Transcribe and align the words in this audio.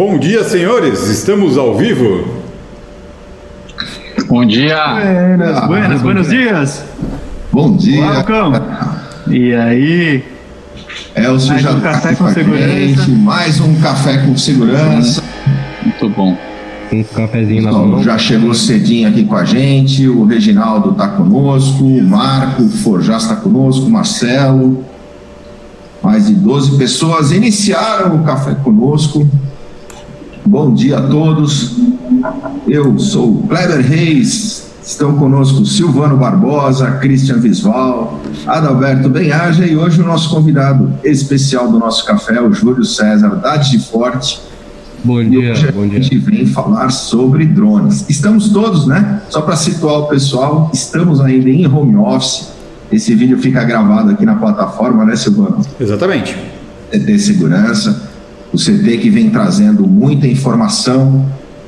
Bom 0.00 0.18
dia, 0.18 0.42
senhores. 0.44 1.08
Estamos 1.10 1.58
ao 1.58 1.76
vivo. 1.76 2.24
Bom 4.26 4.46
dia. 4.46 4.94
Buenas, 4.94 5.66
buenas, 5.66 6.00
buenos 6.00 6.28
dias. 6.30 6.84
Bom 7.52 7.76
dia. 7.76 8.06
Welcome. 8.06 8.60
E 9.28 9.52
aí? 9.52 10.24
Elcio 11.14 11.50
Mais 11.50 11.62
já 11.62 11.72
um 11.72 11.80
café 11.80 12.14
com 12.14 12.30
segurança. 12.30 12.66
gente, 12.66 13.10
mais 13.10 13.60
um 13.60 13.74
café 13.74 14.16
com 14.24 14.38
segurança. 14.38 15.22
Muito 15.82 16.08
bom. 16.08 16.34
Um 16.90 17.02
cafezinho 17.02 17.62
na 17.62 17.70
mão. 17.70 18.02
já 18.02 18.16
chegou 18.16 18.54
cedinho 18.54 19.06
aqui 19.06 19.26
com 19.26 19.36
a 19.36 19.44
gente, 19.44 20.08
o 20.08 20.24
Reginaldo 20.24 20.92
está 20.92 21.08
conosco, 21.08 21.84
o 21.84 22.02
Marco 22.02 22.66
Forjas 22.70 23.24
está 23.24 23.36
conosco, 23.36 23.84
o 23.84 23.90
Marcelo. 23.90 24.82
Mais 26.02 26.26
de 26.26 26.32
12 26.36 26.78
pessoas 26.78 27.32
iniciaram 27.32 28.16
o 28.16 28.24
café 28.24 28.54
conosco. 28.54 29.28
Bom 30.46 30.74
dia 30.74 30.98
a 30.98 31.02
todos. 31.02 31.76
Eu 32.66 32.98
sou 32.98 33.30
o 33.30 33.48
Kleber 33.48 33.80
Reis. 33.86 34.70
Estão 34.82 35.14
conosco 35.16 35.64
Silvano 35.64 36.16
Barbosa, 36.16 36.92
Christian 36.92 37.38
Visval, 37.38 38.18
Adalberto 38.46 39.08
Benhaja 39.08 39.64
e 39.66 39.76
hoje 39.76 40.00
o 40.00 40.04
nosso 40.04 40.30
convidado 40.30 40.92
especial 41.04 41.70
do 41.70 41.78
nosso 41.78 42.04
café, 42.06 42.40
o 42.40 42.52
Júlio 42.52 42.84
César 42.84 43.36
da 43.36 43.62
Forte. 43.90 44.40
Bom 45.04 45.22
dia, 45.22 45.52
hoje 45.52 45.72
bom 45.72 45.82
a 45.82 45.86
dia. 45.86 46.02
gente 46.02 46.18
vem 46.18 46.46
falar 46.46 46.90
sobre 46.90 47.44
drones. 47.46 48.06
Estamos 48.08 48.48
todos, 48.48 48.86
né? 48.86 49.22
Só 49.28 49.42
para 49.42 49.54
situar 49.54 50.00
o 50.00 50.06
pessoal, 50.06 50.70
estamos 50.72 51.20
ainda 51.20 51.48
em 51.48 51.66
home 51.66 51.96
office. 51.96 52.48
Esse 52.90 53.14
vídeo 53.14 53.38
fica 53.38 53.62
gravado 53.62 54.10
aqui 54.10 54.24
na 54.26 54.34
plataforma, 54.34 55.04
né, 55.04 55.14
Silvano? 55.14 55.64
Exatamente. 55.78 56.36
CT 56.90 57.18
Segurança. 57.18 58.09
O 58.52 58.56
CT 58.56 58.98
que 58.98 59.10
vem 59.10 59.30
trazendo 59.30 59.86
muita 59.86 60.26
informação, 60.26 61.26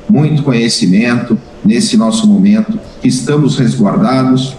muito 0.09 0.43
conhecimento 0.43 1.37
nesse 1.63 1.95
nosso 1.95 2.27
momento. 2.27 2.77
Estamos 3.03 3.57
resguardados, 3.57 4.55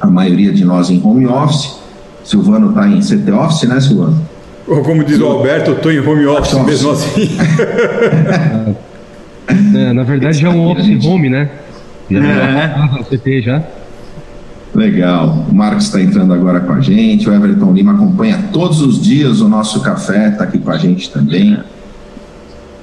a 0.00 0.06
maioria 0.06 0.52
de 0.52 0.64
nós 0.64 0.90
em 0.90 1.00
home 1.04 1.26
office. 1.26 1.76
Silvano 2.24 2.70
está 2.70 2.86
em 2.88 3.00
CT 3.00 3.30
Office, 3.32 3.68
né, 3.68 3.80
Silvano? 3.80 4.20
Ou 4.66 4.82
como 4.82 5.02
diz 5.02 5.18
o 5.18 5.24
Alberto, 5.26 5.70
eu 5.70 5.78
tô 5.80 5.90
em 5.90 5.98
home 6.00 6.26
office 6.26 6.52
Office. 6.54 6.66
mesmo 6.66 6.90
assim. 6.90 7.30
É, 9.74 9.92
na 9.94 10.02
verdade 10.02 10.38
já 10.38 10.48
é 10.48 10.50
um 10.50 10.70
office 10.70 11.02
home, 11.06 11.30
né? 11.30 11.48
Já 12.10 12.18
É. 12.18 12.76
no 12.98 13.02
CT 13.04 13.40
já. 13.42 13.62
Legal. 14.74 15.46
O 15.48 15.54
Marcos 15.54 15.84
está 15.84 16.00
entrando 16.00 16.32
agora 16.32 16.60
com 16.60 16.72
a 16.72 16.80
gente. 16.80 17.28
O 17.28 17.32
Everton 17.32 17.72
Lima 17.72 17.92
acompanha 17.92 18.48
todos 18.52 18.80
os 18.80 19.00
dias 19.00 19.40
o 19.40 19.48
nosso 19.48 19.80
café, 19.80 20.28
está 20.28 20.44
aqui 20.44 20.58
com 20.58 20.70
a 20.70 20.78
gente 20.78 21.10
também. 21.10 21.58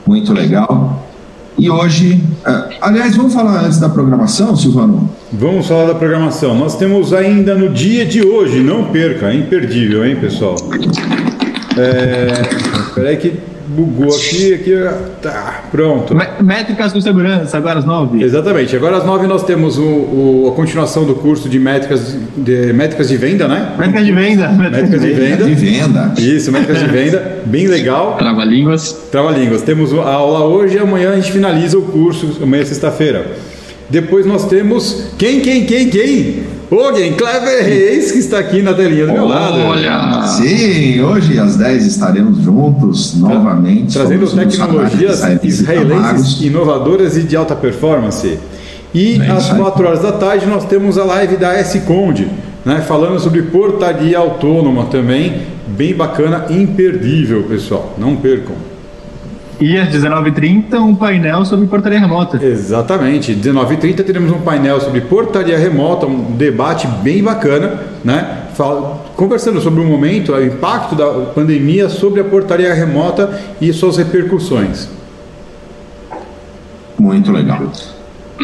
Muito 0.06 0.34
legal. 0.34 1.04
E 1.58 1.70
hoje, 1.70 2.22
ah, 2.44 2.68
aliás, 2.82 3.16
vamos 3.16 3.34
falar 3.34 3.64
antes 3.64 3.80
da 3.80 3.88
programação, 3.88 4.56
Silvano? 4.58 5.10
Vamos 5.32 5.68
falar 5.68 5.86
da 5.86 5.96
programação. 5.96 6.54
Nós 6.58 6.78
temos 6.78 7.14
ainda 7.14 7.56
no 7.56 7.70
dia 7.70 8.06
de 8.06 8.22
hoje, 8.22 8.62
não 8.62 8.86
perca, 8.86 9.28
é 9.28 9.36
imperdível, 9.36 10.06
hein, 10.06 10.18
pessoal? 10.18 10.56
É... 11.78 12.42
Peraí 12.94 13.16
que 13.18 13.40
bugou 13.68 14.14
aqui, 14.14 14.54
aqui, 14.54 14.72
tá, 15.22 15.64
pronto. 15.72 16.16
Mé- 16.16 16.30
Métricas 16.42 16.94
com 16.94 17.02
segurança, 17.02 17.58
agora 17.58 17.80
às 17.80 17.86
nove. 17.86 18.24
Exatamente. 18.24 18.76
Agora 18.76 18.98
às 18.98 19.06
nove 19.06 19.28
nós 19.28 19.44
temos 19.44 19.78
o, 19.78 19.84
o- 19.84 20.50
a 20.52 20.56
continuação 20.56 21.06
do 21.06 21.16
curso 21.16 21.50
de 21.50 21.60
métricas 21.60 22.16
de, 22.38 22.72
métricas 22.74 23.08
de 23.08 23.18
venda, 23.18 23.48
né? 23.48 23.74
Métricas 23.78 24.06
de 24.06 24.12
venda. 24.12 24.50
Métricas 24.50 25.02
de 25.02 25.12
venda. 25.14 25.46
De 25.46 25.54
venda. 25.56 26.14
Isso, 26.18 26.52
métricas 26.52 26.80
de 26.80 26.88
venda, 26.88 27.40
bem 27.46 27.68
legal. 27.68 28.16
Trava-línguas. 28.18 28.92
Trava-línguas. 29.12 29.62
Temos 29.62 29.94
a 29.94 30.04
aula 30.14 30.46
hoje 30.46 30.76
e 30.76 30.80
amanhã 30.80 31.12
a 31.12 31.16
gente 31.16 31.32
finaliza 31.32 31.78
o 31.78 31.82
curso, 31.82 32.38
amanhã 32.42 32.62
é 32.62 32.66
sexta-feira. 32.66 33.26
Depois 33.90 34.26
nós 34.26 34.48
temos 34.48 35.10
quem, 35.18 35.42
quem, 35.42 35.66
quem, 35.66 35.90
quem? 35.90 36.44
Alguém, 36.72 37.14
Clever 37.14 37.64
Reis, 37.64 38.12
que 38.12 38.20
está 38.20 38.40
aqui 38.40 38.62
na 38.62 38.74
telinha 38.74 39.06
do 39.06 39.14
meu 39.14 39.28
lado. 39.28 39.58
Olha. 39.60 40.24
Sim, 40.28 41.02
hoje 41.02 41.38
às 41.40 41.56
10 41.56 41.86
estaremos 41.86 42.40
juntos 42.40 43.16
novamente. 43.16 43.94
Trazendo 43.94 44.28
tecnologias 44.28 45.24
israelenses 45.44 46.42
inovadoras 46.42 47.18
e 47.18 47.24
de 47.24 47.36
alta 47.36 47.56
performance. 47.56 48.40
E 48.94 49.20
É 49.22 49.32
às 49.32 49.44
isso 49.44 49.54
aí. 49.54 49.60
4 49.60 49.88
horas 49.88 50.02
da 50.02 50.12
tarde 50.14 50.46
nós 50.48 50.66
temos 50.66 50.98
a 50.98 51.04
live 51.04 51.38
da 51.38 51.54
S-Conde, 51.54 52.28
né, 52.64 52.82
falando 52.88 53.20
sobre 53.20 53.44
portaria 53.44 54.18
autônoma 54.18 54.86
também, 54.86 55.42
bem 55.68 55.94
bacana, 55.94 56.46
imperdível, 56.50 57.44
pessoal. 57.44 57.94
Não 57.98 58.16
percam. 58.16 58.56
E 59.60 59.78
às 59.78 59.88
19h30, 59.90 60.74
um 60.80 60.94
painel 60.96 61.46
sobre 61.46 61.66
portaria 61.68 62.00
remota. 62.00 62.44
Exatamente. 62.44 63.34
19h30 63.34 64.04
teremos 64.04 64.32
um 64.32 64.40
painel 64.42 64.82
sobre 64.82 65.02
portaria 65.02 65.58
remota, 65.58 66.06
um 66.06 66.36
debate 66.36 66.88
bem 67.02 67.24
bacana, 67.24 67.80
né? 68.04 68.44
Fala- 68.54 69.04
Conversando 69.16 69.62
sobre 69.62 69.80
o 69.82 69.86
momento, 69.86 70.34
o 70.34 70.44
impacto 70.46 70.94
da 70.96 71.08
pandemia 71.34 71.88
sobre 71.88 72.20
a 72.20 72.24
portaria 72.26 72.74
remota 72.74 73.40
e 73.62 73.72
suas 73.72 73.96
repercussões. 73.98 74.90
Muito 77.00 77.32
legal. 77.32 77.62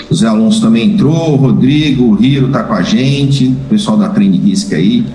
O 0.09 0.15
Zé 0.15 0.27
Alonso 0.27 0.61
também 0.61 0.91
entrou, 0.93 1.33
o 1.33 1.35
Rodrigo, 1.35 2.05
o 2.05 2.13
Riro 2.15 2.47
está 2.47 2.63
com 2.63 2.73
a 2.73 2.81
gente, 2.81 3.47
o 3.47 3.69
pessoal 3.69 3.97
da 3.97 4.07
Trend 4.09 4.37
Risk 4.37 4.71
aí, 4.73 5.05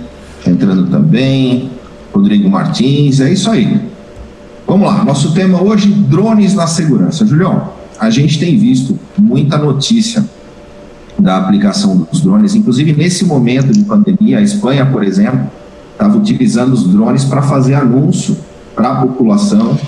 tá 0.44 0.50
entrando 0.50 0.86
também, 0.90 1.70
Rodrigo 2.12 2.48
Martins, 2.50 3.20
é 3.20 3.30
isso 3.32 3.50
aí. 3.50 3.80
Vamos 4.66 4.88
lá, 4.88 5.04
nosso 5.04 5.32
tema 5.32 5.62
hoje, 5.62 5.88
drones 5.92 6.52
na 6.52 6.66
segurança. 6.66 7.24
Julião, 7.24 7.68
a 8.00 8.10
gente 8.10 8.36
tem 8.40 8.58
visto 8.58 8.98
muita 9.16 9.56
notícia 9.56 10.24
da 11.16 11.36
aplicação 11.36 11.96
dos 12.10 12.20
drones, 12.20 12.56
inclusive 12.56 12.92
nesse 12.92 13.24
momento 13.24 13.72
de 13.72 13.84
pandemia, 13.84 14.38
a 14.38 14.42
Espanha, 14.42 14.84
por 14.84 15.04
exemplo, 15.04 15.48
estava 15.92 16.18
utilizando 16.18 16.72
os 16.72 16.84
drones 16.84 17.24
para 17.24 17.42
fazer 17.42 17.74
anúncio 17.74 18.36
para 18.74 18.90
a 18.90 19.06
população, 19.06 19.78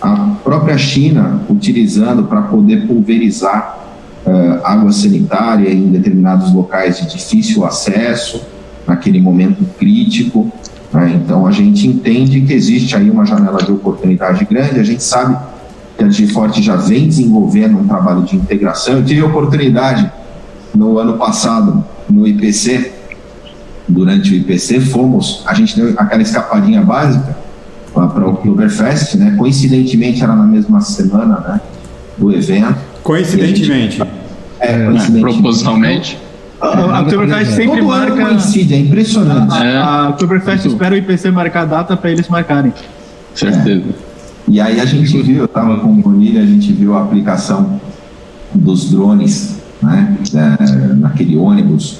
a 0.00 0.36
própria 0.44 0.78
China 0.78 1.40
utilizando 1.50 2.22
para 2.22 2.42
poder 2.42 2.86
pulverizar 2.86 3.76
eh, 4.24 4.60
água 4.62 4.92
sanitária 4.92 5.68
em 5.68 5.88
determinados 5.88 6.52
locais 6.54 6.98
de 6.98 7.10
difícil 7.10 7.64
acesso, 7.64 8.40
naquele 8.86 9.20
momento 9.20 9.64
crítico. 9.76 10.50
Né? 10.92 11.20
Então, 11.22 11.46
a 11.46 11.50
gente 11.50 11.86
entende 11.86 12.40
que 12.42 12.52
existe 12.52 12.94
aí 12.94 13.10
uma 13.10 13.24
janela 13.24 13.58
de 13.62 13.72
oportunidade 13.72 14.44
grande, 14.44 14.78
a 14.78 14.84
gente 14.84 15.02
sabe 15.02 15.36
que 15.96 16.04
a 16.04 16.06
Digiforte 16.06 16.62
já 16.62 16.76
vem 16.76 17.06
desenvolvendo 17.06 17.78
um 17.78 17.86
trabalho 17.86 18.22
de 18.22 18.36
integração. 18.36 18.94
Eu 18.94 19.04
tive 19.04 19.20
a 19.20 19.26
oportunidade 19.26 20.10
no 20.74 20.98
ano 20.98 21.16
passado 21.16 21.84
no 22.08 22.26
IPC, 22.26 22.92
durante 23.88 24.32
o 24.32 24.34
IPC, 24.34 24.80
fomos, 24.80 25.42
a 25.46 25.54
gente 25.54 25.76
deu 25.76 25.94
aquela 25.96 26.22
escapadinha 26.22 26.82
básica 26.82 27.36
para 27.92 28.26
o 28.26 28.32
Oktoberfest, 28.32 29.16
né? 29.16 29.34
Coincidentemente 29.36 30.22
era 30.22 30.34
na 30.34 30.44
mesma 30.44 30.80
semana, 30.80 31.40
né? 31.40 31.60
Do 32.16 32.32
evento. 32.32 32.74
Coincidentemente. 33.02 34.00
É, 34.58 34.86
coincidentemente. 34.86 35.20
Propositalmente. 35.20 36.18
A 36.62 37.00
Oktoberfest 37.00 37.52
sempre 37.54 37.80
Todo 37.80 37.90
ano 37.90 38.16
marca. 38.16 38.26
coincide, 38.26 38.74
é 38.74 38.78
impressionante. 38.78 39.56
É. 39.60 39.76
A 39.76 40.10
Oktoberfest 40.10 40.66
espera 40.66 40.94
o 40.94 40.98
IPC 40.98 41.30
marcar 41.32 41.62
a 41.62 41.64
data 41.64 41.96
para 41.96 42.10
eles 42.10 42.28
marcarem. 42.28 42.72
Certeza. 43.34 43.84
E 44.48 44.60
aí 44.60 44.80
a 44.80 44.84
gente 44.84 45.20
viu, 45.22 45.38
eu 45.38 45.44
estava 45.46 45.78
com 45.78 45.88
o 45.88 45.94
Bonilha, 45.94 46.40
a 46.40 46.46
gente 46.46 46.72
viu 46.72 46.96
a 46.96 47.02
aplicação 47.02 47.80
dos 48.54 48.90
drones, 48.90 49.56
né? 49.82 50.16
é, 50.34 50.94
naquele 50.94 51.36
ônibus, 51.36 51.98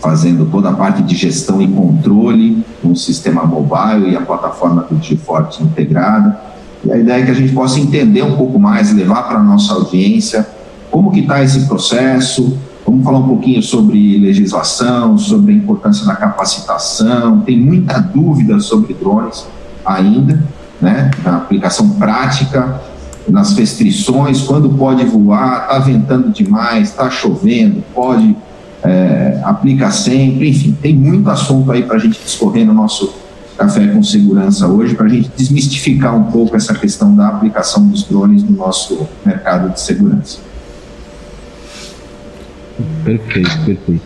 fazendo 0.00 0.46
toda 0.46 0.70
a 0.70 0.72
parte 0.72 1.02
de 1.02 1.14
gestão 1.14 1.60
e 1.60 1.68
controle, 1.68 2.64
com 2.80 2.92
o 2.92 2.96
sistema 2.96 3.44
mobile 3.44 4.12
e 4.12 4.16
a 4.16 4.20
plataforma 4.20 4.86
do 4.88 4.96
Digiforte 4.96 5.62
integrada. 5.62 6.38
E 6.84 6.92
a 6.92 6.96
ideia 6.96 7.22
é 7.22 7.24
que 7.26 7.30
a 7.30 7.34
gente 7.34 7.52
possa 7.52 7.78
entender 7.78 8.22
um 8.22 8.36
pouco 8.36 8.58
mais, 8.58 8.94
levar 8.94 9.24
para 9.24 9.38
a 9.38 9.42
nossa 9.42 9.74
audiência 9.74 10.46
como 10.90 11.10
que 11.10 11.20
está 11.20 11.42
esse 11.42 11.66
processo, 11.66 12.56
vamos 12.98 13.04
falar 13.04 13.18
um 13.18 13.28
pouquinho 13.28 13.62
sobre 13.62 14.18
legislação, 14.18 15.16
sobre 15.16 15.52
a 15.52 15.56
importância 15.56 16.04
da 16.04 16.16
capacitação, 16.16 17.40
tem 17.40 17.58
muita 17.58 18.00
dúvida 18.00 18.58
sobre 18.60 18.94
drones 18.94 19.46
ainda, 19.84 20.42
né, 20.80 21.10
na 21.24 21.36
aplicação 21.36 21.90
prática, 21.90 22.80
nas 23.28 23.56
restrições, 23.56 24.42
quando 24.42 24.70
pode 24.70 25.04
voar, 25.04 25.62
está 25.62 25.78
ventando 25.78 26.30
demais, 26.30 26.88
está 26.88 27.10
chovendo, 27.10 27.82
pode, 27.94 28.36
é, 28.82 29.40
sempre, 29.90 30.48
enfim, 30.48 30.76
tem 30.80 30.94
muito 30.94 31.28
assunto 31.30 31.70
aí 31.70 31.82
para 31.82 31.96
a 31.96 31.98
gente 31.98 32.18
discorrer 32.22 32.66
no 32.66 32.72
nosso 32.72 33.12
Café 33.56 33.88
com 33.88 34.02
Segurança 34.02 34.68
hoje, 34.68 34.94
para 34.94 35.06
a 35.06 35.08
gente 35.08 35.30
desmistificar 35.36 36.16
um 36.16 36.24
pouco 36.24 36.56
essa 36.56 36.72
questão 36.74 37.14
da 37.14 37.28
aplicação 37.28 37.86
dos 37.86 38.04
drones 38.04 38.42
no 38.44 38.56
nosso 38.56 39.06
mercado 39.26 39.72
de 39.72 39.80
segurança. 39.80 40.47
Perfeito, 43.08 43.58
perfeito. 43.64 44.02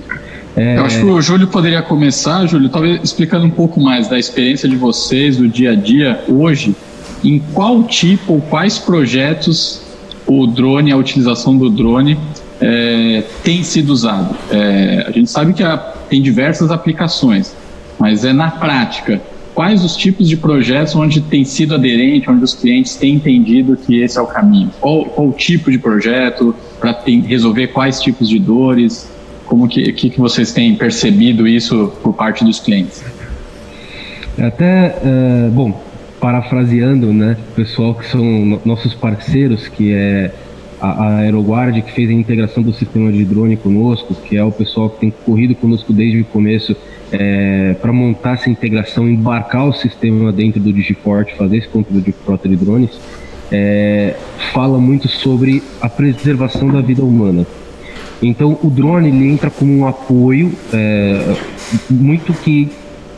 É, 0.54 0.78
Eu 0.78 0.84
acho 0.84 0.98
que 0.98 1.04
o 1.06 1.20
Júlio 1.20 1.48
poderia 1.48 1.82
começar, 1.82 2.46
Júlio, 2.46 2.68
talvez 2.68 3.02
explicando 3.02 3.46
um 3.46 3.50
pouco 3.50 3.80
mais 3.80 4.06
da 4.06 4.18
experiência 4.18 4.68
de 4.68 4.76
vocês, 4.76 5.36
do 5.36 5.48
dia 5.48 5.72
a 5.72 5.74
dia, 5.74 6.22
hoje, 6.28 6.76
em 7.24 7.38
qual 7.52 7.82
tipo 7.84 8.34
ou 8.34 8.40
quais 8.40 8.78
projetos 8.78 9.82
o 10.26 10.46
drone, 10.46 10.92
a 10.92 10.96
utilização 10.96 11.56
do 11.56 11.68
drone 11.68 12.18
é, 12.60 13.24
tem 13.42 13.62
sido 13.64 13.90
usado. 13.90 14.36
É, 14.50 15.04
a 15.08 15.10
gente 15.10 15.30
sabe 15.30 15.52
que 15.52 15.62
tem 16.08 16.22
diversas 16.22 16.70
aplicações, 16.70 17.56
mas 17.98 18.24
é 18.24 18.32
na 18.32 18.50
prática. 18.50 19.20
Quais 19.54 19.84
os 19.84 19.96
tipos 19.96 20.28
de 20.28 20.36
projetos 20.36 20.94
onde 20.94 21.20
tem 21.20 21.44
sido 21.44 21.74
aderente, 21.74 22.30
onde 22.30 22.42
os 22.42 22.54
clientes 22.54 22.94
têm 22.96 23.14
entendido 23.14 23.76
que 23.76 24.00
esse 24.00 24.16
é 24.16 24.20
o 24.22 24.26
caminho? 24.26 24.70
Qual, 24.80 25.04
qual 25.06 25.28
o 25.28 25.32
tipo 25.32 25.70
de 25.70 25.78
projeto 25.78 26.54
para 26.82 27.00
resolver 27.06 27.68
quais 27.68 28.00
tipos 28.00 28.28
de 28.28 28.40
dores? 28.40 29.08
Como 29.46 29.68
que, 29.68 29.92
que, 29.92 30.10
que 30.10 30.18
vocês 30.18 30.52
têm 30.52 30.74
percebido 30.74 31.46
isso 31.46 31.92
por 32.02 32.12
parte 32.12 32.44
dos 32.44 32.58
clientes? 32.58 33.04
Até, 34.36 34.96
uh, 34.98 35.50
bom, 35.52 35.80
parafraseando, 36.20 37.12
né, 37.12 37.36
o 37.52 37.54
pessoal 37.54 37.94
que 37.94 38.08
são 38.08 38.60
nossos 38.64 38.94
parceiros, 38.94 39.68
que 39.68 39.92
é 39.92 40.32
a, 40.80 41.18
Aeroguard, 41.18 41.80
que 41.82 41.92
fez 41.92 42.10
a 42.10 42.12
integração 42.12 42.62
do 42.62 42.72
sistema 42.72 43.12
de 43.12 43.24
drone 43.24 43.56
conosco, 43.56 44.14
que 44.14 44.36
é 44.36 44.42
o 44.42 44.50
pessoal 44.50 44.90
que 44.90 45.00
tem 45.00 45.14
corrido 45.24 45.54
conosco 45.54 45.92
desde 45.92 46.20
o 46.20 46.24
começo 46.24 46.74
é, 47.12 47.76
para 47.80 47.92
montar 47.92 48.34
essa 48.34 48.50
integração, 48.50 49.08
embarcar 49.08 49.68
o 49.68 49.72
sistema 49.72 50.32
dentro 50.32 50.58
do 50.60 50.72
Digiforte, 50.72 51.36
fazer 51.36 51.58
esse 51.58 51.68
controle 51.68 52.00
de 52.00 52.10
frota 52.10 52.48
de 52.48 52.56
drones, 52.56 52.90
é, 53.52 54.16
fala 54.52 54.78
muito 54.78 55.08
sobre 55.08 55.62
a 55.80 55.88
preservação 55.88 56.68
da 56.68 56.80
vida 56.80 57.02
humana. 57.02 57.46
Então, 58.22 58.56
o 58.62 58.70
drone 58.70 59.08
ele 59.08 59.28
entra 59.28 59.50
como 59.50 59.76
um 59.76 59.86
apoio 59.86 60.52
é, 60.72 61.34
muito 61.90 62.32
que, 62.32 62.70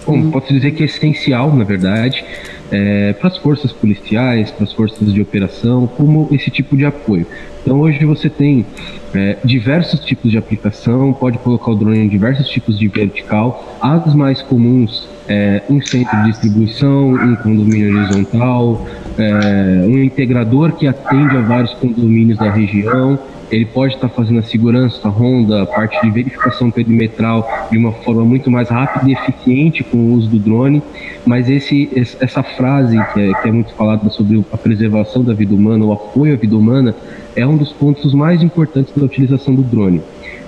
bom, 0.06 0.31
posso 0.31 0.52
dizer 0.52 0.70
que 0.70 0.82
é 0.82 0.86
essencial, 0.86 1.54
na 1.54 1.64
verdade, 1.64 2.25
é, 2.70 3.12
para 3.12 3.28
as 3.28 3.36
forças 3.36 3.70
policiais, 3.72 4.50
para 4.50 4.64
as 4.64 4.72
forças 4.72 5.12
de 5.12 5.20
operação, 5.20 5.86
como 5.86 6.28
esse 6.32 6.50
tipo 6.50 6.76
de 6.76 6.86
apoio. 6.86 7.26
Então 7.64 7.81
hoje 7.81 8.05
você 8.05 8.28
tem 8.28 8.66
é, 9.14 9.38
diversos 9.43 10.00
tipos 10.00 10.31
de 10.31 10.37
aplicação, 10.37 11.14
pode 11.14 11.38
colocar 11.38 11.70
o 11.70 11.75
drone 11.75 12.00
em 12.00 12.08
diversos 12.08 12.46
tipos 12.46 12.78
de 12.78 12.87
vertical, 12.88 13.78
as 13.81 14.14
mais 14.14 14.43
comuns 14.43 15.08
é, 15.26 15.62
um 15.70 15.81
centro 15.81 16.14
de 16.19 16.31
distribuição, 16.31 17.14
um 17.14 17.34
condomínio 17.37 17.96
horizontal, 17.96 18.87
é, 19.16 19.87
um 19.87 19.99
integrador 20.02 20.72
que 20.72 20.87
atende 20.87 21.37
a 21.37 21.40
vários 21.40 21.72
condomínios 21.75 22.38
da 22.38 22.50
região, 22.50 23.19
ele 23.50 23.67
pode 23.67 23.94
estar 23.94 24.08
fazendo 24.08 24.40
a 24.40 24.43
segurança, 24.43 25.06
a 25.06 25.10
ronda, 25.10 25.62
a 25.62 25.67
parte 25.67 26.00
de 26.02 26.10
verificação 26.10 26.70
perimetral 26.70 27.69
de 27.70 27.78
uma 27.78 27.93
forma 27.93 28.25
muito 28.25 28.50
mais 28.50 28.69
rápida 28.69 29.08
e 29.08 29.12
eficiente 29.12 29.84
com 29.84 29.96
o 29.96 30.12
uso 30.14 30.28
do 30.28 30.38
drone, 30.38 30.82
mas 31.25 31.49
esse, 31.49 31.88
essa 31.94 32.43
frase 32.43 32.99
que 33.12 33.20
é, 33.20 33.32
que 33.34 33.49
é 33.49 33.52
muito 33.52 33.72
falada 33.75 34.10
sobre 34.10 34.44
a 34.52 34.56
preservação 34.56 35.22
da 35.22 35.32
vida 35.32 35.55
humana, 35.55 35.84
o 35.84 35.93
apoio 35.93 36.34
à 36.34 36.37
vida 36.37 36.56
humana, 36.56 36.94
é 37.36 37.46
um 37.46 37.56
dos 37.56 37.72
pontos 37.72 38.14
mais 38.14 38.42
importantes 38.42 38.92
da 38.96 39.04
utilização 39.04 39.54
do 39.54 39.62
drone. 39.62 40.00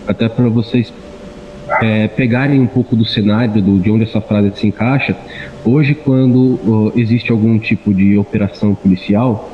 Até 0.06 0.28
para 0.28 0.48
vocês 0.48 0.92
é, 1.82 2.06
pegarem 2.08 2.60
um 2.60 2.66
pouco 2.66 2.94
do 2.94 3.04
cenário 3.04 3.60
do, 3.60 3.78
de 3.78 3.90
onde 3.90 4.04
essa 4.04 4.20
frase 4.20 4.52
se 4.54 4.66
encaixa, 4.66 5.16
hoje 5.64 5.94
quando 5.94 6.36
uh, 6.36 6.92
existe 6.96 7.32
algum 7.32 7.58
tipo 7.58 7.92
de 7.92 8.16
operação 8.16 8.74
policial, 8.74 9.50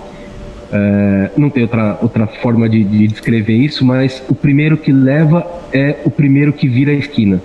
é, 0.70 1.30
não 1.36 1.50
tem 1.50 1.64
outra, 1.64 1.98
outra 2.00 2.26
forma 2.26 2.66
de, 2.68 2.82
de, 2.82 3.06
descrever 3.06 3.54
isso, 3.54 3.84
mas 3.84 4.22
o 4.28 4.34
primeiro 4.34 4.76
que 4.78 4.90
leva 4.90 5.46
é 5.72 5.98
o 6.04 6.10
primeiro 6.10 6.52
que 6.52 6.66
vira 6.66 6.92
a 6.92 6.94
esquina. 6.94 7.42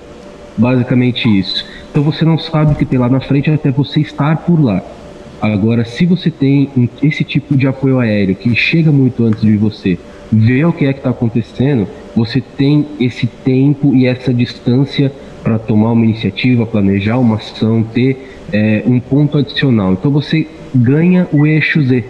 Basicamente 0.58 1.28
isso. 1.28 1.66
Então 1.92 2.02
você 2.02 2.24
não 2.24 2.38
sabe 2.38 2.72
o 2.72 2.76
que 2.76 2.86
tem 2.86 2.98
lá 2.98 3.10
na 3.10 3.20
frente 3.20 3.52
até 3.52 3.70
você 3.70 4.00
estar 4.00 4.38
por 4.38 4.64
lá. 4.64 4.82
Agora, 5.42 5.86
se 5.86 6.06
você 6.06 6.32
tem 6.32 6.70
esse 7.02 7.24
tipo 7.24 7.56
de 7.56 7.68
apoio 7.68 8.00
aéreo 8.00 8.36
que 8.36 8.56
chega 8.56 8.92
muito 8.92 9.24
antes 9.24 9.42
de 9.42 9.56
você, 9.56 9.98
ver 10.32 10.66
o 10.66 10.74
que 10.74 10.86
é 10.86 10.94
que 10.94 11.00
está 11.00 11.12
acontecendo, 11.12 11.88
você 12.16 12.42
tem 12.42 12.86
esse 13.00 13.28
tempo 13.28 13.96
e 13.96 14.06
essa 14.08 14.34
distância 14.34 15.12
para 15.44 15.60
tomar 15.60 15.92
uma 15.92 16.04
iniciativa, 16.04 16.66
planejar 16.66 17.18
uma 17.18 17.36
ação, 17.36 17.84
ter 17.84 18.36
é, 18.52 18.84
um 18.86 19.00
ponto 19.00 19.38
adicional. 19.38 19.94
Então 19.94 20.12
você 20.12 20.48
ganha 20.74 21.28
o 21.32 21.46
eixo 21.46 21.82
Z 21.84 22.04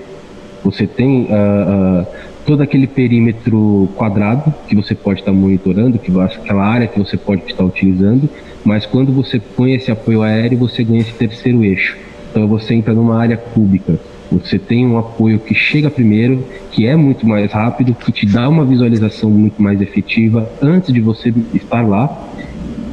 você 0.67 0.85
tem 0.85 1.23
uh, 1.23 2.01
uh, 2.01 2.07
todo 2.45 2.61
aquele 2.61 2.87
perímetro 2.87 3.87
quadrado 3.95 4.53
que 4.67 4.75
você 4.75 4.93
pode 4.93 5.21
estar 5.21 5.31
tá 5.31 5.37
monitorando, 5.37 5.97
que 5.97 6.11
aquela 6.19 6.65
área 6.65 6.87
que 6.87 6.99
você 6.99 7.15
pode 7.15 7.43
estar 7.45 7.63
utilizando, 7.63 8.29
mas 8.65 8.85
quando 8.85 9.13
você 9.13 9.39
põe 9.39 9.75
esse 9.75 9.91
apoio 9.91 10.21
aéreo, 10.21 10.57
você 10.57 10.83
ganha 10.83 10.99
esse 10.99 11.13
terceiro 11.13 11.63
eixo. 11.63 11.95
Então 12.37 12.47
você 12.47 12.75
entra 12.75 12.93
numa 12.93 13.19
área 13.19 13.35
cúbica. 13.35 13.99
Você 14.31 14.59
tem 14.59 14.85
um 14.85 14.99
apoio 14.99 15.39
que 15.39 15.55
chega 15.55 15.89
primeiro, 15.89 16.45
que 16.71 16.85
é 16.85 16.95
muito 16.95 17.25
mais 17.25 17.51
rápido, 17.51 17.95
que 17.95 18.11
te 18.11 18.27
dá 18.27 18.47
uma 18.47 18.63
visualização 18.63 19.31
muito 19.31 19.59
mais 19.59 19.81
efetiva 19.81 20.47
antes 20.61 20.93
de 20.93 21.01
você 21.01 21.33
estar 21.55 21.81
lá. 21.81 22.29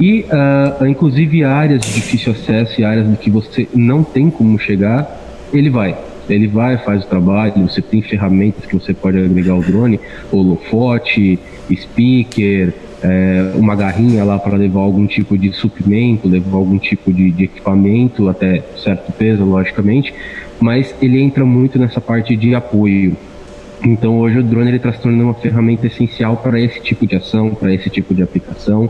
E, 0.00 0.23
uh, 0.23 0.87
inclusive, 0.87 1.44
áreas 1.44 1.82
de 1.82 1.93
difícil 1.93 2.32
acesso 2.32 2.81
e 2.81 2.85
áreas 2.85 3.19
que 3.19 3.29
você 3.29 3.69
não 3.75 4.02
tem 4.02 4.31
como 4.31 4.58
chegar, 4.58 5.14
ele 5.52 5.69
vai. 5.69 5.94
Ele 6.26 6.49
vai, 6.49 6.79
faz 6.79 7.05
o 7.05 7.06
trabalho, 7.06 7.69
você 7.69 7.82
tem 7.82 8.00
ferramentas 8.00 8.64
que 8.64 8.75
você 8.75 8.94
pode 8.94 9.19
agregar 9.19 9.52
ao 9.52 9.61
drone, 9.61 10.00
holofote, 10.32 11.38
speaker, 11.70 12.73
é, 13.02 13.52
uma 13.55 13.75
garrinha 13.75 14.25
lá 14.25 14.38
para 14.38 14.56
levar 14.56 14.81
algum 14.81 15.06
tipo 15.06 15.37
de 15.37 15.52
suprimento, 15.52 16.29
levar 16.29 16.56
algum 16.56 16.79
tipo 16.79 17.12
de, 17.12 17.31
de, 17.31 17.44
equipamento, 17.44 18.29
até 18.29 18.62
certo 18.82 19.12
peso, 19.12 19.44
logicamente, 19.44 20.14
mas 20.61 20.94
ele 21.02 21.20
entra 21.20 21.44
muito 21.44 21.79
nessa 21.79 22.00
parte 22.00 22.37
de 22.37 22.55
apoio. 22.55 23.17
Então 23.85 24.19
hoje 24.19 24.38
o 24.38 24.43
drone 24.43 24.75
está 24.75 24.93
se 24.93 25.00
tornando 25.00 25.25
uma 25.25 25.35
ferramenta 25.35 25.87
essencial 25.87 26.37
para 26.38 26.58
esse 26.58 26.81
tipo 26.81 27.06
de 27.06 27.17
ação, 27.17 27.50
para 27.50 27.73
esse 27.75 27.91
tipo 27.91 28.14
de 28.14 28.23
aplicação, 28.23 28.88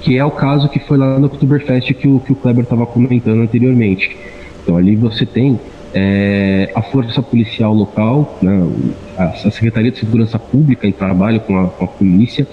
que 0.00 0.18
é 0.18 0.24
o 0.24 0.30
caso 0.30 0.68
que 0.68 0.80
foi 0.80 0.98
lá 0.98 1.18
no 1.18 1.26
Oktoberfest 1.26 1.94
que 1.94 2.08
o, 2.08 2.18
que 2.18 2.32
o 2.32 2.34
Kleber 2.34 2.64
estava 2.64 2.84
comentando 2.84 3.40
anteriormente. 3.40 4.16
Então 4.62 4.76
ali 4.76 4.96
você 4.96 5.24
tem 5.24 5.60
é, 5.94 6.70
a 6.74 6.82
força 6.82 7.22
policial 7.22 7.74
local, 7.74 8.38
né, 8.40 8.66
a, 9.18 9.32
Secretaria 9.50 9.90
de 9.90 9.98
Segurança 9.98 10.38
Pública 10.38 10.86
em 10.86 10.92
trabalho 10.92 11.40
com 11.40 11.58
a, 11.58 11.66
com 11.68 11.84
a 11.84 11.88
polícia, 11.88 12.46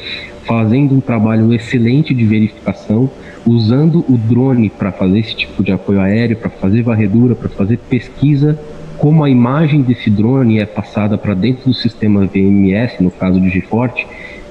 fazendo 0.45 0.95
um 0.95 0.99
trabalho 0.99 1.53
excelente 1.53 2.13
de 2.13 2.25
verificação, 2.25 3.09
usando 3.45 4.03
o 4.09 4.17
drone 4.17 4.69
para 4.69 4.91
fazer 4.91 5.19
esse 5.19 5.35
tipo 5.35 5.63
de 5.63 5.71
apoio 5.71 6.01
aéreo, 6.01 6.37
para 6.37 6.49
fazer 6.49 6.81
varredura, 6.81 7.35
para 7.35 7.49
fazer 7.49 7.77
pesquisa, 7.77 8.59
como 8.97 9.23
a 9.23 9.29
imagem 9.29 9.81
desse 9.81 10.09
drone 10.09 10.59
é 10.59 10.65
passada 10.65 11.17
para 11.17 11.33
dentro 11.33 11.69
do 11.69 11.73
sistema 11.73 12.25
VMS, 12.25 13.01
no 13.01 13.09
caso 13.09 13.39
de 13.39 13.49
GeForce, 13.49 14.05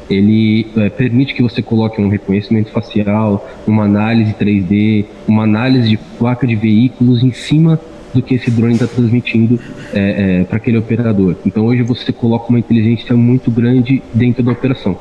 ele 0.08 0.66
é, 0.74 0.88
permite 0.88 1.34
que 1.34 1.42
você 1.42 1.60
coloque 1.60 2.00
um 2.00 2.08
reconhecimento 2.08 2.70
facial, 2.70 3.46
uma 3.66 3.84
análise 3.84 4.32
3D, 4.32 5.04
uma 5.26 5.42
análise 5.42 5.90
de 5.90 5.98
placa 6.18 6.46
de 6.46 6.56
veículos 6.56 7.22
em 7.22 7.30
cima 7.30 7.78
do 8.14 8.22
que 8.22 8.34
esse 8.34 8.50
drone 8.50 8.74
está 8.74 8.86
transmitindo 8.86 9.60
é, 9.92 10.40
é, 10.40 10.44
para 10.44 10.56
aquele 10.56 10.78
operador. 10.78 11.36
Então 11.44 11.66
hoje 11.66 11.82
você 11.82 12.12
coloca 12.12 12.48
uma 12.48 12.58
inteligência 12.58 13.14
muito 13.16 13.50
grande 13.50 14.02
dentro 14.12 14.42
da 14.42 14.52
operação. 14.52 14.96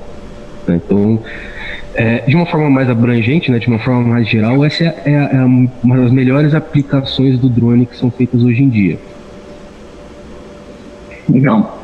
Né? 0.68 0.80
Então, 0.84 1.22
é, 1.94 2.20
de 2.28 2.36
uma 2.36 2.46
forma 2.46 2.70
mais 2.70 2.90
abrangente, 2.90 3.50
né, 3.50 3.58
de 3.60 3.68
uma 3.68 3.80
forma 3.80 4.02
mais 4.04 4.30
geral, 4.30 4.64
essa 4.64 4.84
é, 4.84 4.94
é, 5.06 5.12
é 5.14 5.44
uma 5.84 5.98
das 5.98 6.12
melhores 6.12 6.54
aplicações 6.54 7.40
do 7.40 7.50
drone 7.50 7.86
que 7.86 7.98
são 7.98 8.12
feitas 8.12 8.44
hoje 8.44 8.62
em 8.62 8.70
dia. 8.70 9.00
Legal. 11.30 11.84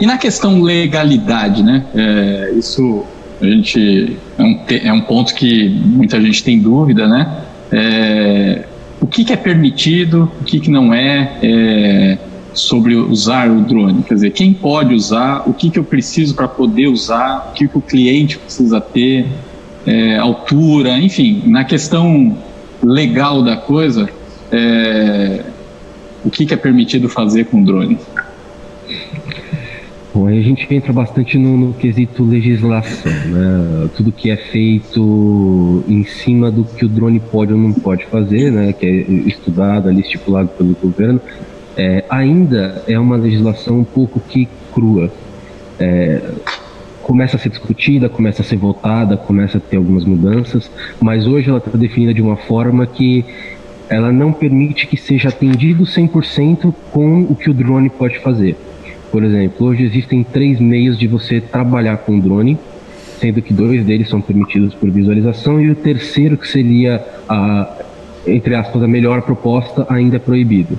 E 0.00 0.06
na 0.06 0.18
questão 0.18 0.60
legalidade, 0.60 1.62
né? 1.62 1.84
É, 1.94 2.52
isso 2.56 3.04
a 3.40 3.46
gente 3.46 4.16
é 4.38 4.42
um, 4.42 4.60
é 4.68 4.92
um 4.92 5.00
ponto 5.00 5.34
que 5.34 5.68
muita 5.68 6.20
gente 6.20 6.42
tem 6.42 6.58
dúvida, 6.58 7.06
né? 7.08 7.42
É, 7.70 8.64
o 9.02 9.06
que, 9.06 9.24
que 9.24 9.32
é 9.32 9.36
permitido, 9.36 10.30
o 10.40 10.44
que, 10.44 10.60
que 10.60 10.70
não 10.70 10.94
é, 10.94 11.36
é, 11.42 12.18
sobre 12.54 12.94
usar 12.94 13.50
o 13.50 13.60
drone. 13.62 14.04
Quer 14.04 14.14
dizer, 14.14 14.30
quem 14.30 14.54
pode 14.54 14.94
usar, 14.94 15.42
o 15.44 15.52
que, 15.52 15.70
que 15.70 15.78
eu 15.78 15.82
preciso 15.82 16.36
para 16.36 16.46
poder 16.46 16.86
usar, 16.86 17.48
o 17.50 17.52
que, 17.52 17.66
que 17.66 17.76
o 17.76 17.80
cliente 17.80 18.38
precisa 18.38 18.80
ter, 18.80 19.26
é, 19.84 20.16
altura, 20.18 20.96
enfim, 21.00 21.42
na 21.46 21.64
questão 21.64 22.38
legal 22.80 23.42
da 23.42 23.56
coisa, 23.56 24.08
é, 24.52 25.46
o 26.24 26.30
que, 26.30 26.46
que 26.46 26.54
é 26.54 26.56
permitido 26.56 27.08
fazer 27.08 27.46
com 27.46 27.60
drone. 27.60 27.98
Bom, 30.14 30.26
aí 30.26 30.38
a 30.38 30.42
gente 30.42 30.66
entra 30.74 30.92
bastante 30.92 31.38
no, 31.38 31.56
no, 31.56 31.72
quesito 31.72 32.22
legislação, 32.22 33.10
né? 33.10 33.88
Tudo 33.96 34.12
que 34.12 34.30
é 34.30 34.36
feito 34.36 35.82
em 35.88 36.04
cima 36.04 36.50
do 36.50 36.64
que 36.64 36.84
o 36.84 36.88
drone 36.88 37.18
pode 37.18 37.52
ou 37.54 37.58
não 37.58 37.72
pode 37.72 38.04
fazer, 38.06 38.52
né? 38.52 38.74
Que 38.74 38.84
é 38.84 38.90
estudado 38.90 39.88
ali, 39.88 40.02
estipulado 40.02 40.48
pelo 40.50 40.74
governo, 40.74 41.18
é, 41.74 42.04
ainda 42.10 42.84
é 42.86 42.98
uma 42.98 43.16
legislação 43.16 43.78
um 43.78 43.84
pouco 43.84 44.20
que 44.20 44.46
crua. 44.74 45.10
É, 45.80 46.20
começa 47.02 47.36
a 47.36 47.38
ser 47.38 47.48
discutida, 47.48 48.10
começa 48.10 48.42
a 48.42 48.44
ser 48.44 48.56
votada, 48.56 49.16
começa 49.16 49.56
a 49.56 49.60
ter 49.60 49.78
algumas 49.78 50.04
mudanças, 50.04 50.70
mas 51.00 51.26
hoje 51.26 51.48
ela 51.48 51.58
está 51.58 51.70
definida 51.76 52.12
de 52.12 52.20
uma 52.20 52.36
forma 52.36 52.86
que 52.86 53.24
ela 53.88 54.12
não 54.12 54.30
permite 54.30 54.86
que 54.86 54.96
seja 54.96 55.30
atendido 55.30 55.84
100% 55.84 56.72
com 56.90 57.22
o 57.22 57.34
que 57.34 57.50
o 57.50 57.54
drone 57.54 57.88
pode 57.88 58.18
fazer. 58.18 58.56
Por 59.12 59.22
exemplo, 59.22 59.66
hoje 59.66 59.84
existem 59.84 60.24
três 60.24 60.58
meios 60.58 60.98
de 60.98 61.06
você 61.06 61.38
trabalhar 61.38 61.98
com 61.98 62.18
drone, 62.18 62.58
sendo 63.20 63.42
que 63.42 63.52
dois 63.52 63.84
deles 63.84 64.08
são 64.08 64.22
permitidos 64.22 64.74
por 64.74 64.90
visualização 64.90 65.60
e 65.60 65.70
o 65.70 65.74
terceiro, 65.74 66.38
que 66.38 66.48
seria 66.48 67.04
a, 67.28 67.70
entre 68.26 68.54
aspas, 68.54 68.82
a 68.82 68.88
melhor 68.88 69.20
proposta, 69.20 69.86
ainda 69.90 70.16
é 70.16 70.18
proibido. 70.18 70.78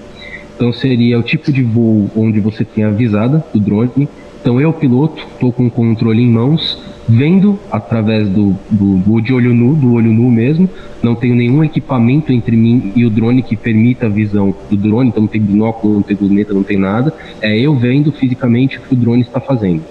Então 0.56 0.74
seria 0.74 1.20
o 1.20 1.22
tipo 1.22 1.52
de 1.52 1.62
voo 1.62 2.10
onde 2.16 2.40
você 2.40 2.66
tem 2.66 2.84
a 2.84 2.90
visada 2.90 3.46
do 3.54 3.60
drone. 3.60 4.10
Então 4.42 4.60
eu, 4.60 4.74
piloto, 4.74 5.24
estou 5.32 5.54
com 5.54 5.68
o 5.68 5.72
controle 5.72 6.24
em 6.24 6.28
mãos, 6.28 6.82
vendo 7.08 7.60
através 7.72 8.28
do, 8.30 8.56
do, 8.70 8.98
do, 8.98 9.22
de 9.22 9.34
olho 9.34 9.54
nu, 9.54 9.76
do 9.76 9.94
olho 9.94 10.12
nu 10.12 10.30
mesmo. 10.30 10.70
Não 11.02 11.16
tenho 11.16 11.36
nenhum 11.36 11.64
equipamento 11.64 12.32
entre 12.32 12.56
mim 12.56 12.92
e 12.96 13.06
o 13.06 13.10
drone 13.10 13.42
que 13.42 13.56
permita 13.56 14.06
a 14.06 14.10
visão 14.10 14.56
do 14.70 14.78
drone, 14.78 15.10
então 15.10 15.22
não 15.22 15.28
tem 15.28 15.42
binóculo, 15.42 15.96
não 15.96 16.02
tem 16.02 16.18
luneta, 16.20 16.54
não 16.54 16.64
tem 16.64 16.78
nada. 16.78 17.14
É 17.42 17.58
eu 17.58 17.76
vendo 17.76 18.12
fisicamente 18.12 18.78
o 18.78 18.82
que 18.82 18.94
o 18.94 18.98
drone 18.98 19.22
está 19.22 19.40
fazendo. 19.40 19.84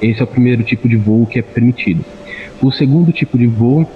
Esse 0.00 0.20
é 0.20 0.24
o 0.24 0.26
primeiro 0.26 0.62
tipo 0.62 0.88
de 0.88 0.96
voo 0.96 1.26
que 1.26 1.38
é 1.38 1.42
permitido. 1.42 2.04
O 2.60 2.70
segundo 2.70 3.12
tipo 3.12 3.38
de 3.38 3.46
voo 3.46 3.88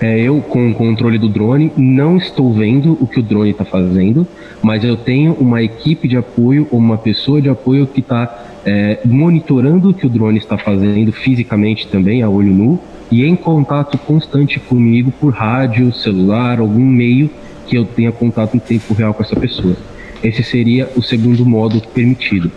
é 0.00 0.18
eu 0.20 0.40
com 0.40 0.70
o 0.70 0.74
controle 0.74 1.16
do 1.16 1.28
drone, 1.28 1.70
não 1.76 2.16
estou 2.16 2.52
vendo 2.52 2.98
o 3.00 3.06
que 3.06 3.20
o 3.20 3.22
drone 3.22 3.50
está 3.50 3.64
fazendo, 3.64 4.26
mas 4.60 4.82
eu 4.82 4.96
tenho 4.96 5.32
uma 5.34 5.62
equipe 5.62 6.08
de 6.08 6.16
apoio, 6.16 6.66
uma 6.72 6.98
pessoa 6.98 7.40
de 7.40 7.48
apoio 7.48 7.86
que 7.86 8.00
está 8.00 8.51
é, 8.64 9.00
monitorando 9.04 9.90
o 9.90 9.94
que 9.94 10.06
o 10.06 10.10
drone 10.10 10.38
está 10.38 10.56
fazendo 10.56 11.12
fisicamente 11.12 11.86
também, 11.88 12.22
a 12.22 12.28
olho 12.28 12.52
nu, 12.52 12.80
e 13.10 13.24
em 13.24 13.36
contato 13.36 13.98
constante 13.98 14.58
comigo 14.58 15.12
por 15.20 15.32
rádio, 15.32 15.92
celular, 15.92 16.60
algum 16.60 16.84
meio 16.84 17.30
que 17.66 17.76
eu 17.76 17.84
tenha 17.84 18.12
contato 18.12 18.56
em 18.56 18.60
tempo 18.60 18.94
real 18.94 19.12
com 19.12 19.22
essa 19.22 19.36
pessoa. 19.36 19.76
Esse 20.22 20.42
seria 20.42 20.88
o 20.96 21.02
segundo 21.02 21.44
modo 21.44 21.80
permitido. 21.92 22.50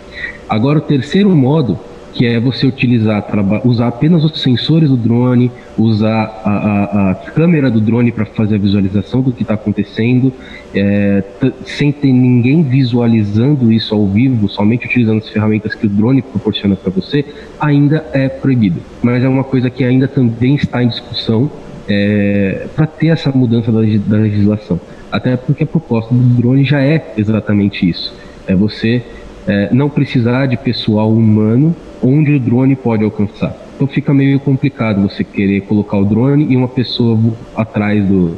Agora, 0.48 0.78
o 0.78 0.82
terceiro 0.82 1.34
modo 1.34 1.78
que 2.16 2.24
é 2.24 2.40
você 2.40 2.66
utilizar, 2.66 3.22
usar 3.62 3.88
apenas 3.88 4.24
os 4.24 4.40
sensores 4.40 4.88
do 4.88 4.96
drone, 4.96 5.52
usar 5.76 6.40
a, 6.42 6.50
a, 6.50 7.10
a 7.10 7.14
câmera 7.14 7.70
do 7.70 7.78
drone 7.78 8.10
para 8.10 8.24
fazer 8.24 8.54
a 8.54 8.58
visualização 8.58 9.20
do 9.20 9.30
que 9.30 9.42
está 9.42 9.52
acontecendo, 9.52 10.32
é, 10.74 11.22
sem 11.66 11.92
ter 11.92 12.10
ninguém 12.10 12.62
visualizando 12.62 13.70
isso 13.70 13.94
ao 13.94 14.06
vivo, 14.06 14.48
somente 14.48 14.86
utilizando 14.86 15.18
as 15.18 15.28
ferramentas 15.28 15.74
que 15.74 15.84
o 15.84 15.90
drone 15.90 16.22
proporciona 16.22 16.74
para 16.74 16.90
você, 16.90 17.22
ainda 17.60 18.02
é 18.14 18.30
proibido. 18.30 18.80
Mas 19.02 19.22
é 19.22 19.28
uma 19.28 19.44
coisa 19.44 19.68
que 19.68 19.84
ainda 19.84 20.08
também 20.08 20.54
está 20.54 20.82
em 20.82 20.88
discussão 20.88 21.50
é, 21.86 22.66
para 22.74 22.86
ter 22.86 23.08
essa 23.08 23.30
mudança 23.30 23.70
da, 23.70 23.80
da 24.06 24.16
legislação. 24.16 24.80
Até 25.12 25.36
porque 25.36 25.64
a 25.64 25.66
proposta 25.66 26.14
do 26.14 26.20
drone 26.20 26.64
já 26.64 26.80
é 26.80 27.12
exatamente 27.18 27.86
isso. 27.86 28.14
É 28.46 28.54
você 28.54 29.02
é, 29.46 29.68
não 29.72 29.88
precisar 29.88 30.46
de 30.46 30.56
pessoal 30.56 31.10
humano 31.10 31.74
onde 32.02 32.34
o 32.34 32.40
drone 32.40 32.74
pode 32.74 33.04
alcançar. 33.04 33.56
Então 33.74 33.86
fica 33.86 34.12
meio 34.12 34.40
complicado 34.40 35.02
você 35.02 35.22
querer 35.22 35.60
colocar 35.62 35.98
o 35.98 36.04
drone 36.04 36.46
e 36.50 36.56
uma 36.56 36.68
pessoa 36.68 37.18
atrás 37.54 38.04
do, 38.04 38.36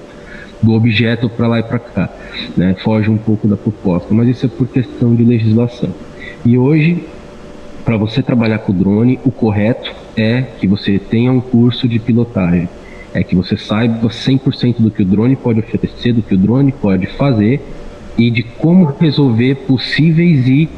do 0.61 0.73
objeto 0.73 1.29
para 1.29 1.47
lá 1.47 1.59
e 1.61 1.63
para 1.63 1.79
cá. 1.79 2.11
Né? 2.57 2.75
Foge 2.83 3.09
um 3.09 3.17
pouco 3.17 3.47
da 3.47 3.57
proposta, 3.57 4.13
mas 4.13 4.29
isso 4.29 4.47
é 4.47 4.49
por 4.49 4.67
questão 4.67 5.15
de 5.15 5.25
legislação. 5.25 5.91
E 6.45 6.59
hoje, 6.59 7.05
para 7.85 7.97
você 7.97 8.23
trabalhar 8.23 8.59
com 8.59 8.73
o 8.73 8.75
drone, 8.75 9.19
o 9.25 9.31
correto 9.31 9.93
é 10.17 10.43
que 10.43 10.67
você 10.67 10.99
tenha 10.99 11.33
um 11.33 11.41
curso 11.41 11.89
de 11.89 11.99
pilotagem. 11.99 12.69
É 13.15 13.23
que 13.23 13.35
você 13.35 13.57
saiba 13.57 14.09
100% 14.09 14.77
do 14.81 14.91
que 14.91 15.03
o 15.03 15.05
drone 15.05 15.35
pode 15.37 15.61
oferecer, 15.61 16.13
do 16.13 16.23
que 16.23 16.35
o 16.35 16.39
drone 16.39 16.73
pode 16.73 17.07
fazer 17.07 17.61
e 18.19 18.31
de 18.31 18.43
como 18.43 18.93
resolver 19.01 19.55
possíveis 19.55 20.47
e 20.49 20.69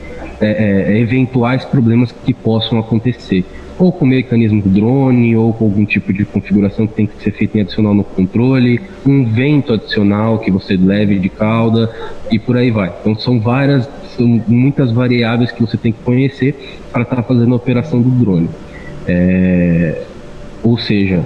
é, 0.41 0.93
é, 0.95 0.99
eventuais 0.99 1.65
problemas 1.65 2.13
que 2.13 2.33
possam 2.33 2.79
acontecer. 2.79 3.45
Ou 3.79 3.93
com 3.93 4.05
o 4.05 4.09
mecanismo 4.09 4.61
do 4.61 4.69
drone, 4.69 5.37
ou 5.37 5.53
com 5.53 5.65
algum 5.65 5.85
tipo 5.85 6.13
de 6.13 6.25
configuração 6.25 6.87
que 6.87 6.95
tem 6.95 7.07
que 7.07 7.23
ser 7.23 7.33
feita 7.33 7.59
em 7.59 7.61
adicional 7.63 7.95
no 7.95 8.05
controle, 8.05 8.81
um 9.07 9.25
vento 9.25 9.73
adicional 9.73 10.39
que 10.39 10.51
você 10.51 10.77
leve 10.77 11.19
de 11.19 11.29
cauda 11.29 11.91
e 12.31 12.39
por 12.39 12.57
aí 12.57 12.71
vai. 12.71 12.93
Então 13.01 13.15
são 13.15 13.41
várias, 13.41 13.89
são 14.17 14.43
muitas 14.47 14.93
variáveis 14.93 15.51
que 15.51 15.63
você 15.63 15.77
tem 15.77 15.93
que 15.93 16.03
conhecer 16.03 16.81
para 16.93 17.03
estar 17.03 17.17
tá 17.17 17.23
fazendo 17.23 17.53
a 17.53 17.57
operação 17.57 18.03
do 18.03 18.11
drone. 18.11 18.51
É, 19.07 20.03
ou 20.63 20.79
seja, 20.79 21.25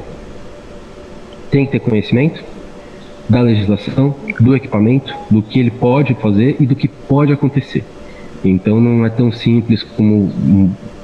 tem 1.50 1.66
que 1.66 1.73
ter 1.73 1.80
conhecimento 1.80 2.42
da 3.28 3.40
legislação, 3.40 4.14
do 4.38 4.54
equipamento, 4.54 5.12
do 5.30 5.42
que 5.42 5.59
ele 5.59 5.71
pode 5.71 6.14
fazer 6.14 6.56
e 6.61 6.66
do 6.66 6.76
que 6.76 6.87
pode 6.87 7.33
acontecer. 7.33 7.85
Então 8.45 8.81
não 8.81 9.05
é 9.05 9.11
tão 9.11 9.33
simples 9.33 9.83
como 9.83 10.31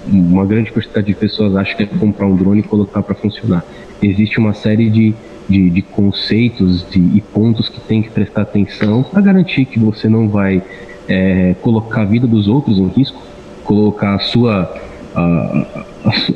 uma 0.07 0.45
grande 0.45 0.71
quantidade 0.71 1.07
de 1.07 1.15
pessoas 1.15 1.57
acha 1.57 1.75
que 1.75 1.83
é 1.83 1.87
comprar 1.87 2.27
um 2.27 2.37
drone 2.37 2.61
e 2.61 2.63
colocar 2.63 3.03
para 3.03 3.15
funcionar. 3.15 3.65
Existe 4.03 4.39
uma 4.39 4.53
série 4.53 4.91
de, 4.91 5.15
de, 5.49 5.71
de 5.71 5.83
conceitos 5.83 6.87
de, 6.91 6.99
e 6.99 7.21
pontos 7.21 7.69
que 7.69 7.81
tem 7.81 8.03
que 8.03 8.11
prestar 8.11 8.43
atenção 8.43 9.03
para 9.03 9.21
garantir 9.21 9.65
que 9.65 9.79
você 9.79 10.09
não 10.09 10.29
vai 10.29 10.63
é, 11.09 11.55
colocar 11.61 12.03
a 12.03 12.05
vida 12.05 12.27
dos 12.27 12.49
outros 12.49 12.79
em 12.79 12.89
risco, 12.89 13.21
colocar 13.65 14.15
a 14.15 14.19
sua, 14.19 14.75
a, 15.15 15.67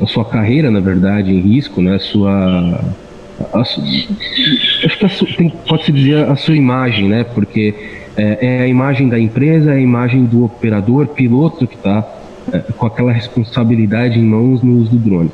a, 0.01 0.07
sua 0.07 0.25
carreira, 0.25 0.69
na 0.69 0.79
verdade, 0.79 1.31
em 1.31 1.39
risco, 1.39 1.81
né? 1.81 1.95
a 1.95 1.99
sua 1.99 2.81
acho 3.53 3.81
que 3.81 5.53
pode-se 5.67 5.91
dizer 5.91 6.29
a 6.29 6.35
sua 6.35 6.55
imagem, 6.55 7.09
né? 7.09 7.23
Porque 7.23 7.73
é, 8.17 8.37
é, 8.41 8.61
a 8.61 8.67
imagem 8.67 9.09
da 9.09 9.19
empresa, 9.19 9.71
é 9.71 9.75
a 9.75 9.79
imagem 9.79 10.25
do 10.25 10.45
operador, 10.45 11.07
piloto 11.07 11.67
que 11.67 11.75
está 11.75 12.07
é, 12.51 12.59
com 12.59 12.85
aquela 12.85 13.11
responsabilidade 13.11 14.19
em 14.19 14.23
mãos 14.23 14.61
no 14.61 14.77
uso 14.77 14.91
do 14.91 14.97
drone. 14.97 15.31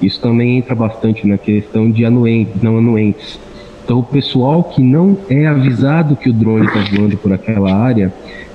Isso 0.00 0.20
também 0.20 0.58
entra 0.58 0.74
bastante 0.74 1.26
na 1.26 1.38
questão 1.38 1.90
de 1.90 2.04
anuentes, 2.04 2.62
não 2.62 2.78
anuentes. 2.78 3.38
Então, 3.84 4.00
o 4.00 4.02
pessoal 4.02 4.64
que 4.64 4.82
não 4.82 5.16
é 5.30 5.46
avisado 5.46 6.14
que 6.14 6.28
o 6.28 6.32
drone 6.32 6.66
está 6.66 6.80
voando 6.94 7.16
por 7.16 7.32
aquela 7.32 7.72
área, 7.74 8.12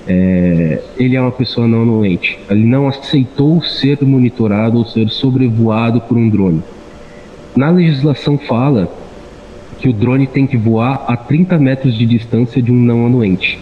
é, 0.08 0.82
ele 0.98 1.16
é 1.16 1.22
uma 1.22 1.32
pessoa 1.32 1.68
não 1.68 1.82
anuente. 1.82 2.40
Ele 2.50 2.66
não 2.66 2.88
aceitou 2.88 3.62
ser 3.64 3.98
monitorado 4.02 4.78
ou 4.78 4.86
ser 4.86 5.10
sobrevoado 5.10 6.02
por 6.02 6.18
um 6.18 6.30
drone. 6.30 6.62
Na 7.56 7.70
legislação 7.70 8.38
fala 8.38 8.92
que 9.84 9.90
o 9.90 9.92
drone 9.92 10.26
tem 10.26 10.48
que 10.48 10.56
voar 10.56 11.04
a 11.10 11.18
30 11.18 11.60
metros 11.60 11.98
de 11.98 12.06
distância 12.06 12.62
de 12.62 12.72
um 12.72 12.76
não 12.76 13.06
anuente. 13.06 13.60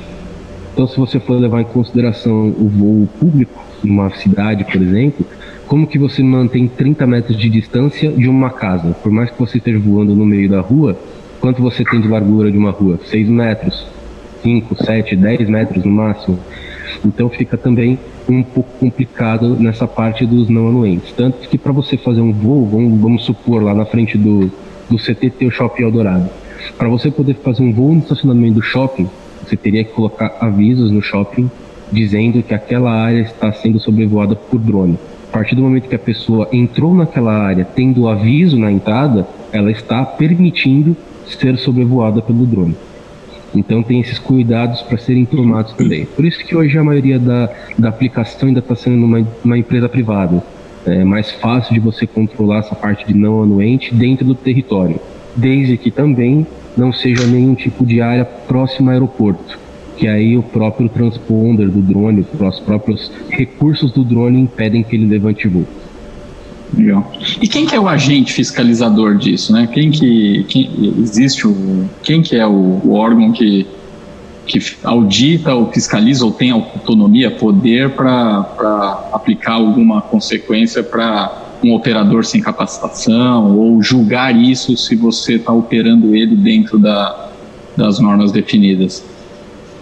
Então, 0.72 0.88
se 0.88 0.96
você 0.96 1.20
for 1.20 1.34
levar 1.34 1.62
em 1.62 1.63
consideração 1.63 2.50
o 2.60 2.70
voo 2.70 3.10
público, 3.20 3.60
numa 3.84 4.08
cidade, 4.12 4.63
por 4.63 4.80
exemplo, 4.80 5.25
como 5.66 5.88
que 5.88 5.98
você 5.98 6.22
mantém 6.22 6.68
30 6.68 7.08
metros 7.08 7.36
de 7.36 7.50
distância 7.50 8.12
de 8.12 8.30
uma 8.30 8.51
casa? 8.51 8.92
Por 9.01 9.12
mais 9.12 9.32
que 9.32 9.40
você 9.40 9.58
esteja 9.58 9.80
voando 9.80 10.13
no 10.13 10.24
meio 10.24 10.48
da 10.48 10.62
rua, 10.62 10.96
quanto 11.40 11.60
você 11.60 11.84
tem 11.84 12.00
de 12.00 12.08
largura 12.08 12.51
de 12.51 12.58
uma 12.58 12.70
rua? 12.70 13.00
6 13.04 13.28
metros, 13.28 13.88
5, 14.44 14.75
7, 14.75 15.16
10 15.16 15.50
metros 15.50 15.84
no 15.84 15.92
máximo. 15.92 16.38
Então 17.04 17.30
fica 17.30 17.58
também 17.58 17.98
um 18.30 18.44
pouco 18.44 18.70
complicado 18.80 19.56
nessa 19.60 19.88
parte 19.88 20.24
dos 20.24 20.48
não 20.50 20.68
anuentes. 20.68 21.12
Tanto 21.13 21.50
que 21.50 21.58
para 21.58 21.72
você 21.72 21.98
fazer 21.98 22.22
um 22.22 22.32
voo, 22.32 22.68
vamos, 22.68 23.01
vamos 23.01 23.25
supor 23.25 23.63
lá 23.63 23.74
na 23.74 23.86
frente 23.86 24.20
do, 24.20 24.51
do 24.90 24.98
CTT 24.98 25.46
o 25.46 25.52
Shopping 25.52 25.84
Eldorado. 25.84 26.30
Para 26.78 26.90
você 26.90 27.10
poder 27.10 27.36
fazer 27.36 27.64
um 27.64 27.72
voo 27.72 27.94
no 27.94 28.00
estacionamento 28.00 28.56
do 28.56 28.62
shopping, 28.62 29.10
você 29.46 29.56
teria 29.56 29.84
que 29.84 29.92
colocar 29.92 30.38
avisos 30.40 30.92
no 30.92 31.02
shopping 31.02 31.50
dizendo 31.92 32.42
que 32.42 32.54
aquela 32.54 32.92
área 32.92 33.22
está 33.22 33.52
sendo 33.52 33.80
sobrevoada 33.80 34.36
por 34.36 34.60
drone. 34.60 34.98
A 35.30 35.34
partir 35.34 35.56
do 35.56 35.62
momento 35.62 35.90
que 35.90 35.96
a 35.96 36.00
pessoa 36.00 36.48
entrou 36.52 36.94
naquela 36.94 37.34
área 37.34 37.66
tendo 37.66 38.08
aviso 38.08 38.58
na 38.58 38.72
entrada, 38.72 39.28
ela 39.52 39.72
está 39.72 40.04
permitindo 40.06 40.96
ser 41.28 41.58
sobrevoada 41.58 42.22
pelo 42.22 42.46
drone. 42.46 42.76
Então 43.54 43.84
tem 43.84 44.00
esses 44.00 44.18
cuidados 44.18 44.82
para 44.82 44.98
serem 44.98 45.26
tomados 45.26 45.74
também. 45.74 46.06
Por 46.06 46.24
isso 46.24 46.40
que 46.40 46.56
hoje 46.56 46.78
a 46.78 46.84
maioria 46.84 47.20
da, 47.20 47.50
da 47.78 47.90
aplicação 47.90 48.48
ainda 48.48 48.60
está 48.60 48.76
sendo 48.76 49.06
uma, 49.06 49.28
uma 49.44 49.58
empresa 49.58 49.90
privada 49.90 50.42
é 50.86 51.04
mais 51.04 51.32
fácil 51.32 51.74
de 51.74 51.80
você 51.80 52.08
controlar 52.08 52.60
essa 52.60 52.76
parte 52.76 53.06
de 53.06 53.14
não 53.14 53.44
anuente 53.44 53.94
dentro 53.94 54.26
do 54.26 54.36
território, 54.36 55.00
desde 55.36 55.78
que 55.78 55.92
também 55.92 56.46
não 56.76 56.92
seja 56.92 57.26
nenhum 57.28 57.54
tipo 57.54 57.86
de 57.86 58.02
área 58.02 58.26
próxima 58.26 58.92
ao 58.92 58.94
aeroporto, 58.94 59.60
que 59.98 60.08
aí 60.08 60.38
o 60.38 60.44
próprio 60.44 60.90
transponder 60.90 61.70
do 61.70 61.82
drone, 61.82 62.26
os 62.40 62.60
próprios 62.60 63.12
recursos 63.30 63.92
do 63.92 64.04
drone 64.04 64.40
impedem 64.42 64.84
que 64.84 64.96
ele 64.96 65.06
levante 65.06 65.48
voo. 65.48 65.66
Legal. 66.76 67.12
E 67.42 67.48
quem 67.48 67.66
que 67.66 67.76
é 67.76 67.80
o 67.80 67.88
agente 67.88 68.32
fiscalizador 68.32 69.18
disso, 69.18 69.52
né? 69.52 69.68
Quem 69.72 69.92
que 69.92 70.46
quem, 70.48 70.96
existe 71.00 71.46
o 71.46 71.86
quem 72.02 72.22
que 72.22 72.38
é 72.38 72.48
o, 72.48 72.80
o 72.84 72.94
órgão 72.94 73.32
que 73.34 73.68
que 74.46 74.60
audita 74.84 75.54
ou 75.54 75.72
fiscaliza 75.72 76.26
ou 76.26 76.32
tem 76.32 76.52
autonomia, 76.52 77.32
poder 77.32 77.92
para 77.92 79.10
aplicar 79.14 79.54
alguma 79.54 80.02
consequência 80.02 80.84
para 80.84 81.50
um 81.64 81.74
operador 81.74 82.26
sem 82.26 82.42
capacitação 82.42 83.56
ou 83.56 83.82
julgar 83.82 84.36
isso 84.36 84.76
se 84.76 84.96
você 84.96 85.36
está 85.36 85.54
operando 85.54 86.16
ele 86.16 86.36
dentro 86.36 86.80
da, 86.80 87.30
das 87.78 88.00
normas 88.00 88.32
definidas? 88.32 89.04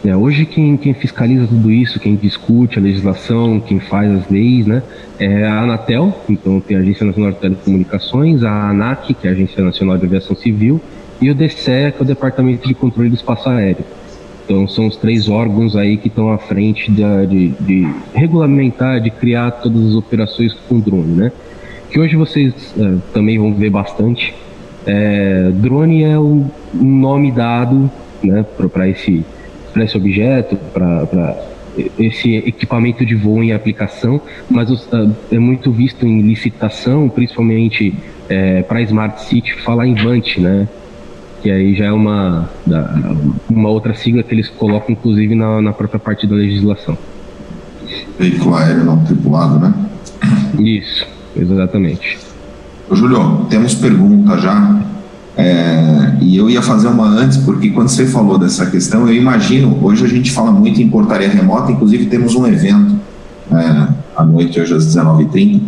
É, 0.06 0.16
hoje 0.16 0.46
quem, 0.46 0.78
quem, 0.78 0.94
fiscaliza 0.94 1.46
tudo 1.46 1.70
isso, 1.70 2.00
quem 2.00 2.16
discute 2.16 2.80
a 2.80 2.82
legislação, 2.82 3.60
quem 3.60 3.82
faz 3.82 4.10
as 4.10 4.30
leis, 4.30 4.66
né, 4.66 4.82
é 5.20 5.46
a 5.46 5.62
Anatel, 5.62 6.18
então 6.30 6.62
tem 6.62 6.78
a 6.78 6.80
Agência 6.80 7.06
Nacional 7.06 7.34
de 7.34 7.39
Telecomunicações, 7.39 8.44
a 8.44 8.70
ANAC, 8.70 9.13
que 9.13 9.28
é 9.28 9.32
a 9.32 9.34
Agência 9.34 9.62
Nacional 9.62 9.98
de 9.98 10.06
Aviação 10.06 10.38
Civil, 10.38 10.80
e 11.22 11.30
o 11.30 11.36
DCE, 11.36 11.92
que 11.92 12.00
é 12.00 12.01
o 12.01 12.06
Departamento 12.06 12.66
de 12.66 12.74
Controle 12.74 13.10
do 13.10 13.16
Espaço 13.16 13.50
Aéreo. 13.50 13.84
Então 14.50 14.68
são 14.68 14.88
os 14.88 14.98
três 14.98 15.29
órgãos 15.29 15.75
aí 15.75 15.96
que 15.96 16.08
estão 16.08 16.32
à 16.32 16.39
frente 16.39 16.91
de, 16.91 17.03
de, 17.27 17.48
de, 17.60 17.94
regulamentar, 18.15 19.00
de 19.00 19.12
criar 19.12 19.51
todas 19.51 19.89
as 19.89 19.94
operações 19.94 20.56
com 20.68 20.79
drone, 20.79 21.15
né? 21.15 21.32
Que 21.91 22.00
hoje 22.00 22.15
vocês 22.15 22.74
é, 22.75 22.96
também 23.13 23.38
vão 23.38 23.53
ver 23.53 23.70
bastante. 23.70 24.34
É, 24.88 25.51
drone 25.53 26.01
é 26.03 26.18
um, 26.18 26.50
nome 26.74 27.32
dado 27.32 27.91
né, 28.24 28.44
para 28.74 28.89
esse 28.89 29.24
esse 29.77 29.96
objeto, 29.96 30.58
para 30.74 31.38
esse 32.00 32.36
equipamento 32.38 33.06
de 33.06 33.13
voo 33.13 33.44
em 33.44 33.53
aplicação, 33.53 34.20
mas 34.50 34.70
uh, 34.72 35.15
é 35.32 35.38
muito 35.38 35.72
visto 35.72 36.08
em 36.08 36.22
licitação, 36.22 37.08
principalmente 37.08 37.94
é, 38.27 38.63
para 38.63 38.82
Smart 38.82 39.22
City, 39.22 39.53
falar 39.62 39.86
em 39.86 39.94
VANT, 39.94 40.38
né? 40.39 40.68
Que 41.41 41.50
aí 41.50 41.74
já 41.74 41.86
é 41.86 41.91
uma, 41.91 42.50
uma 43.50 43.69
outra 43.69 43.93
sigla 43.93 44.24
que 44.24 44.34
eles 44.34 44.50
colocam, 44.50 44.91
inclusive, 44.91 45.36
na, 45.36 45.62
na 45.62 45.72
própria 45.72 46.00
parte 46.00 46.27
da 46.27 46.36
legislação. 46.36 46.98
Veículo 48.17 48.55
aéreo 48.55 48.84
não 48.84 49.03
tripulado, 49.03 49.60
né? 49.60 49.74
Isso, 50.60 51.08
exatamente. 51.36 52.19
Ô, 52.89 52.96
Júlio, 52.96 53.46
temos 53.50 53.74
pergunta 53.75 54.38
já 54.38 54.81
é, 55.38 56.17
e 56.19 56.36
eu 56.36 56.50
ia 56.50 56.62
fazer 56.62 56.89
uma 56.89 57.05
antes, 57.05 57.38
porque 57.38 57.69
quando 57.69 57.88
você 57.88 58.05
falou 58.05 58.38
dessa 58.38 58.65
questão, 58.65 59.08
eu 59.08 59.13
imagino, 59.13 59.79
hoje 59.81 60.03
a 60.03 60.08
gente 60.08 60.31
fala 60.31 60.51
muito 60.51 60.81
em 60.81 60.89
portaria 60.89 61.29
remota, 61.29 61.72
inclusive 61.72 62.08
temos 62.08 62.36
um 62.36 62.46
evento 62.46 63.00
é, 63.50 63.88
à 64.17 64.24
noite, 64.25 64.60
hoje 64.60 64.74
às 64.74 64.86
19h30, 64.86 65.62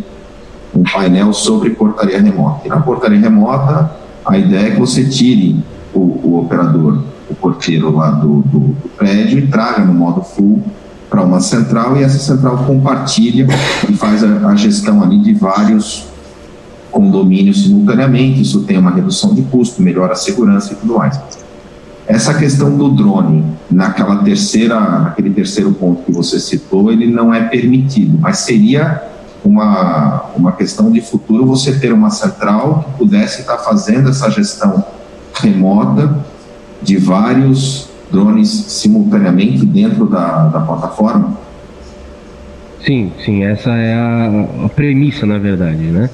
um 0.75 0.84
painel 0.84 1.32
sobre 1.32 1.70
portaria 1.70 2.22
remota. 2.22 2.66
E 2.66 2.70
na 2.70 2.82
portaria 2.82 3.18
remota, 3.18 3.90
a 4.25 4.38
ideia 4.38 4.68
é 4.68 4.72
que 4.72 4.80
você 4.80 5.06
tire 5.06 5.63
o, 5.94 6.00
o 6.00 6.40
operador, 6.40 7.04
o 7.30 7.36
porteiro 7.36 7.96
lá 7.96 8.12
do, 8.12 8.42
do, 8.42 8.60
do 8.60 8.90
prédio 8.98 9.40
e 9.40 9.48
traga 9.48 9.84
no 9.84 9.94
modo 9.94 10.22
full 10.22 10.62
para 11.10 11.22
uma 11.24 11.42
central 11.42 11.98
e 11.98 12.04
essa 12.04 12.20
central 12.20 12.66
compartilha 12.66 13.48
e 13.90 13.94
faz 13.94 14.24
a, 14.24 14.48
a 14.48 14.56
gestão 14.56 15.04
ali 15.04 15.20
de 15.20 15.34
vários 15.34 16.06
condomínios 16.92 17.63
simultaneamente, 17.63 18.42
isso 18.42 18.63
tem 18.63 18.78
uma 18.78 18.92
redução 18.92 19.34
de 19.34 19.42
custo, 19.44 19.82
melhora 19.82 20.13
a 20.13 20.16
segurança 20.16 20.74
e 20.74 20.75
tudo 20.75 20.98
mais. 20.98 21.20
Essa 22.06 22.34
questão 22.34 22.75
do 22.75 22.90
drone, 22.90 23.46
naquela 23.70 24.18
terceira, 24.18 24.80
naquele 24.80 25.30
terceiro 25.30 25.72
ponto 25.72 26.04
que 26.04 26.12
você 26.12 26.40
citou, 26.40 26.92
ele 26.92 27.08
não 27.08 27.34
é 27.34 27.42
permitido, 27.44 28.18
mas 28.20 28.40
seria 28.40 29.01
uma, 29.44 30.26
uma 30.36 30.52
questão 30.52 30.92
de 30.92 31.02
futuro 31.02 31.46
você 31.46 31.80
ter 31.80 31.92
uma 31.92 32.10
central 32.10 32.86
que 32.86 32.98
pudesse 33.00 33.42
estar 33.42 33.58
fazendo 33.58 34.10
essa 34.10 34.30
gestão 34.30 34.84
remota 35.34 36.18
de 36.82 36.98
vários 36.98 37.90
drones 38.12 38.50
simultaneamente 38.50 39.66
dentro 39.66 40.06
da, 40.06 40.48
da 40.48 40.60
plataforma? 40.60 41.38
Sim, 42.86 43.12
sim, 43.24 43.44
essa 43.44 43.72
é 43.72 43.94
a, 43.94 44.66
a 44.66 44.70
premissa, 44.70 45.26
na 45.26 45.38
verdade, 45.38 45.84
né? 45.84 46.10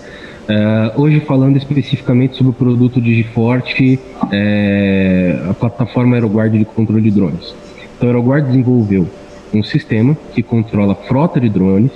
Uh, 0.47 1.01
hoje 1.01 1.19
falando 1.21 1.57
especificamente 1.57 2.37
sobre 2.37 2.51
o 2.51 2.53
produto 2.53 3.01
Digiforte, 3.01 3.99
é, 4.31 5.45
a 5.49 5.53
plataforma 5.53 6.15
AeroGuard 6.15 6.57
de 6.57 6.63
controle 6.63 7.01
de 7.01 7.11
drones. 7.11 7.53
Então, 7.97 8.07
a 8.07 8.11
AeroGuard 8.11 8.47
desenvolveu 8.47 9.09
um 9.53 9.61
sistema 9.61 10.15
que 10.33 10.41
controla 10.41 10.95
frota 10.95 11.39
de 11.39 11.49
drones, 11.49 11.91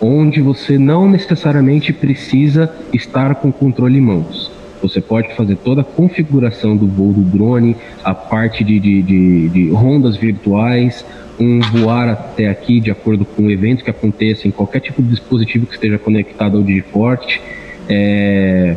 onde 0.00 0.40
você 0.40 0.78
não 0.78 1.08
necessariamente 1.08 1.92
precisa 1.92 2.72
estar 2.92 3.34
com 3.36 3.48
o 3.48 3.52
controle 3.52 3.98
em 3.98 4.00
mãos. 4.00 4.50
Você 4.82 5.00
pode 5.00 5.34
fazer 5.36 5.56
toda 5.56 5.82
a 5.82 5.84
configuração 5.84 6.74
do 6.74 6.86
voo 6.86 7.12
do 7.12 7.20
drone, 7.20 7.76
a 8.02 8.14
parte 8.14 8.64
de, 8.64 8.80
de, 8.80 9.02
de, 9.02 9.48
de 9.50 9.70
rondas 9.70 10.16
virtuais, 10.16 11.04
um 11.38 11.60
voar 11.60 12.08
até 12.08 12.48
aqui 12.48 12.80
de 12.80 12.90
acordo 12.90 13.24
com 13.24 13.44
o 13.44 13.50
evento 13.50 13.84
que 13.84 13.90
aconteça 13.90 14.48
em 14.48 14.50
qualquer 14.50 14.80
tipo 14.80 15.02
de 15.02 15.10
dispositivo 15.10 15.66
que 15.66 15.74
esteja 15.74 15.98
conectado 15.98 16.56
ao 16.56 16.62
Digiforte 16.62 17.40
é, 17.88 18.76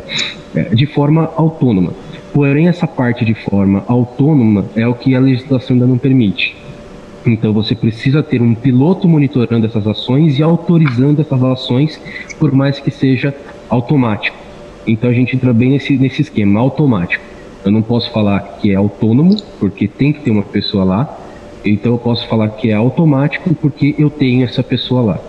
é, 0.56 0.64
de 0.76 0.86
forma 0.86 1.32
autônoma. 1.38 1.94
Porém, 2.34 2.68
essa 2.68 2.88
parte 2.88 3.24
de 3.24 3.34
forma 3.34 3.84
autônoma 3.88 4.66
é 4.76 4.88
o 4.88 4.94
que 4.94 5.14
a 5.16 5.20
legislação 5.20 5.76
ainda 5.76 5.86
não 5.86 5.98
permite. 5.98 6.56
Então, 7.26 7.54
você 7.54 7.74
precisa 7.74 8.22
ter 8.22 8.42
um 8.42 8.54
piloto 8.54 9.08
monitorando 9.08 9.66
essas 9.66 9.88
ações 9.88 10.38
e 10.38 10.44
autorizando 10.44 11.22
essas 11.22 11.42
ações, 11.44 12.00
por 12.38 12.52
mais 12.52 12.80
que 12.80 12.92
seja 12.92 13.34
automático. 13.70 14.36
Então, 14.86 15.10
a 15.10 15.14
gente 15.14 15.36
entra 15.36 15.54
bem 15.54 15.70
nesse, 15.70 15.98
nesse 15.98 16.22
esquema 16.22 16.60
automático. 16.60 17.24
Eu 17.64 17.72
não 17.72 17.82
posso 17.82 18.12
falar 18.12 18.58
que 18.62 18.72
é 18.72 18.76
autônomo, 18.76 19.38
porque 19.60 19.88
tem 19.88 20.12
que 20.12 20.20
ter 20.20 20.32
uma 20.32 20.44
pessoa 20.44 20.84
lá. 20.84 21.20
Então, 21.64 21.94
eu 21.94 21.98
posso 21.98 22.28
falar 22.28 22.50
que 22.50 22.70
é 22.70 22.74
automático, 22.74 23.56
porque 23.56 23.96
eu 23.98 24.10
tenho 24.10 24.44
essa 24.44 24.62
pessoa 24.62 25.02
lá. 25.02 25.20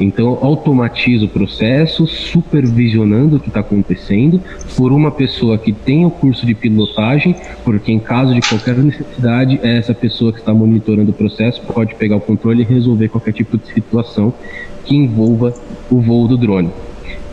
Então, 0.00 0.38
automatiza 0.40 1.24
o 1.24 1.28
processo, 1.28 2.06
supervisionando 2.06 3.36
o 3.36 3.40
que 3.40 3.48
está 3.48 3.60
acontecendo 3.60 4.40
por 4.76 4.92
uma 4.92 5.10
pessoa 5.10 5.58
que 5.58 5.72
tem 5.72 6.06
o 6.06 6.10
curso 6.10 6.46
de 6.46 6.54
pilotagem, 6.54 7.34
porque 7.64 7.90
em 7.90 7.98
caso 7.98 8.32
de 8.32 8.40
qualquer 8.40 8.76
necessidade, 8.76 9.58
é 9.62 9.78
essa 9.78 9.92
pessoa 9.92 10.32
que 10.32 10.38
está 10.38 10.54
monitorando 10.54 11.10
o 11.10 11.14
processo 11.14 11.60
pode 11.62 11.96
pegar 11.96 12.16
o 12.16 12.20
controle 12.20 12.62
e 12.62 12.64
resolver 12.64 13.08
qualquer 13.08 13.32
tipo 13.32 13.58
de 13.58 13.66
situação 13.72 14.32
que 14.84 14.94
envolva 14.96 15.52
o 15.90 16.00
voo 16.00 16.28
do 16.28 16.36
drone. 16.36 16.70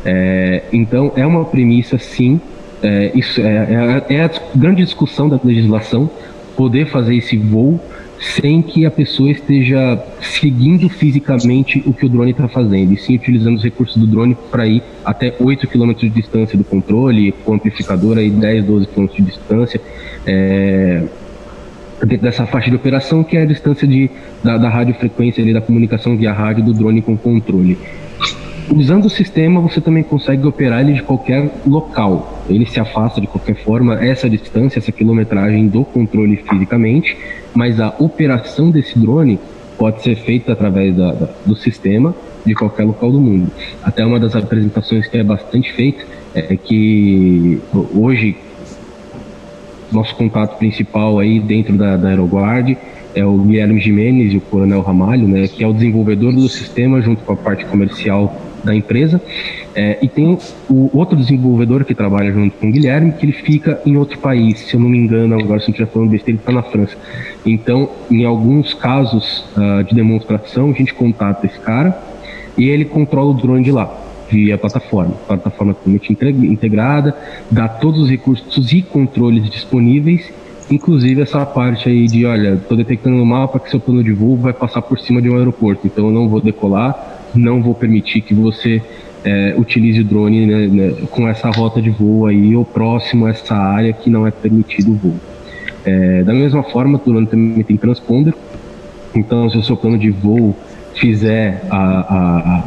É, 0.04 0.64
então, 0.74 1.12
é 1.16 1.26
uma 1.26 1.46
premissa, 1.46 1.98
sim. 1.98 2.40
É, 2.82 3.12
isso 3.16 3.42
é, 3.42 4.04
é, 4.10 4.16
é 4.16 4.24
a 4.24 4.32
grande 4.56 4.84
discussão 4.84 5.30
da 5.30 5.40
legislação 5.44 6.10
poder 6.56 6.88
fazer 6.88 7.16
esse 7.16 7.38
voo 7.38 7.80
sem 8.20 8.62
que 8.62 8.86
a 8.86 8.92
pessoa 8.92 9.30
esteja 9.30 10.02
seguindo 10.22 10.90
fisicamente 10.90 11.84
o 11.86 11.94
que 11.94 12.06
o 12.06 12.10
drone 12.10 12.32
está 12.32 12.48
fazendo, 12.48 12.94
e 12.94 12.98
sim 12.98 13.16
utilizando 13.16 13.58
os 13.58 13.64
recursos 13.64 13.98
do 13.98 14.08
drone 14.08 14.36
para 14.52 14.68
ir 14.68 14.82
até 15.04 15.36
8 15.40 15.68
km 15.68 15.94
de 15.94 16.10
distância 16.10 16.58
do 16.58 16.64
controle, 16.64 17.32
com 17.44 17.54
amplificador 17.54 18.18
aí 18.18 18.30
10, 18.30 18.66
12 18.66 18.88
km 18.88 19.08
de 19.08 19.22
distância, 19.22 19.82
é, 20.26 21.04
dentro 22.06 22.24
dessa 22.24 22.46
faixa 22.46 22.70
de 22.70 22.76
operação 22.76 23.24
que 23.24 23.38
é 23.38 23.42
a 23.42 23.46
distância 23.46 23.88
de, 23.88 24.10
da, 24.44 24.58
da 24.58 24.70
radiofrequência 24.70 25.44
ali, 25.44 25.54
da 25.54 25.62
comunicação 25.62 26.18
via 26.18 26.34
rádio 26.34 26.64
do 26.64 26.74
drone 26.74 27.02
com 27.02 27.14
o 27.14 27.18
controle. 27.18 27.78
Usando 28.74 29.06
o 29.06 29.10
sistema, 29.10 29.62
você 29.62 29.80
também 29.80 30.02
consegue 30.02 30.46
operar 30.48 30.82
ele 30.82 30.94
de 30.94 31.04
qualquer 31.04 31.52
local. 31.68 32.44
Ele 32.50 32.66
se 32.66 32.80
afasta 32.80 33.22
de 33.22 33.28
qualquer 33.28 33.56
forma 33.56 34.04
essa 34.04 34.30
distância, 34.30 34.80
essa 34.80 34.92
quilometragem 34.92 35.68
do 35.68 35.84
controle 35.84 36.38
fisicamente, 36.38 37.16
mas 37.54 37.80
a 37.80 37.94
operação 38.00 38.72
desse 38.72 38.98
drone 38.98 39.40
pode 39.78 40.02
ser 40.02 40.16
feita 40.16 40.54
através 40.54 40.96
da, 40.96 41.12
da, 41.12 41.30
do 41.46 41.56
sistema 41.56 42.16
de 42.46 42.56
qualquer 42.56 42.86
local 42.86 43.12
do 43.12 43.20
mundo. 43.20 43.52
Até 43.84 44.06
uma 44.06 44.20
das 44.20 44.36
apresentações 44.36 45.08
que 45.08 45.18
é 45.18 45.24
bastante 45.24 45.72
feita 45.74 46.04
é 46.34 46.56
que 46.56 47.62
hoje 47.94 48.36
nosso 49.92 50.16
contato 50.16 50.58
principal 50.58 51.20
aí 51.20 51.40
dentro 51.40 51.78
da, 51.78 51.96
da 51.96 52.10
AeroGuard 52.10 52.78
é 53.14 53.26
o 53.26 53.38
Guilherme 53.38 53.80
Jimenez 53.80 54.34
e 54.34 54.38
o 54.38 54.42
Coronel 54.42 54.82
Ramalho, 54.82 55.28
né, 55.28 55.48
que 55.48 55.64
é 55.64 55.68
o 55.68 55.74
desenvolvedor 55.74 56.34
do 56.34 56.50
sistema 56.50 57.02
junto 57.02 57.24
com 57.24 57.34
a 57.34 57.36
parte 57.36 57.64
comercial 57.66 58.36
da 58.66 58.76
empresa. 58.76 59.22
É, 59.74 60.00
e 60.02 60.08
tem 60.08 60.38
o 60.70 60.90
outro 60.98 61.16
desenvolvedor 61.16 61.86
que 61.86 61.94
trabalha 61.94 62.32
junto 62.32 62.58
com 62.58 62.68
o 62.68 62.72
Guilherme, 62.72 63.14
que 63.14 63.26
ele 63.26 63.34
fica 63.34 63.80
em 63.86 63.96
outro 63.96 64.18
país, 64.20 64.60
se 64.60 64.74
eu 64.74 64.80
não 64.80 64.90
me 64.90 64.98
engano, 64.98 65.36
agora 65.36 65.60
se 65.60 65.68
não 65.68 65.72
estiver 65.72 65.88
falando 65.88 66.10
besteira, 66.10 66.32
ele 66.32 66.40
está 66.40 66.52
na 66.52 66.64
França. 66.64 66.98
Então, 67.46 67.90
em 68.10 68.26
alguns 68.26 68.74
casos 68.74 69.46
uh, 69.56 69.84
de 69.84 69.94
demonstração, 69.94 70.72
a 70.72 70.74
gente 70.74 70.94
contata 70.94 71.46
esse 71.46 71.60
cara 71.60 71.98
e 72.58 72.70
ele 72.70 72.86
controla 72.86 73.32
o 73.32 73.34
drone 73.34 73.64
de 73.64 73.72
lá, 73.72 73.94
via 74.30 74.58
plataforma. 74.58 75.14
Plataforma 75.28 75.74
totalmente 75.74 76.12
integrada, 76.12 77.16
dá 77.52 77.68
todos 77.68 78.02
os 78.02 78.10
recursos 78.10 78.72
e 78.72 78.82
controles 78.82 79.50
disponíveis 79.50 80.32
Inclusive 80.70 81.22
essa 81.22 81.46
parte 81.46 81.88
aí 81.88 82.08
de, 82.08 82.26
olha, 82.26 82.56
estou 82.56 82.76
detectando 82.76 83.18
no 83.18 83.26
mapa 83.26 83.60
que 83.60 83.70
seu 83.70 83.80
plano 83.80 84.04
de 84.04 84.12
voo 84.12 84.36
vai 84.36 84.52
passar 84.52 84.82
por 84.82 85.00
cima 85.00 85.22
de 85.22 85.30
um 85.30 85.38
aeroporto, 85.38 85.86
então 85.86 86.08
eu 86.08 86.12
não 86.12 86.28
vou 86.28 86.42
decolar, 86.42 87.20
não 87.36 87.62
vou 87.62 87.76
permitir 87.76 88.22
que 88.22 88.34
você 88.34 88.82
é, 89.24 89.54
utilize 89.58 90.02
o 90.02 90.04
drone 90.04 90.46
né, 90.46 90.68
né, 90.68 90.94
com 91.12 91.28
essa 91.28 91.50
rota 91.52 91.80
de 91.80 91.92
voo 91.92 92.26
aí 92.26 92.56
ou 92.56 92.66
próximo 92.66 93.28
a 93.28 93.30
essa 93.30 93.56
área 93.56 93.94
que 93.94 94.10
não 94.10 94.26
é 94.26 94.32
permitido 94.32 94.92
o 94.92 94.96
voo. 94.96 95.16
É, 95.86 96.24
da 96.24 96.34
mesma 96.34 96.64
forma, 96.64 96.98
o 96.98 97.10
drone 97.10 97.28
também 97.28 97.64
tem 97.64 97.78
transponder, 97.78 98.34
então 99.14 99.48
se 99.50 99.58
o 99.58 99.64
seu 99.64 99.78
plano 99.78 100.00
de 100.00 100.10
voo 100.10 100.56
fizer 100.96 101.64
a, 101.70 101.78
a, 101.78 102.38
a 102.38 102.64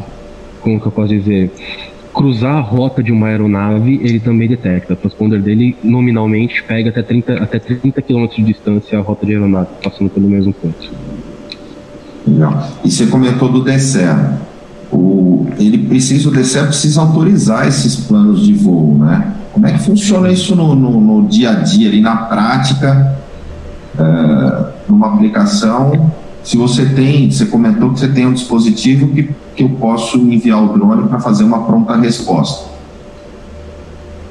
como 0.61 0.79
que 0.79 0.85
eu 0.85 0.91
posso 0.91 1.09
dizer, 1.09 1.51
cruzar 2.19 2.57
a 2.57 2.59
rota 2.59 3.01
de 3.01 3.13
uma 3.13 3.27
aeronave, 3.27 3.97
ele 4.03 4.19
também 4.19 4.45
detecta. 4.45 4.91
O 4.91 4.95
transponder 4.97 5.41
dele 5.41 5.77
nominalmente 5.81 6.61
pega 6.61 6.89
até 6.89 7.01
30, 7.01 7.35
até 7.35 7.59
30 7.59 8.01
km 8.01 8.27
de 8.27 8.43
distância 8.43 8.99
a 8.99 9.01
rota 9.01 9.25
de 9.25 9.31
aeronave, 9.31 9.69
passando 9.81 10.09
pelo 10.09 10.27
mesmo 10.27 10.51
ponto. 10.51 10.91
Legal. 12.27 12.67
E 12.83 12.91
você 12.91 13.05
comentou 13.05 13.47
do 13.47 13.63
DCE. 13.63 14.03
O, 14.91 15.47
ele 15.57 15.77
precisa, 15.77 16.27
o 16.27 16.31
DCE 16.33 16.63
precisa 16.63 16.99
autorizar 16.99 17.65
esses 17.65 17.95
planos 17.95 18.45
de 18.45 18.53
voo, 18.53 18.97
né? 18.97 19.35
Como 19.53 19.65
é 19.65 19.71
que 19.71 19.79
funciona 19.79 20.29
isso 20.29 20.53
no, 20.57 20.75
no, 20.75 20.99
no 20.99 21.27
dia 21.29 21.51
a 21.51 21.53
dia, 21.53 21.87
ali 21.87 22.01
na 22.01 22.17
prática, 22.17 23.17
é, 23.97 24.65
numa 24.89 25.13
aplicação? 25.13 26.11
Se 26.43 26.57
você 26.57 26.85
tem, 26.85 27.29
você 27.29 27.45
comentou 27.45 27.91
que 27.91 27.99
você 27.99 28.07
tem 28.07 28.25
um 28.25 28.33
dispositivo 28.33 29.07
que, 29.09 29.29
que 29.55 29.63
eu 29.63 29.69
posso 29.69 30.17
enviar 30.17 30.63
o 30.63 30.73
drone 30.73 31.07
para 31.07 31.19
fazer 31.19 31.43
uma 31.43 31.63
pronta 31.63 31.95
resposta. 31.95 32.69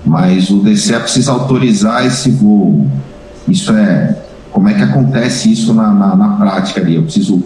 Mas 0.05 0.51
o 0.51 0.59
DCE 0.61 0.99
precisa 1.01 1.33
autorizar 1.33 2.05
esse 2.07 2.31
voo. 2.31 2.87
Isso 3.47 3.73
é. 3.73 4.23
Como 4.51 4.68
é 4.68 4.75
que 4.75 4.83
acontece 4.83 5.53
isso 5.53 5.75
na, 5.75 5.92
na, 5.92 6.16
na 6.16 6.29
prática 6.31 6.81
ali? 6.81 6.94
Eu 6.94 7.03
preciso 7.03 7.42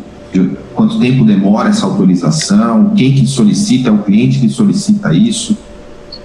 quanto 0.75 0.99
tempo 0.99 1.25
demora 1.25 1.69
essa 1.69 1.85
autorização, 1.85 2.93
quem 2.97 3.13
que 3.13 3.27
solicita, 3.27 3.89
é 3.89 3.93
o 3.93 3.99
cliente 3.99 4.39
que 4.39 4.49
solicita 4.49 5.13
isso, 5.13 5.57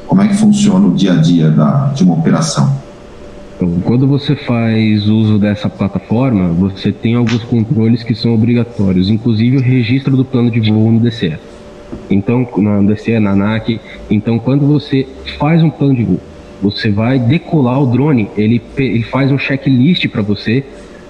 como 0.07 0.21
é 0.21 0.27
que 0.27 0.35
funciona 0.35 0.87
o 0.87 0.93
dia 0.93 1.13
a 1.13 1.15
dia 1.15 1.51
da, 1.51 1.87
de 1.87 2.03
uma 2.03 2.13
operação? 2.13 2.73
Então, 3.57 3.79
quando 3.83 4.05
você 4.05 4.35
faz 4.35 5.07
uso 5.07 5.39
dessa 5.39 5.67
plataforma, 5.67 6.49
você 6.49 6.91
tem 6.91 7.15
alguns 7.15 7.43
controles 7.43 8.03
que 8.03 8.13
são 8.13 8.31
obrigatórios, 8.35 9.09
inclusive 9.09 9.57
o 9.57 9.61
registro 9.61 10.15
do 10.15 10.23
plano 10.23 10.51
de 10.51 10.59
voo 10.71 10.91
no 10.91 10.99
DCE. 10.99 11.39
Então, 12.07 12.47
na 12.57 12.81
DCE, 12.83 13.19
na 13.19 13.31
ANAC, 13.31 13.81
então 14.11 14.37
quando 14.37 14.67
você 14.67 15.07
faz 15.39 15.63
um 15.63 15.71
plano 15.71 15.95
de 15.95 16.03
voo, 16.03 16.19
você 16.61 16.91
vai 16.91 17.17
decolar 17.17 17.81
o 17.81 17.87
drone, 17.87 18.29
ele, 18.37 18.61
ele 18.77 19.01
faz 19.01 19.31
um 19.31 19.39
checklist 19.39 20.07
para 20.07 20.21
você 20.21 20.63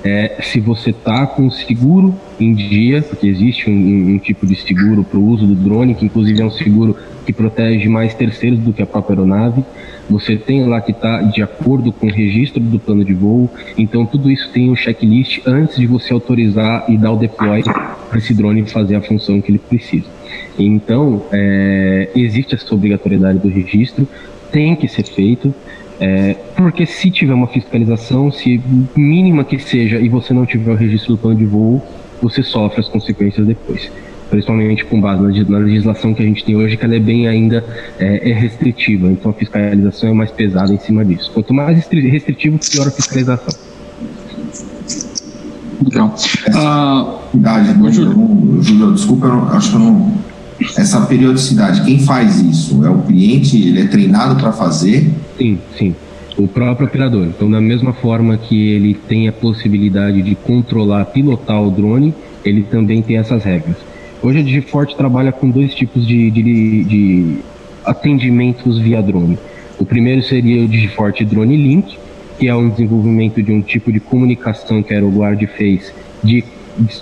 é, 0.04 0.38
se 0.42 0.62
você 0.62 0.92
está 0.92 1.28
com 1.28 1.50
seguro 1.50 2.16
em 2.40 2.54
dia, 2.54 3.02
porque 3.02 3.28
existe 3.28 3.70
um, 3.70 4.14
um 4.14 4.18
tipo 4.20 4.48
de 4.48 4.56
seguro 4.56 5.04
para 5.04 5.20
o 5.20 5.26
uso 5.28 5.46
do 5.46 5.56
drone, 5.56 5.96
que 5.96 6.06
inclusive 6.06 6.42
é 6.42 6.46
um 6.46 6.52
seguro 6.52 6.96
que 7.26 7.34
protege 7.34 7.90
mais 7.90 8.14
terceiros 8.14 8.60
do 8.60 8.72
que 8.72 8.82
a 8.82 8.86
própria 8.86 9.16
aeronave. 9.16 9.66
Você 10.10 10.38
tem 10.38 10.66
lá 10.68 10.80
que 10.80 10.92
está 10.92 11.22
de 11.22 11.42
acordo 11.42 11.92
com 11.92 12.08
o 12.08 12.12
registro 12.12 12.62
do 12.62 12.80
plano 12.80 13.04
de 13.04 13.14
voo. 13.14 13.50
Então 13.78 14.06
tudo 14.06 14.32
isso 14.32 14.50
tem 14.52 14.70
um 14.70 14.76
checklist 14.76 15.42
antes 15.46 15.78
de 15.78 15.86
você 15.86 16.14
autorizar 16.14 16.86
e 16.88 16.98
dar 16.98 17.12
o 17.12 17.18
deploy 17.18 17.64
para 17.64 18.18
esse 18.18 18.34
drone 18.34 18.66
fazer 18.66 18.96
a 18.96 19.02
função 19.02 19.42
que 19.42 19.52
ele 19.52 19.60
precisa. 19.60 20.06
Então 20.58 21.24
é, 21.32 22.10
existe 22.16 22.56
essa 22.56 22.74
obrigatoriedade 22.74 23.40
do 23.40 23.50
registro, 23.50 24.08
tem 24.52 24.76
que 24.76 24.88
ser 24.88 25.04
feito. 25.04 25.54
É, 26.00 26.36
porque 26.56 26.86
se 26.86 27.10
tiver 27.10 27.34
uma 27.34 27.48
fiscalização, 27.48 28.32
se 28.32 28.62
mínima 28.96 29.44
que 29.44 29.58
seja, 29.58 30.00
e 30.00 30.08
você 30.08 30.32
não 30.32 30.46
tiver 30.46 30.72
o 30.72 30.76
registro 30.76 31.16
do 31.16 31.18
plano 31.18 31.38
de 31.38 31.46
voo, 31.46 31.84
você 32.22 32.44
sofre 32.44 32.80
as 32.80 32.88
consequências 32.88 33.46
depois. 33.46 33.92
Principalmente 34.30 34.84
com 34.86 35.00
base 35.00 35.50
na 35.50 35.58
legislação 35.58 36.14
que 36.14 36.22
a 36.22 36.26
gente 36.26 36.44
tem 36.44 36.56
hoje, 36.56 36.76
que 36.76 36.84
ela 36.84 36.96
é 36.96 37.00
bem 37.00 37.28
ainda 37.28 37.64
é, 37.98 38.32
é 38.32 38.34
restritiva. 38.34 39.08
Então 39.08 39.32
a 39.32 39.34
fiscalização 39.34 40.10
é 40.10 40.14
mais 40.14 40.32
pesada 40.32 40.74
em 40.74 40.80
cima 40.80 41.06
disso. 41.06 41.32
Quanto 41.34 41.54
mais 41.54 41.78
restritivo, 41.78 42.60
pior 42.60 42.88
a 42.88 42.92
fiscalização. 42.92 43.54
Então, 45.82 46.08
uh, 46.08 47.38
idade, 47.38 47.74
Júlio, 47.92 48.94
desculpa, 48.94 49.28
eu 49.28 49.48
acho 49.50 49.70
que 49.70 49.76
eu 49.76 49.80
não. 49.80 50.14
Essa 50.76 51.02
periodicidade, 51.02 51.84
quem 51.84 52.00
faz 52.00 52.42
isso? 52.42 52.84
É 52.84 52.90
o 52.90 53.04
cliente? 53.04 53.62
Ele 53.62 53.82
é 53.82 53.86
treinado 53.86 54.36
para 54.36 54.52
fazer? 54.52 55.08
Sim, 55.38 55.60
sim. 55.78 55.96
O 56.36 56.48
próprio 56.48 56.88
operador. 56.88 57.28
Então, 57.28 57.50
da 57.50 57.62
mesma 57.62 57.94
forma 57.94 58.36
que 58.38 58.70
ele 58.72 58.96
tem 58.96 59.28
a 59.28 59.32
possibilidade 59.32 60.22
de 60.24 60.34
controlar, 60.34 61.06
pilotar 61.06 61.62
o 61.62 61.70
drone, 61.70 62.14
ele 62.44 62.64
também 62.64 63.04
tem 63.04 63.18
essas 63.18 63.44
regras. 63.44 63.76
Hoje 64.22 64.40
a 64.40 64.42
Digiforte 64.42 64.96
trabalha 64.96 65.32
com 65.32 65.50
dois 65.50 65.74
tipos 65.74 66.06
de, 66.06 66.32
de, 66.32 66.84
de 66.84 67.38
atendimentos 67.86 68.80
via 68.80 69.02
drone. 69.02 69.38
O 69.80 69.86
primeiro 69.86 70.24
seria 70.24 70.64
o 70.64 70.68
Digiforte 70.68 71.24
Drone 71.24 71.56
Link, 71.56 71.98
que 72.40 72.48
é 72.48 72.56
um 72.56 72.70
desenvolvimento 72.70 73.42
de 73.42 73.52
um 73.52 73.62
tipo 73.62 73.92
de 73.92 74.00
comunicação 74.00 74.82
que 74.82 74.94
a 74.94 74.98
AeroGuard 74.98 75.46
fez 75.48 75.94
de, 76.24 76.44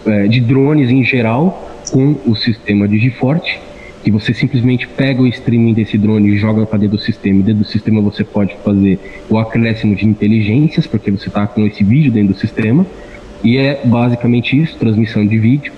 é, 0.06 0.28
de 0.28 0.42
drones 0.42 0.90
em 0.90 1.04
geral 1.04 1.72
com 1.92 2.16
o 2.26 2.36
sistema 2.36 2.88
Digiforte 2.88 3.60
que 4.06 4.12
você 4.12 4.36
simplesmente 4.36 4.88
pega 4.88 5.20
o 5.20 5.26
streaming 5.26 5.74
desse 5.74 5.98
drone 5.98 6.30
e 6.30 6.38
joga 6.38 6.64
para 6.64 6.78
dentro 6.78 6.96
do 6.96 7.02
sistema. 7.02 7.40
E 7.40 7.44
dentro 7.44 7.64
do 7.64 7.68
sistema 7.68 8.00
você 8.02 8.24
pode 8.24 8.56
fazer 8.64 9.00
o 9.28 9.36
acréscimo 9.36 9.96
de 9.96 10.06
inteligências, 10.06 10.86
porque 10.86 11.10
você 11.10 11.28
está 11.28 11.48
com 11.48 11.66
esse 11.66 11.84
vídeo 11.84 12.12
dentro 12.12 12.36
do 12.36 12.40
sistema. 12.40 12.86
E 13.44 13.58
é 13.58 13.82
basicamente 13.84 14.62
isso, 14.62 14.78
transmissão 14.78 15.26
de 15.26 15.40
vídeo. 15.40 15.74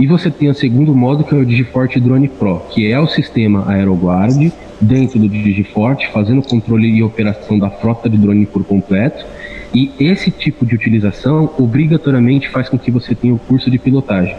E 0.00 0.06
você 0.06 0.30
tem 0.30 0.48
o 0.48 0.54
segundo 0.54 0.94
modo, 0.94 1.22
que 1.22 1.34
é 1.34 1.36
o 1.36 1.44
Digiforte 1.44 2.00
Drone 2.00 2.26
Pro, 2.26 2.60
que 2.70 2.90
é 2.90 2.98
o 2.98 3.06
sistema 3.06 3.70
AeroGuard 3.70 4.50
dentro 4.80 5.18
do 5.18 5.28
Digiforte, 5.28 6.08
fazendo 6.10 6.40
controle 6.40 6.88
e 6.88 7.02
operação 7.02 7.58
da 7.58 7.68
frota 7.68 8.08
de 8.08 8.16
drone 8.16 8.46
por 8.46 8.64
completo. 8.64 9.26
E 9.74 9.92
esse 10.00 10.30
tipo 10.30 10.64
de 10.64 10.74
utilização 10.74 11.50
obrigatoriamente 11.58 12.48
faz 12.48 12.66
com 12.70 12.78
que 12.78 12.90
você 12.90 13.14
tenha 13.14 13.34
o 13.34 13.38
curso 13.38 13.70
de 13.70 13.78
pilotagem. 13.78 14.34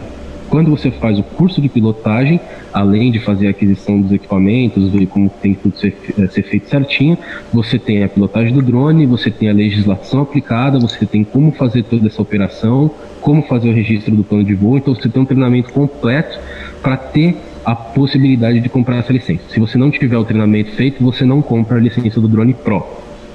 Quando 0.52 0.70
você 0.70 0.90
faz 0.90 1.18
o 1.18 1.22
curso 1.22 1.62
de 1.62 1.68
pilotagem, 1.70 2.38
além 2.74 3.10
de 3.10 3.18
fazer 3.18 3.46
a 3.46 3.50
aquisição 3.52 3.98
dos 3.98 4.12
equipamentos, 4.12 4.90
ver 4.90 5.06
como 5.06 5.30
tem 5.30 5.54
tudo 5.54 5.78
ser, 5.78 5.96
eh, 6.18 6.26
ser 6.26 6.42
feito 6.42 6.68
certinho, 6.68 7.16
você 7.50 7.78
tem 7.78 8.04
a 8.04 8.08
pilotagem 8.10 8.52
do 8.52 8.60
drone, 8.60 9.06
você 9.06 9.30
tem 9.30 9.48
a 9.48 9.52
legislação 9.54 10.20
aplicada, 10.20 10.78
você 10.78 11.06
tem 11.06 11.24
como 11.24 11.52
fazer 11.52 11.84
toda 11.84 12.06
essa 12.06 12.20
operação, 12.20 12.90
como 13.22 13.40
fazer 13.44 13.70
o 13.70 13.72
registro 13.72 14.14
do 14.14 14.22
plano 14.22 14.44
de 14.44 14.52
voo, 14.52 14.76
então 14.76 14.94
você 14.94 15.08
tem 15.08 15.22
um 15.22 15.24
treinamento 15.24 15.72
completo 15.72 16.38
para 16.82 16.98
ter 16.98 17.34
a 17.64 17.74
possibilidade 17.74 18.60
de 18.60 18.68
comprar 18.68 18.98
essa 18.98 19.10
licença. 19.10 19.44
Se 19.48 19.58
você 19.58 19.78
não 19.78 19.90
tiver 19.90 20.18
o 20.18 20.24
treinamento 20.24 20.72
feito, 20.72 21.02
você 21.02 21.24
não 21.24 21.40
compra 21.40 21.78
a 21.78 21.80
licença 21.80 22.20
do 22.20 22.28
drone 22.28 22.52
Pro. 22.52 22.84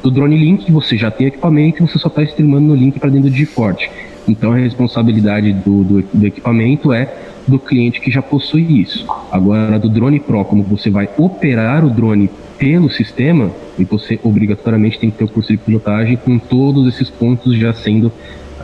Do 0.04 0.12
drone 0.12 0.38
Link, 0.38 0.72
você 0.72 0.96
já 0.96 1.10
tem 1.10 1.26
equipamento 1.26 1.82
e 1.82 1.88
você 1.88 1.98
só 1.98 2.10
está 2.10 2.22
streamando 2.22 2.68
no 2.68 2.76
link 2.76 3.00
para 3.00 3.10
dentro 3.10 3.32
do 3.32 3.36
GeForce. 3.36 3.90
Então 4.28 4.52
a 4.52 4.58
responsabilidade 4.58 5.54
do, 5.54 5.84
do, 5.84 6.02
do, 6.02 6.26
equipamento 6.26 6.92
é 6.92 7.14
do 7.48 7.58
cliente 7.58 8.02
que 8.02 8.12
já 8.12 8.22
possui 8.22 8.82
isso. 8.82 9.08
Agora, 9.32 9.80
do 9.80 9.90
drone 9.90 10.20
Pro, 10.20 10.44
como 10.44 10.64
você 10.64 10.90
vai 10.90 11.10
operar 11.18 11.86
o 11.86 11.90
drone 11.90 12.30
pelo 12.58 12.90
sistema, 12.90 13.52
e 13.80 13.86
você 13.86 14.20
obrigatoriamente 14.24 15.00
tem 15.00 15.10
que 15.10 15.18
ter 15.18 15.24
o 15.24 15.28
curso 15.28 15.52
de 15.52 15.58
pilotagem 15.58 16.18
com 16.18 16.38
todos 16.38 16.88
esses 16.88 17.10
pontos 17.10 17.56
já 17.56 17.72
sendo 17.74 18.12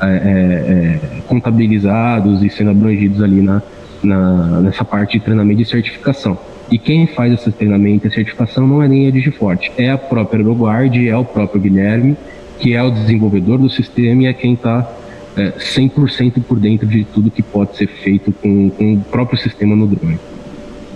é, 0.02 0.06
é, 0.06 0.10
é, 0.10 1.22
contabilizados 1.28 2.44
e 2.44 2.50
sendo 2.50 2.72
abrangidos 2.72 3.22
ali 3.22 3.42
na, 3.42 3.62
na, 4.04 4.62
nessa 4.62 4.84
parte 4.84 5.18
de 5.18 5.24
treinamento 5.24 5.62
e 5.62 5.66
certificação. 5.66 6.38
E 6.72 6.78
quem 6.78 7.06
faz 7.08 7.34
esse 7.34 7.52
treinamento 7.52 8.08
e 8.08 8.12
certificação 8.12 8.68
não 8.68 8.82
é 8.82 8.88
nem 8.88 9.08
a 9.08 9.12
Digiforte, 9.12 9.72
é 9.78 9.92
a 9.92 9.98
própria 9.98 10.40
AeroGuard, 10.40 11.08
é 11.08 11.16
o 11.16 11.24
próprio 11.24 11.62
Guilherme, 11.62 12.18
que 12.60 12.74
é 12.74 12.82
o 12.82 12.90
desenvolvedor 12.90 13.60
do 13.60 13.70
sistema 13.70 14.24
e 14.24 14.26
é 14.26 14.34
quem 14.34 14.54
está 14.54 14.90
é, 15.36 15.52
100% 15.52 16.44
por 16.44 16.60
dentro 16.60 16.88
de 16.88 17.04
tudo 17.04 17.32
que 17.32 17.42
pode 17.42 17.76
ser 17.78 17.88
feito 17.88 18.32
com, 18.32 18.70
com 18.70 18.94
o 18.94 19.00
próprio 19.02 19.40
sistema 19.40 19.76
no 19.76 19.88
drone. 19.88 20.20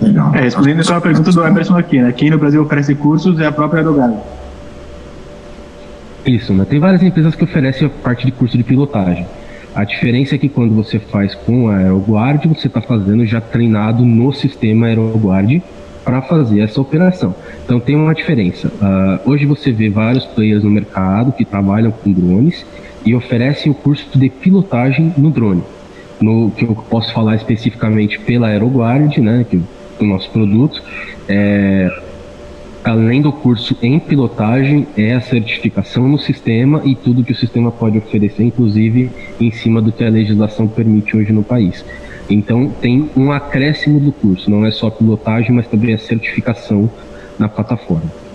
Legal. 0.01 0.33
É, 0.35 0.41
respondendo 0.41 0.83
só 0.83 0.97
a 0.97 1.01
pergunta 1.01 1.31
do 1.31 1.43
Emerson 1.43 1.77
aqui, 1.77 1.99
né? 1.99 2.11
Quem 2.11 2.29
no 2.29 2.37
Brasil 2.37 2.61
oferece 2.61 2.93
cursos 2.95 3.39
é 3.39 3.47
a 3.47 3.51
própria 3.51 3.79
Aerogado. 3.79 4.17
Isso, 6.25 6.53
né? 6.53 6.65
Tem 6.69 6.79
várias 6.79 7.01
empresas 7.01 7.35
que 7.35 7.43
oferecem 7.43 7.87
a 7.87 7.89
parte 7.89 8.25
de 8.25 8.31
curso 8.31 8.57
de 8.57 8.63
pilotagem. 8.63 9.25
A 9.73 9.83
diferença 9.83 10.35
é 10.35 10.37
que 10.37 10.49
quando 10.49 10.73
você 10.73 10.99
faz 10.99 11.33
com 11.35 11.69
a 11.69 11.77
AeroGuard, 11.77 12.47
você 12.47 12.67
está 12.67 12.81
fazendo 12.81 13.25
já 13.25 13.39
treinado 13.39 14.03
no 14.03 14.33
sistema 14.33 14.87
AeroGuard 14.87 15.63
para 16.03 16.21
fazer 16.21 16.61
essa 16.61 16.79
operação. 16.81 17.35
Então 17.63 17.79
tem 17.79 17.95
uma 17.95 18.13
diferença. 18.13 18.69
Uh, 18.69 19.29
hoje 19.29 19.45
você 19.45 19.71
vê 19.71 19.89
vários 19.89 20.25
players 20.25 20.63
no 20.63 20.69
mercado 20.69 21.31
que 21.31 21.45
trabalham 21.45 21.91
com 21.91 22.11
drones 22.11 22.65
e 23.07 23.15
oferecem 23.15 23.71
o 23.71 23.75
curso 23.75 24.05
de 24.19 24.29
pilotagem 24.29 25.13
no 25.17 25.31
drone. 25.31 25.63
No 26.19 26.51
que 26.51 26.65
eu 26.65 26.75
posso 26.75 27.13
falar 27.13 27.35
especificamente 27.35 28.19
pela 28.19 28.49
AeroGuard, 28.49 29.21
né, 29.21 29.45
que 29.49 29.55
é 29.55 30.03
o 30.03 30.05
nosso 30.05 30.29
produto, 30.29 30.83
é, 31.29 31.89
além 32.83 33.21
do 33.21 33.31
curso 33.31 33.77
em 33.81 33.97
pilotagem, 33.97 34.85
é 34.97 35.13
a 35.13 35.21
certificação 35.21 36.05
no 36.05 36.19
sistema 36.19 36.81
e 36.83 36.95
tudo 36.95 37.23
que 37.23 37.31
o 37.31 37.35
sistema 37.35 37.71
pode 37.71 37.97
oferecer, 37.97 38.43
inclusive 38.43 39.09
em 39.39 39.51
cima 39.51 39.81
do 39.81 39.89
que 39.89 40.03
a 40.03 40.09
legislação 40.09 40.67
permite 40.67 41.15
hoje 41.15 41.31
no 41.31 41.43
país. 41.43 41.85
Então 42.29 42.69
tem 42.81 43.09
um 43.15 43.31
acréscimo 43.31 44.01
do 44.01 44.11
curso, 44.11 44.51
não 44.51 44.65
é 44.65 44.71
só 44.71 44.89
pilotagem, 44.89 45.51
mas 45.51 45.67
também 45.67 45.93
a 45.93 45.97
certificação 45.97 46.89
na 47.39 47.47
plataforma. 47.47 48.26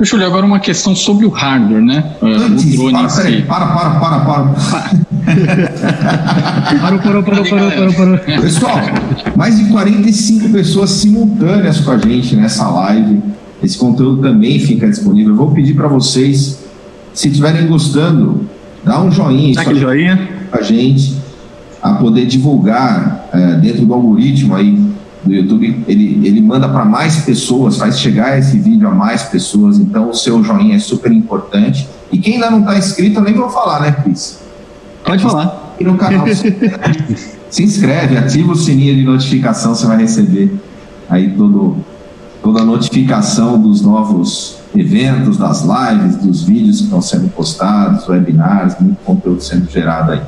Júlio, 0.00 0.26
agora 0.26 0.46
uma 0.46 0.60
questão 0.60 0.94
sobre 0.94 1.26
o 1.26 1.28
hardware, 1.28 1.82
né? 1.82 2.12
Antes, 2.22 2.64
o 2.64 2.76
drone 2.76 2.92
para, 2.92 3.08
peraí, 3.08 3.42
para, 3.42 3.66
para, 3.66 3.90
para, 3.90 4.20
para. 4.20 4.54
parou, 6.80 6.98
parou, 7.00 7.22
parou, 7.22 7.44
parou, 7.44 7.70
parou, 7.70 7.92
parou. 7.92 8.18
Pessoal, 8.40 8.80
mais 9.36 9.58
de 9.58 9.64
45 9.64 10.50
pessoas 10.50 10.90
simultâneas 10.90 11.80
com 11.80 11.90
a 11.90 11.98
gente 11.98 12.36
nessa 12.36 12.68
live. 12.68 13.20
Esse 13.62 13.76
conteúdo 13.76 14.22
também 14.22 14.60
fica 14.60 14.88
disponível. 14.88 15.32
Eu 15.32 15.36
vou 15.36 15.50
pedir 15.50 15.74
para 15.74 15.88
vocês, 15.88 16.60
se 17.12 17.28
estiverem 17.28 17.66
gostando, 17.66 18.48
dá 18.84 19.02
um 19.02 19.10
joinha. 19.10 19.54
Dá 19.54 19.62
aquele 19.62 19.80
joinha. 19.80 20.28
A 20.52 20.62
gente. 20.62 21.16
a 21.82 21.94
poder 21.94 22.26
divulgar 22.26 23.28
é, 23.32 23.54
dentro 23.54 23.84
do 23.84 23.92
algoritmo 23.92 24.54
aí 24.54 24.87
do 25.28 25.34
YouTube, 25.34 25.84
ele, 25.86 26.26
ele 26.26 26.40
manda 26.40 26.68
para 26.68 26.84
mais 26.84 27.16
pessoas, 27.20 27.76
faz 27.76 28.00
chegar 28.00 28.38
esse 28.38 28.58
vídeo 28.58 28.88
a 28.88 28.90
mais 28.90 29.22
pessoas, 29.22 29.78
então 29.78 30.10
o 30.10 30.14
seu 30.14 30.42
joinha 30.42 30.76
é 30.76 30.78
super 30.78 31.12
importante. 31.12 31.88
E 32.10 32.18
quem 32.18 32.34
ainda 32.34 32.50
não 32.50 32.60
está 32.60 32.76
inscrito, 32.76 33.20
eu 33.20 33.24
nem 33.24 33.34
vou 33.34 33.50
falar, 33.50 33.80
né, 33.80 33.92
Cris? 33.92 34.40
Pode 35.04 35.22
falar. 35.22 35.74
E 35.78 35.84
no 35.84 35.96
canal, 35.96 36.26
se 37.50 37.62
inscreve, 37.62 38.16
ativa 38.16 38.52
o 38.52 38.56
sininho 38.56 38.96
de 38.96 39.04
notificação, 39.04 39.74
você 39.74 39.86
vai 39.86 39.98
receber 39.98 40.52
aí 41.08 41.30
todo, 41.30 41.76
toda 42.42 42.62
a 42.62 42.64
notificação 42.64 43.60
dos 43.60 43.82
novos 43.82 44.58
eventos, 44.74 45.36
das 45.36 45.62
lives, 45.62 46.16
dos 46.16 46.42
vídeos 46.42 46.78
que 46.78 46.84
estão 46.84 47.00
sendo 47.00 47.28
postados, 47.28 48.08
webinars, 48.08 48.76
muito 48.80 48.98
conteúdo 49.04 49.42
sendo 49.42 49.70
gerado 49.70 50.12
aí. 50.12 50.20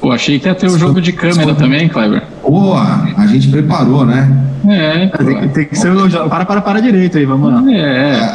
Pô, 0.00 0.12
achei 0.12 0.38
que 0.38 0.46
ia 0.46 0.54
ter 0.54 0.68
o 0.68 0.74
um 0.74 0.78
jogo 0.78 1.00
de 1.00 1.12
câmera 1.12 1.54
também, 1.54 1.88
Kleber. 1.88 2.33
Pô, 2.54 2.72
a 2.72 3.26
gente 3.26 3.48
preparou, 3.48 4.06
né? 4.06 4.30
É, 4.68 5.08
tem, 5.08 5.48
tem, 5.48 5.64
que 5.64 5.74
ser 5.76 5.90
o. 5.90 6.28
Para, 6.28 6.44
para, 6.44 6.60
para 6.60 6.78
direito 6.78 7.18
aí, 7.18 7.26
vamos 7.26 7.52
lá. 7.52 7.64
É. 7.68 8.32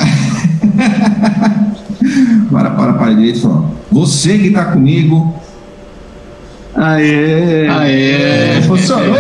para, 2.52 2.70
para, 2.72 2.94
para 2.96 3.14
direito. 3.14 3.66
Você 3.90 4.38
que 4.38 4.48
está 4.48 4.66
comigo. 4.66 5.34
Aê! 6.76 7.70
Aê! 7.70 8.62
Funcionou! 8.64 9.16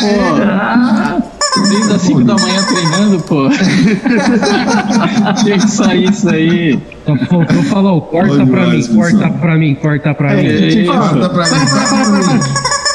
Pô. 0.00 0.08
Desde 1.68 1.92
as 1.92 2.00
5 2.00 2.24
da 2.24 2.34
manhã 2.34 2.64
treinando, 2.64 3.20
pô. 3.24 3.50
Tinha 5.44 5.58
que 5.58 5.70
sair 5.70 6.08
isso 6.08 6.30
aí. 6.30 6.80
Faltou 7.04 7.62
falar 7.64 7.92
o 7.92 8.00
corta 8.00 8.46
pra 8.46 8.66
mim, 8.66 8.82
corta 8.82 9.28
pra 9.28 9.58
mim, 9.58 9.74
corta 9.74 10.14
pra 10.14 10.32
É, 10.32 10.42
mim. 10.42 10.86
Corta 10.86 11.28
pra 11.28 11.44
mim. 11.44 12.40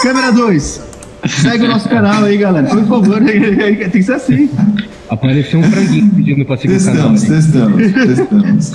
Câmera 0.01 0.31
2. 0.31 0.96
Segue 1.27 1.65
o 1.65 1.67
nosso 1.69 1.87
canal 1.89 2.23
aí, 2.23 2.37
galera. 2.37 2.67
Por 2.67 2.83
favor, 2.85 3.21
tem 3.23 3.89
que 3.89 4.03
ser 4.03 4.13
assim. 4.13 4.49
Apareceu 5.09 5.59
um 5.59 5.63
franguinho 5.63 6.09
pedindo 6.15 6.45
pra 6.45 6.57
seguir 6.57 6.77
o 6.77 6.85
canal. 6.85 7.11
Testamos, 7.13 7.23
aí. 7.23 7.29
testamos, 7.29 7.91
testamos. 8.67 8.71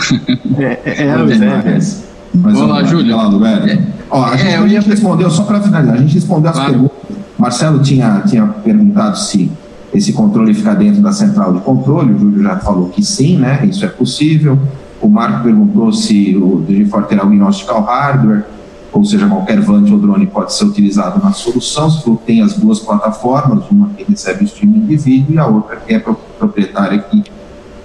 É, 0.59 0.81
é, 0.85 1.07
é, 1.07 1.17
Luiz, 1.17 1.41
é. 1.41 1.47
Mas, 1.65 2.05
mas 2.35 2.55
Vamos 2.55 2.69
lá, 2.71 2.85
Júlio. 2.85 3.17
Lá, 3.17 3.25
Roberto. 3.25 3.83
Ó, 4.11 4.25
a 4.25 4.37
gente, 4.37 4.49
É, 4.49 4.57
a 4.57 4.61
eu 4.61 4.67
ia- 4.67 4.81
gente 4.81 4.91
respondeu, 4.91 5.31
só 5.31 5.43
para 5.45 5.61
finalizar, 5.61 5.95
a 5.95 5.99
gente 5.99 6.15
respondeu 6.15 6.51
as 6.51 6.57
Claro. 6.57 6.71
perguntas. 6.73 6.97
Marcelo 7.39 7.81
tinha, 7.81 8.23
tinha 8.27 8.47
perguntado 8.47 9.19
se 9.19 9.51
esse 9.93 10.13
controle 10.13 10.55
fica 10.55 10.75
dentro 10.75 11.03
da 11.03 11.13
central 11.13 11.53
de 11.53 11.61
controle, 11.61 12.13
o 12.15 12.19
Júlio 12.19 12.43
já 12.43 12.57
falou 12.57 12.89
que 12.89 13.03
sim, 13.05 13.37
né? 13.37 13.61
Isso 13.65 13.85
é 13.85 13.89
possível. 13.89 14.59
O 15.01 15.09
Marco 15.09 15.43
perguntou 15.43 15.93
se 15.93 16.35
o 16.37 16.65
DigiFort 16.67 17.09
terá 17.09 17.25
o 17.25 17.29
diagnostical 17.29 17.83
hardware, 17.83 18.45
ou 18.93 19.05
seja, 19.05 19.27
qualquer 19.27 19.59
VANT 19.61 19.91
ou 19.91 19.99
drone 19.99 20.27
pode 20.27 20.53
ser 20.53 20.65
utilizado 20.65 21.23
na 21.25 21.33
solução. 21.33 21.91
Se 21.91 22.03
for, 22.03 22.19
tem 22.27 22.43
as 22.43 22.53
duas 22.55 22.79
plataformas, 22.79 23.65
uma 23.71 23.89
que 23.91 24.05
recebe 24.05 24.45
o 24.45 24.47
streaming 24.47 24.87
de 24.87 24.97
vídeo 24.97 25.35
e 25.35 25.39
a 25.39 25.47
outra 25.47 25.77
que 25.77 25.95
é 25.95 25.99
pro- 25.99 26.19
proprietária 26.39 26.99
que 26.99 27.23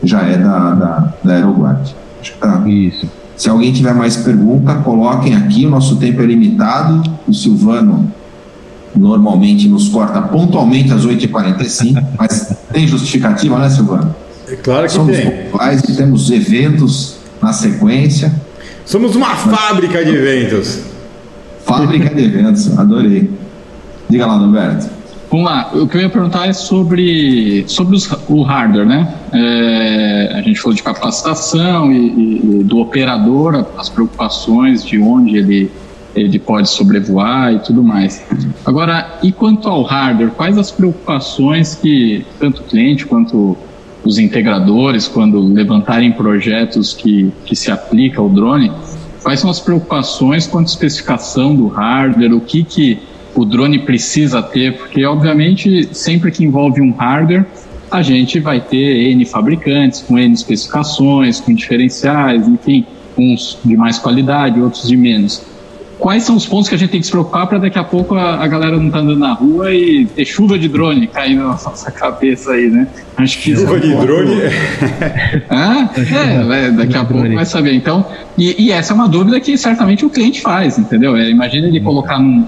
já 0.04 0.22
é 0.24 0.38
da, 0.38 0.72
da, 0.74 1.14
da 1.24 1.34
Aeroguard. 1.34 1.96
Tá, 2.42 2.62
Isso. 2.68 3.10
se 3.38 3.50
alguém 3.50 3.72
tiver 3.72 3.94
mais 3.94 4.18
pergunta, 4.18 4.76
coloquem 4.76 5.34
aqui. 5.36 5.66
O 5.66 5.70
nosso 5.70 5.96
tempo 5.96 6.22
é 6.22 6.26
limitado. 6.26 7.02
O 7.28 7.34
Silvano 7.34 8.12
normalmente 8.96 9.68
nos 9.68 9.88
corta 9.90 10.22
pontualmente 10.22 10.92
às 10.92 11.06
8h45, 11.06 12.04
mas 12.20 12.54
tem 12.74 12.88
justificativa, 12.88 13.58
né, 13.60 13.70
Silvano? 13.70 14.14
É 14.48 14.56
claro 14.56 14.86
que 14.88 14.92
Somos 14.94 15.16
tem. 15.16 15.30
pontuais 15.30 15.82
e 15.84 15.96
temos 15.96 16.30
eventos 16.32 17.18
na 17.42 17.54
sequência. 17.54 18.34
Somos 18.86 19.16
uma 19.16 19.36
fábrica 19.36 20.04
de 20.04 20.12
eventos. 20.12 20.82
Fábrica 21.68 22.14
de 22.16 22.24
eventos, 22.24 22.78
adorei. 22.78 23.30
Diga 24.10 24.26
lá, 24.26 24.38
Norberto. 24.38 24.90
Vamos 25.30 25.46
lá, 25.46 25.70
o 25.74 25.86
que 25.86 25.98
eu 25.98 26.02
ia 26.02 26.10
perguntar 26.10 26.48
é 26.48 26.54
sobre, 26.54 27.66
sobre 27.68 27.98
os- 27.98 28.10
o 28.30 28.42
hardware, 28.44 28.86
né? 28.86 29.14
É, 29.34 30.32
a 30.36 30.42
gente 30.42 30.58
falou 30.62 30.74
de 30.74 30.82
capacitação 30.82 31.92
e, 31.92 31.98
e- 32.60 32.64
do 32.64 32.78
operador, 32.80 33.66
as 33.78 33.90
preocupações 33.90 34.86
de 34.86 34.98
onde 34.98 35.36
ele, 35.36 35.70
ele 36.16 36.40
pode 36.40 36.70
sobrevoar 36.70 37.54
e 37.54 37.60
tudo 37.60 37.84
mais. 37.84 38.24
Agora, 38.66 39.18
e 39.22 39.34
quanto 39.34 39.68
ao 39.68 39.84
hardware, 39.84 40.32
quais 40.32 40.58
as 40.58 40.72
preocupações 40.72 41.76
que 41.76 42.26
tanto 42.40 42.62
o 42.62 42.64
cliente 42.64 43.06
quanto 43.06 43.58
os 44.06 44.18
integradores, 44.18 45.10
quando 45.10 45.42
levantarem 45.42 46.14
projetos 46.14 46.94
que, 46.94 47.30
que 47.46 47.54
se 47.54 47.70
aplica 47.70 48.22
ao 48.22 48.30
drone, 48.30 48.72
quais 49.28 49.42
são 49.42 49.50
as 49.50 49.60
preocupações 49.60 50.48
quanto 50.48 50.68
à 50.68 50.70
especificação 50.70 51.54
do 51.54 51.68
hardware, 51.68 52.34
o 52.34 52.40
que, 52.40 52.64
que 52.64 52.98
o 53.36 53.44
drone 53.44 53.80
precisa 53.80 54.42
ter, 54.42 54.78
porque 54.78 55.06
obviamente 55.06 55.94
sempre 55.94 56.32
que 56.32 56.46
envolve 56.46 56.80
um 56.80 56.94
hardware, 56.94 57.46
a 57.92 58.02
gente 58.02 58.40
vai 58.40 58.62
ter 58.62 59.12
N 59.12 59.26
fabricantes, 59.26 60.00
com 60.00 60.18
N 60.18 60.34
especificações, 60.34 61.42
com 61.42 61.54
diferenciais, 61.54 62.48
enfim, 62.48 62.86
uns 63.18 63.60
de 63.66 63.76
mais 63.76 64.00
qualidade, 64.00 64.62
outros 64.62 64.88
de 64.88 64.96
menos. 64.96 65.42
Quais 66.00 66.24
são 66.24 66.36
os 66.36 66.46
pontos 66.46 66.70
que 66.70 66.76
a 66.76 66.78
gente 66.78 66.92
tem 66.92 67.00
que 67.00 67.06
se 67.06 67.12
preocupar 67.12 67.48
para 67.48 67.58
daqui 67.58 67.80
a 67.80 67.84
pouco 67.84 68.14
a, 68.16 68.36
a 68.44 68.48
galera 68.48 68.78
não 68.78 68.90
tá 68.92 69.00
andando 69.00 69.20
na 69.20 69.34
rua 69.34 69.74
e 69.74 70.06
ter 70.06 70.26
chuva 70.26 70.58
de 70.58 70.68
drone 70.68 71.08
caindo 71.08 71.40
na 71.40 71.50
nossa 71.66 71.92
cabeça 71.92 72.52
aí, 72.52 72.70
né? 72.70 72.88
Acho 73.18 73.40
que 73.42 73.54
é 73.54 73.56
Chuva 73.56 73.74
um 73.74 73.80
de 73.80 73.96
drone. 73.96 74.36
ah, 75.50 75.90
é, 76.54 76.72
daqui 76.72 76.96
a 76.96 77.04
pouco 77.04 77.28
vai 77.34 77.46
saber. 77.46 77.74
Então, 77.74 78.06
e, 78.38 78.66
e 78.66 78.72
essa 78.72 78.94
é 78.94 78.96
uma 78.96 79.08
dúvida 79.08 79.40
que 79.40 79.58
certamente 79.58 80.06
o 80.06 80.10
cliente 80.10 80.40
faz, 80.42 80.78
entendeu? 80.78 81.18
É, 81.18 81.30
imagina 81.30 81.68
ele 81.68 81.80
colocar 81.80 82.20
num, 82.20 82.46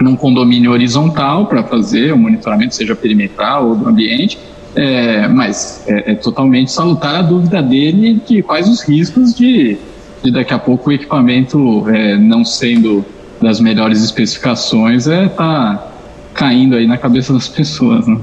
num 0.00 0.16
condomínio 0.16 0.72
horizontal 0.72 1.46
para 1.46 1.62
fazer 1.62 2.12
o 2.12 2.18
monitoramento, 2.18 2.74
seja 2.74 2.96
perimetral 2.96 3.68
ou 3.68 3.76
do 3.76 3.88
ambiente, 3.88 4.38
é, 4.74 5.28
mas 5.28 5.84
é, 5.86 6.12
é 6.12 6.14
totalmente 6.14 6.72
salutar 6.72 7.16
a 7.16 7.22
dúvida 7.22 7.62
dele 7.62 8.20
de 8.26 8.42
quais 8.42 8.68
os 8.68 8.82
riscos 8.82 9.34
de, 9.34 9.78
de 10.22 10.30
daqui 10.30 10.52
a 10.52 10.58
pouco 10.58 10.90
o 10.90 10.92
equipamento 10.92 11.88
é, 11.88 12.16
não 12.16 12.44
sendo 12.44 13.04
das 13.40 13.60
melhores 13.60 14.02
especificações 14.02 15.06
é 15.06 15.28
tá 15.28 15.92
caindo 16.34 16.76
aí 16.76 16.86
na 16.86 16.96
cabeça 16.96 17.32
das 17.32 17.48
pessoas, 17.48 18.06
né? 18.06 18.18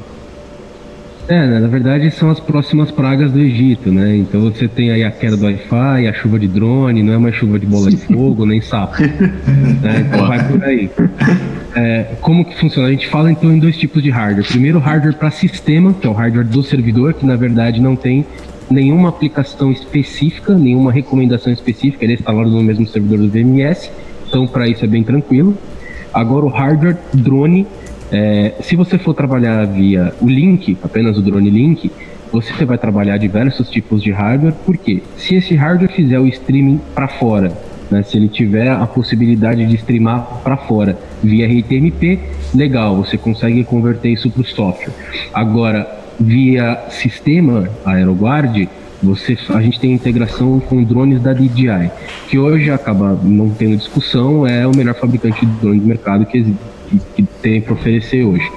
É, 1.27 1.47
né, 1.47 1.59
na 1.59 1.67
verdade 1.67 2.11
são 2.11 2.29
as 2.29 2.39
próximas 2.39 2.91
pragas 2.91 3.31
do 3.31 3.39
Egito, 3.39 3.91
né? 3.91 4.15
Então 4.15 4.41
você 4.41 4.67
tem 4.67 4.91
aí 4.91 5.03
a 5.03 5.09
queda 5.09 5.35
do 5.35 5.45
Wi-Fi, 5.45 6.07
a 6.07 6.13
chuva 6.13 6.37
de 6.37 6.47
drone, 6.47 7.01
não 7.01 7.13
é 7.13 7.17
uma 7.17 7.31
chuva 7.31 7.57
de 7.57 7.65
bola 7.65 7.89
de 7.89 7.97
fogo, 7.97 8.45
nem 8.45 8.61
sapo. 8.61 9.01
né? 9.01 10.05
Então 10.07 10.27
vai 10.27 10.47
por 10.47 10.63
aí. 10.63 10.89
É, 11.75 12.05
como 12.21 12.45
que 12.45 12.55
funciona? 12.55 12.87
A 12.87 12.91
gente 12.91 13.07
fala 13.07 13.31
então 13.31 13.51
em 13.51 13.57
dois 13.57 13.75
tipos 13.75 14.03
de 14.03 14.11
hardware. 14.11 14.47
Primeiro, 14.47 14.77
hardware 14.77 15.15
para 15.15 15.31
sistema, 15.31 15.93
que 15.93 16.05
é 16.05 16.09
o 16.09 16.13
hardware 16.13 16.45
do 16.45 16.61
servidor, 16.61 17.15
que 17.15 17.25
na 17.25 17.35
verdade 17.35 17.81
não 17.81 17.95
tem 17.95 18.25
nenhuma 18.69 19.09
aplicação 19.09 19.71
específica, 19.71 20.53
nenhuma 20.53 20.91
recomendação 20.91 21.51
específica, 21.51 22.03
ele 22.03 22.13
é 22.13 22.15
instalado 22.15 22.49
no 22.49 22.63
mesmo 22.63 22.87
servidor 22.87 23.19
do 23.19 23.29
VMS, 23.29 23.91
então 24.27 24.47
para 24.47 24.67
isso 24.67 24.83
é 24.83 24.87
bem 24.87 25.03
tranquilo. 25.03 25.57
Agora 26.13 26.45
o 26.45 26.49
hardware 26.49 26.97
drone, 27.13 27.67
é, 28.11 28.53
se 28.61 28.75
você 28.75 28.97
for 28.97 29.13
trabalhar 29.13 29.65
via 29.65 30.13
o 30.21 30.27
link, 30.27 30.77
apenas 30.81 31.17
o 31.17 31.21
drone 31.21 31.49
link, 31.49 31.91
você 32.31 32.65
vai 32.65 32.77
trabalhar 32.77 33.17
diversos 33.17 33.69
tipos 33.69 34.01
de 34.01 34.11
hardware, 34.11 34.53
porque 34.65 35.03
se 35.17 35.35
esse 35.35 35.55
hardware 35.55 35.91
fizer 35.91 36.19
o 36.19 36.27
streaming 36.27 36.79
para 36.93 37.07
fora, 37.07 37.51
né, 37.89 38.03
se 38.03 38.17
ele 38.17 38.27
tiver 38.27 38.69
a 38.69 38.85
possibilidade 38.85 39.65
de 39.65 39.75
streamar 39.75 40.41
para 40.43 40.57
fora 40.57 40.97
via 41.23 41.47
RTMP, 41.47 42.19
legal, 42.53 42.95
você 42.95 43.17
consegue 43.17 43.63
converter 43.63 44.09
isso 44.09 44.29
para 44.29 44.41
o 44.41 44.45
software. 44.45 44.93
Agora, 45.33 46.04
via 46.19 46.79
sistema 46.89 47.67
AeroGuard, 47.85 48.69
você, 49.03 49.37
a 49.49 49.61
gente 49.61 49.79
tem 49.79 49.91
integração 49.91 50.59
com 50.59 50.83
drones 50.83 51.21
da 51.21 51.33
DJI, 51.33 51.91
que 52.29 52.39
hoje 52.39 52.71
acaba 52.71 53.17
não 53.21 53.49
tendo 53.49 53.77
discussão, 53.77 54.47
é 54.47 54.65
o 54.65 54.75
melhor 54.75 54.95
fabricante 54.95 55.45
de 55.45 55.51
drone 55.53 55.79
do 55.79 55.85
mercado 55.85 56.25
que, 56.25 56.43
que, 56.89 56.99
que 57.17 57.23
tem 57.41 57.61
para 57.61 57.73
oferecer 57.73 58.23
hoje. 58.23 58.49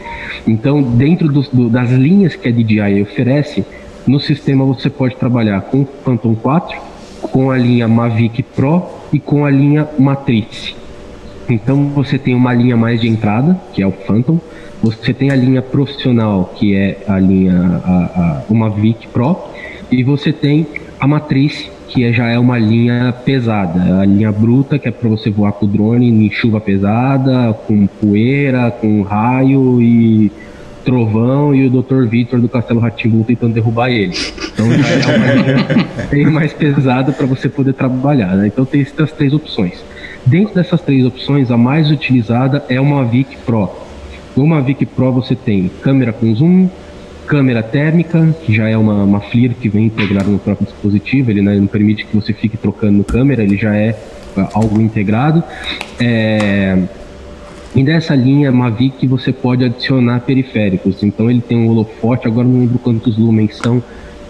Então, 0.47 0.81
dentro 0.83 1.29
dos- 1.29 1.49
do- 1.49 1.69
das 1.69 1.91
linhas 1.91 2.35
que 2.37 2.49
a 2.49 2.53
DJI 2.53 3.03
oferece, 3.03 3.65
no 4.07 4.19
sistema 4.21 4.65
você 4.65 4.89
pode 4.89 5.17
trabalhar 5.17 5.61
com 5.63 5.83
o 5.83 5.89
Phantom 6.05 6.35
4, 6.35 6.79
com 7.21 7.51
a 7.51 7.59
linha 7.59 7.87
Mavic 7.89 8.43
Pro 8.43 8.85
e 9.13 9.19
com 9.19 9.45
a 9.45 9.51
linha 9.51 9.87
Matrix. 9.99 10.75
Então 11.49 11.89
você 11.95 12.19
tem 12.19 12.35
uma 12.35 12.53
linha 12.53 12.77
mais 12.77 13.01
de 13.01 13.09
entrada, 13.09 13.59
que 13.73 13.83
é 13.83 13.87
o 13.87 13.93
Phantom. 13.93 14.39
Você 14.83 15.13
tem 15.13 15.31
a 15.31 15.37
linha 15.37 15.63
profissional, 15.63 16.53
que 16.57 16.75
é 16.75 16.99
a 17.09 17.19
linha 17.19 17.81
a, 17.85 17.91
a, 17.91 18.43
o 18.49 18.55
Mavic 18.55 19.09
Pro, 19.09 19.37
e 19.91 20.03
você 20.05 20.33
tem 20.33 20.67
a 21.01 21.07
Matriz, 21.07 21.69
que 21.89 22.05
é- 22.05 22.13
já 22.13 22.29
é 22.29 22.39
uma 22.39 22.59
linha 22.59 23.13
pesada, 23.25 24.01
a 24.01 24.05
linha 24.05 24.31
bruta, 24.31 24.79
que 24.79 24.87
é 24.87 24.91
para 24.91 25.09
você 25.09 25.31
voar 25.31 25.53
com 25.53 25.65
o 25.65 25.69
drone 25.69 26.09
em 26.09 26.31
chuva 26.31 26.61
pesada, 26.61 27.53
com 27.67 27.87
poeira, 27.87 28.71
com 28.71 29.03
raio 29.03 29.81
e 29.81 30.31
Trovão 30.85 31.55
e 31.55 31.67
o 31.67 31.83
Dr. 31.83 32.07
Vitor 32.07 32.41
do 32.41 32.49
Castelo 32.49 32.81
Ratimbu 32.81 33.23
tentando 33.25 33.53
derrubar 33.53 33.91
ele. 33.91 34.13
Então 34.53 34.71
já 34.73 34.89
é 34.89 35.17
uma 35.17 35.35
linha 35.35 35.67
bem 36.11 36.27
mais 36.27 36.53
pesada 36.53 37.13
para 37.13 37.27
você 37.27 37.49
poder 37.49 37.75
trabalhar. 37.75 38.35
Né? 38.37 38.47
Então 38.47 38.65
tem 38.65 38.81
essas 38.81 39.13
três 39.13 39.33
opções. 39.35 39.85
Dentro 40.29 40.55
dessas 40.55 40.83
três 40.83 41.07
opções, 41.07 41.51
a 41.51 41.57
mais 41.57 41.91
utilizada 41.91 42.63
é 42.69 42.79
uma 42.79 42.97
Mavic 42.97 43.35
Pro. 43.47 43.71
No 44.37 44.47
Mavic 44.47 44.85
Pro 44.85 45.11
você 45.11 45.35
tem 45.35 45.71
câmera 45.83 46.13
com 46.13 46.35
zoom, 46.35 46.69
câmera 47.27 47.63
térmica, 47.63 48.37
que 48.45 48.55
já 48.55 48.69
é 48.69 48.77
uma, 48.77 49.05
uma 49.05 49.21
FLIR 49.21 49.55
que 49.55 49.71
vem 49.71 49.87
integrada 49.87 50.29
no 50.29 50.39
próprio 50.39 50.67
dispositivo, 50.67 51.31
ele 51.31 51.41
né, 51.41 51.55
não 51.55 51.67
permite 51.67 52.05
que 52.05 52.15
você 52.15 52.35
fique 52.35 52.59
trocando 52.59 53.03
câmera, 53.05 53.43
ele 53.43 53.57
já 53.57 53.75
é, 53.75 53.97
é 54.37 54.49
algo 54.53 54.79
integrado. 54.83 55.43
É, 55.99 56.77
e 57.75 57.83
nessa 57.83 58.15
linha 58.15 58.53
Mavic 58.53 59.07
você 59.07 59.33
pode 59.33 59.65
adicionar 59.65 60.21
periféricos. 60.21 61.03
Então 61.03 61.31
ele 61.31 61.41
tem 61.41 61.57
um 61.57 61.71
holofote, 61.71 62.29
agora 62.29 62.47
não 62.47 62.61
lembro 62.61 62.79
quantos 62.79 63.17
lumens 63.17 63.57
são, 63.57 63.83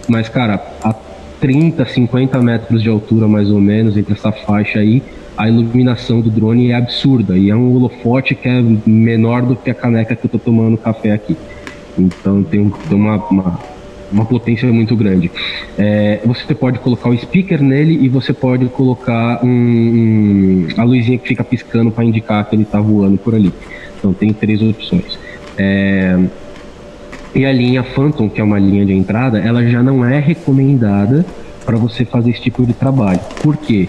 mas 0.07 0.29
cara, 0.29 0.65
a 0.81 0.95
30, 1.41 1.85
50 1.85 2.41
metros 2.41 2.81
de 2.81 2.87
altura 2.87 3.27
mais 3.27 3.51
ou 3.51 3.59
menos 3.59 3.97
entre 3.97 4.13
essa 4.13 4.31
faixa 4.31 4.79
aí, 4.79 5.03
a 5.39 5.47
iluminação 5.47 6.19
do 6.19 6.29
drone 6.29 6.71
é 6.71 6.75
absurda 6.75 7.37
e 7.37 7.49
é 7.49 7.55
um 7.55 7.73
holofote 7.73 8.35
que 8.35 8.45
é 8.49 8.61
menor 8.85 9.41
do 9.41 9.55
que 9.55 9.69
a 9.69 9.73
caneca 9.73 10.13
que 10.13 10.25
eu 10.25 10.27
estou 10.27 10.39
tomando 10.39 10.77
café 10.77 11.13
aqui. 11.13 11.37
Então 11.97 12.43
tem, 12.43 12.69
tem 12.69 12.97
uma, 12.97 13.15
uma, 13.15 13.59
uma, 14.11 14.25
potência 14.25 14.69
muito 14.69 14.97
grande. 14.97 15.31
É, 15.77 16.19
você 16.25 16.53
pode 16.53 16.79
colocar 16.79 17.07
o 17.07 17.17
speaker 17.17 17.63
nele 17.63 18.03
e 18.03 18.09
você 18.09 18.33
pode 18.33 18.65
colocar 18.65 19.39
um, 19.41 19.47
um, 19.47 20.67
a 20.75 20.83
luzinha 20.83 21.17
que 21.17 21.29
fica 21.29 21.43
piscando 21.43 21.89
para 21.89 22.03
indicar 22.03 22.43
que 22.49 22.57
ele 22.57 22.63
está 22.63 22.81
voando 22.81 23.17
por 23.17 23.33
ali. 23.33 23.53
Então 23.97 24.11
tem 24.11 24.33
três 24.33 24.61
opções. 24.61 25.17
É, 25.57 26.19
e 27.33 27.45
a 27.45 27.53
linha 27.53 27.81
Phantom, 27.81 28.27
que 28.27 28.41
é 28.41 28.43
uma 28.43 28.59
linha 28.59 28.85
de 28.85 28.91
entrada, 28.91 29.39
ela 29.39 29.65
já 29.65 29.81
não 29.81 30.03
é 30.03 30.19
recomendada 30.19 31.25
para 31.65 31.77
você 31.77 32.03
fazer 32.03 32.31
esse 32.31 32.41
tipo 32.41 32.65
de 32.65 32.73
trabalho. 32.73 33.21
Por 33.41 33.55
quê? 33.55 33.87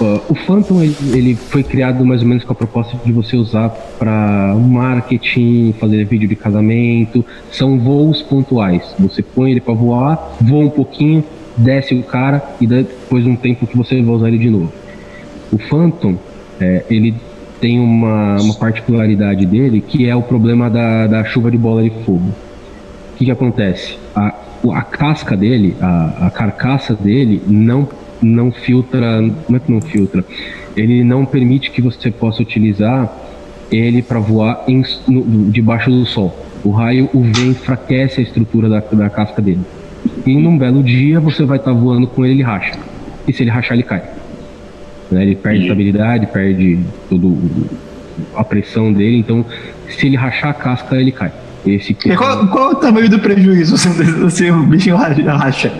Uh, 0.00 0.18
o 0.30 0.34
Phantom 0.34 0.82
ele, 0.82 0.96
ele, 1.12 1.34
foi 1.34 1.62
criado 1.62 2.06
mais 2.06 2.22
ou 2.22 2.28
menos 2.28 2.42
com 2.42 2.52
a 2.52 2.56
proposta 2.56 2.96
de 3.04 3.12
você 3.12 3.36
usar 3.36 3.68
para 3.98 4.56
marketing, 4.56 5.74
fazer 5.78 6.06
vídeo 6.06 6.26
de 6.26 6.34
casamento. 6.34 7.22
São 7.52 7.78
voos 7.78 8.22
pontuais. 8.22 8.94
Você 8.98 9.22
põe 9.22 9.50
ele 9.50 9.60
para 9.60 9.74
voar, 9.74 10.36
voa 10.40 10.64
um 10.64 10.70
pouquinho, 10.70 11.22
desce 11.54 11.94
o 11.94 12.02
cara 12.02 12.42
e 12.58 12.66
depois 12.66 13.24
de 13.24 13.30
um 13.30 13.36
tempo 13.36 13.66
que 13.66 13.76
você 13.76 14.00
vai 14.00 14.14
usar 14.14 14.28
ele 14.28 14.38
de 14.38 14.48
novo. 14.48 14.72
O 15.52 15.58
Phantom 15.58 16.16
é, 16.58 16.84
ele 16.88 17.14
tem 17.60 17.78
uma, 17.78 18.40
uma 18.40 18.54
particularidade 18.54 19.44
dele 19.44 19.82
que 19.86 20.08
é 20.08 20.16
o 20.16 20.22
problema 20.22 20.70
da, 20.70 21.06
da 21.06 21.24
chuva 21.24 21.50
de 21.50 21.58
bola 21.58 21.82
de 21.82 21.90
fogo. 22.04 22.30
O 23.12 23.18
que, 23.18 23.26
que 23.26 23.30
acontece? 23.30 23.98
A, 24.16 24.34
a 24.72 24.82
casca 24.82 25.36
dele, 25.36 25.76
a, 25.78 26.28
a 26.28 26.30
carcaça 26.30 26.94
dele 26.94 27.42
não 27.46 27.86
não 28.22 28.50
filtra, 28.52 29.22
como 29.46 29.56
é 29.56 29.60
que 29.60 29.72
não 29.72 29.80
filtra? 29.80 30.24
Ele 30.76 31.02
não 31.02 31.24
permite 31.24 31.70
que 31.70 31.82
você 31.82 32.10
possa 32.10 32.42
utilizar 32.42 33.10
ele 33.70 34.02
para 34.02 34.18
voar 34.18 34.64
em, 34.66 34.82
no, 35.06 35.50
debaixo 35.50 35.90
do 35.90 36.04
sol. 36.04 36.36
O 36.64 36.70
raio 36.70 37.08
UV 37.14 37.48
enfraquece 37.48 38.20
a 38.20 38.22
estrutura 38.22 38.68
da, 38.68 38.80
da 38.80 39.08
casca 39.08 39.40
dele. 39.40 39.60
E 40.26 40.34
num 40.36 40.56
belo 40.58 40.82
dia 40.82 41.20
você 41.20 41.44
vai 41.44 41.58
estar 41.58 41.72
tá 41.72 41.76
voando 41.76 42.06
com 42.06 42.24
ele, 42.24 42.34
ele 42.34 42.42
racha. 42.42 42.78
E 43.26 43.32
se 43.32 43.42
ele 43.42 43.50
rachar, 43.50 43.74
ele 43.74 43.82
cai. 43.82 44.02
Né? 45.10 45.22
Ele 45.22 45.36
perde 45.36 45.62
estabilidade, 45.62 46.26
perde 46.26 46.80
toda 47.08 47.28
a 48.34 48.44
pressão 48.44 48.92
dele. 48.92 49.18
Então, 49.18 49.44
se 49.88 50.06
ele 50.06 50.16
rachar 50.16 50.50
a 50.50 50.54
casca, 50.54 50.96
ele 50.96 51.12
cai. 51.12 51.32
Esse 51.66 51.92
qual, 52.16 52.48
qual, 52.48 52.70
o 52.70 52.74
tamanho 52.76 53.08
do 53.08 53.18
prejuízo 53.18 53.76
se, 53.76 53.88
se 54.30 54.50
o 54.50 54.62
bichinho 54.62 54.96
racha? 54.96 55.70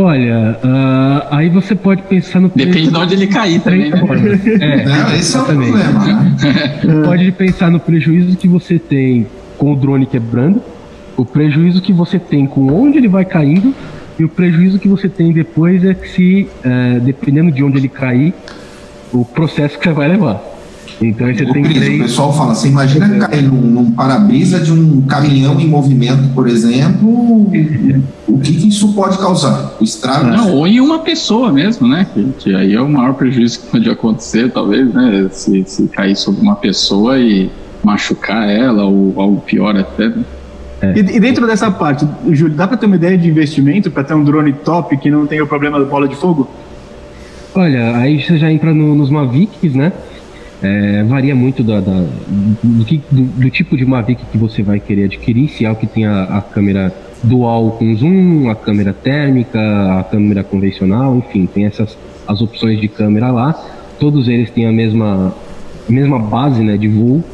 Olha, 0.00 0.56
uh, 0.62 1.26
aí 1.28 1.48
você 1.48 1.74
pode 1.74 2.02
pensar 2.02 2.38
no 2.38 2.48
preço. 2.48 2.68
Depende 2.68 2.92
de 2.92 2.96
onde 2.96 3.14
ele 3.14 3.26
cair 3.26 3.60
também, 3.60 3.90
né? 3.90 4.00
É, 4.60 4.84
Não, 4.84 5.12
esse 5.16 5.36
é 5.36 5.40
o 5.40 5.44
problema. 5.44 5.76
Né? 5.76 6.36
pode 7.04 7.32
pensar 7.32 7.68
no 7.68 7.80
prejuízo 7.80 8.36
que 8.36 8.46
você 8.46 8.78
tem 8.78 9.26
com 9.56 9.72
o 9.72 9.76
drone 9.76 10.06
quebrando, 10.06 10.62
o 11.16 11.24
prejuízo 11.24 11.82
que 11.82 11.92
você 11.92 12.16
tem 12.16 12.46
com 12.46 12.72
onde 12.72 12.96
ele 12.96 13.08
vai 13.08 13.24
caindo, 13.24 13.74
e 14.16 14.24
o 14.24 14.28
prejuízo 14.28 14.78
que 14.78 14.86
você 14.86 15.08
tem 15.08 15.32
depois 15.32 15.84
é 15.84 15.94
que 15.94 16.08
se, 16.08 16.48
uh, 16.64 17.00
dependendo 17.00 17.50
de 17.50 17.64
onde 17.64 17.78
ele 17.78 17.88
cair, 17.88 18.32
o 19.12 19.24
processo 19.24 19.76
que 19.80 19.84
você 19.84 19.92
vai 19.92 20.06
levar. 20.06 20.40
Então 21.00 21.26
você 21.32 21.46
tem 21.46 21.62
Cris, 21.62 21.76
três... 21.76 22.00
O 22.00 22.02
pessoal 22.04 22.32
fala, 22.36 22.54
você 22.54 22.68
imagina 22.68 23.26
cair 23.26 23.42
num, 23.42 23.60
num 23.60 23.90
para-brisa 23.92 24.58
de 24.58 24.72
um 24.72 25.02
caminhão 25.02 25.60
em 25.60 25.66
movimento, 25.66 26.28
por 26.34 26.48
exemplo, 26.48 27.08
o 28.26 28.38
que, 28.40 28.52
que 28.52 28.68
isso 28.68 28.92
pode 28.94 29.16
causar? 29.18 29.76
O 29.80 29.84
estrago? 29.84 30.26
Não, 30.26 30.54
ou 30.54 30.66
em 30.66 30.80
uma 30.80 30.98
pessoa 31.00 31.52
mesmo, 31.52 31.86
né? 31.86 32.06
Que, 32.38 32.54
aí 32.54 32.74
é 32.74 32.80
o 32.80 32.88
maior 32.88 33.14
prejuízo 33.14 33.60
que 33.60 33.66
pode 33.66 33.88
acontecer, 33.88 34.50
talvez, 34.50 34.92
né? 34.92 35.28
Se, 35.30 35.64
se 35.66 35.86
cair 35.88 36.16
sobre 36.16 36.40
uma 36.40 36.56
pessoa 36.56 37.18
e 37.18 37.48
machucar 37.82 38.48
ela, 38.48 38.84
ou 38.84 39.14
algo 39.16 39.40
pior 39.40 39.76
até, 39.76 40.08
né? 40.08 40.24
É. 40.80 40.92
E, 40.96 41.16
e, 41.16 41.20
dentro 41.20 41.46
dessa 41.46 41.70
parte, 41.70 42.06
Júlio, 42.30 42.54
dá 42.54 42.66
para 42.66 42.76
ter 42.76 42.86
uma 42.86 42.96
ideia 42.96 43.18
de 43.18 43.28
investimento 43.28 43.90
para 43.90 44.04
ter 44.04 44.14
um 44.14 44.22
drone 44.22 44.52
top 44.52 44.96
que 44.96 45.10
não 45.10 45.26
tenha 45.26 45.42
o 45.42 45.46
problema 45.46 45.78
da 45.78 45.84
bola 45.84 46.06
de 46.06 46.14
fogo? 46.14 46.48
Olha, 47.54 47.96
aí 47.96 48.22
você 48.22 48.38
já 48.38 48.50
entra 48.50 48.72
no, 48.72 48.94
nos 48.94 49.10
Mavics, 49.10 49.74
né? 49.74 49.92
É, 50.60 51.04
varia 51.04 51.36
muito 51.36 51.62
da, 51.62 51.80
da 51.80 52.04
do, 52.62 52.84
do, 52.84 53.22
do, 53.22 53.50
tipo 53.50 53.76
de 53.76 53.86
Mavic 53.86 54.24
que 54.32 54.36
você 54.36 54.60
vai 54.60 54.80
querer 54.80 55.04
adquirir, 55.04 55.48
se 55.48 55.64
é 55.64 55.70
o 55.70 55.76
que 55.76 55.86
tem 55.86 56.04
a, 56.04 56.24
a, 56.24 56.42
câmera 56.42 56.92
dual 57.22 57.72
com 57.72 57.94
zoom, 57.94 58.50
a 58.50 58.56
câmera 58.56 58.92
térmica, 58.92 59.60
a 60.00 60.02
câmera 60.02 60.42
convencional, 60.42 61.16
enfim, 61.16 61.46
tem 61.46 61.66
essas 61.66 61.96
as 62.28 62.42
opções 62.42 62.78
de 62.78 62.88
câmera 62.88 63.30
lá. 63.30 63.52
Todos 63.98 64.28
eles 64.28 64.50
têm 64.50 64.66
a 64.66 64.72
mesma, 64.72 65.34
a 65.88 65.92
mesma 65.92 66.18
base 66.18 66.62
né, 66.62 66.76
de 66.76 66.86
voo. 66.86 67.24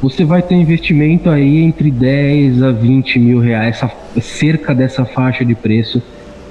Você 0.00 0.24
vai 0.24 0.40
ter 0.40 0.54
investimento 0.54 1.28
aí 1.28 1.58
entre 1.58 1.90
10 1.90 2.62
a 2.62 2.70
20 2.70 3.18
mil 3.18 3.40
reais, 3.40 3.76
essa, 3.76 3.92
cerca 4.20 4.74
dessa 4.74 5.04
faixa 5.04 5.44
de 5.44 5.54
preço 5.54 6.02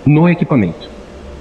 no 0.06 0.30
equipamento. 0.30 0.97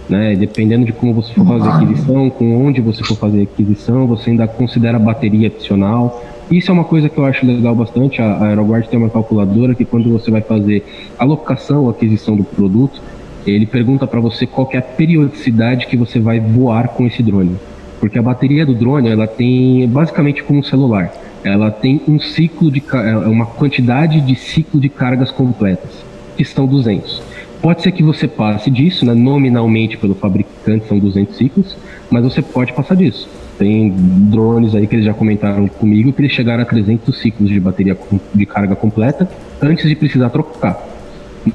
Né? 0.09 0.37
Dependendo 0.37 0.85
de 0.85 0.93
como 0.93 1.13
você 1.13 1.33
for 1.35 1.47
fazer 1.47 1.69
aquisição, 1.69 2.31
com 2.31 2.67
onde 2.67 2.81
você 2.81 3.03
for 3.03 3.17
fazer 3.17 3.43
aquisição, 3.43 4.07
você 4.07 4.31
ainda 4.31 4.47
considera 4.47 4.99
bateria 4.99 5.49
adicional. 5.49 6.23
Isso 6.51 6.71
é 6.71 6.75
uma 6.75 6.85
coisa 6.85 7.09
que 7.09 7.19
eu 7.19 7.25
acho 7.25 7.45
legal 7.45 7.75
bastante. 7.75 8.23
A 8.23 8.45
AeroGuard 8.45 8.89
tem 8.89 8.99
uma 8.99 9.11
calculadora 9.11 9.75
que 9.75 9.85
quando 9.85 10.09
você 10.11 10.31
vai 10.31 10.41
fazer 10.41 10.85
alocação 11.19 11.85
ou 11.85 11.91
aquisição 11.91 12.37
do 12.37 12.45
produto, 12.45 13.03
ele 13.47 13.67
pergunta 13.67 14.07
para 14.07 14.21
você 14.21 14.47
qual 14.47 14.69
é 14.73 14.79
a 14.79 14.83
periodicidade 14.83 15.87
que 15.87 15.97
você 15.97 16.21
vai 16.21 16.39
voar 16.39 16.89
com 16.89 17.07
esse 17.07 17.23
drone. 17.23 17.57
Porque 17.99 18.19
a 18.19 18.23
bateria 18.23 18.65
do 18.65 18.75
drone, 18.75 19.09
ela 19.09 19.27
tem 19.27 19.89
basicamente 19.89 20.43
como 20.43 20.61
um 20.61 20.63
celular. 20.63 21.13
Ela 21.43 21.71
tem 21.71 22.01
um 22.09 22.19
ciclo 22.19 22.71
de 22.71 22.83
é 22.93 23.17
uma 23.29 23.47
quantidade 23.47 24.21
de 24.21 24.35
ciclo 24.35 24.81
de 24.81 24.89
cargas 24.89 25.31
completas, 25.31 25.91
que 26.37 26.45
são 26.45 26.67
200. 26.67 27.23
Pode 27.61 27.83
ser 27.83 27.93
que 27.93 28.03
você 28.03 28.29
passe 28.29 28.71
disso, 28.71 29.05
né? 29.05 29.15
nominalmente 29.15 29.97
pelo 29.97 30.15
fabricante 30.15 30.87
são 30.87 30.99
200 30.99 31.37
ciclos, 31.37 31.77
mas 32.11 32.23
você 32.23 32.43
pode 32.43 32.73
passar 32.73 32.95
disso. 32.95 33.29
Tem 33.59 33.93
drones 33.97 34.75
aí 34.75 34.87
que 34.87 34.97
eles 34.97 35.05
já 35.07 35.15
comentaram 35.15 35.67
comigo 35.67 36.13
que 36.13 36.21
eles 36.21 36.33
chegaram 36.33 36.63
a 36.63 36.67
300 36.67 37.19
ciclos 37.19 37.49
de 37.49 37.59
bateria 37.59 37.97
de 38.35 38.47
carga 38.47 38.77
completa 38.77 39.29
antes 39.61 39.89
de 39.89 39.97
precisar 39.97 40.29
trocar. 40.29 40.79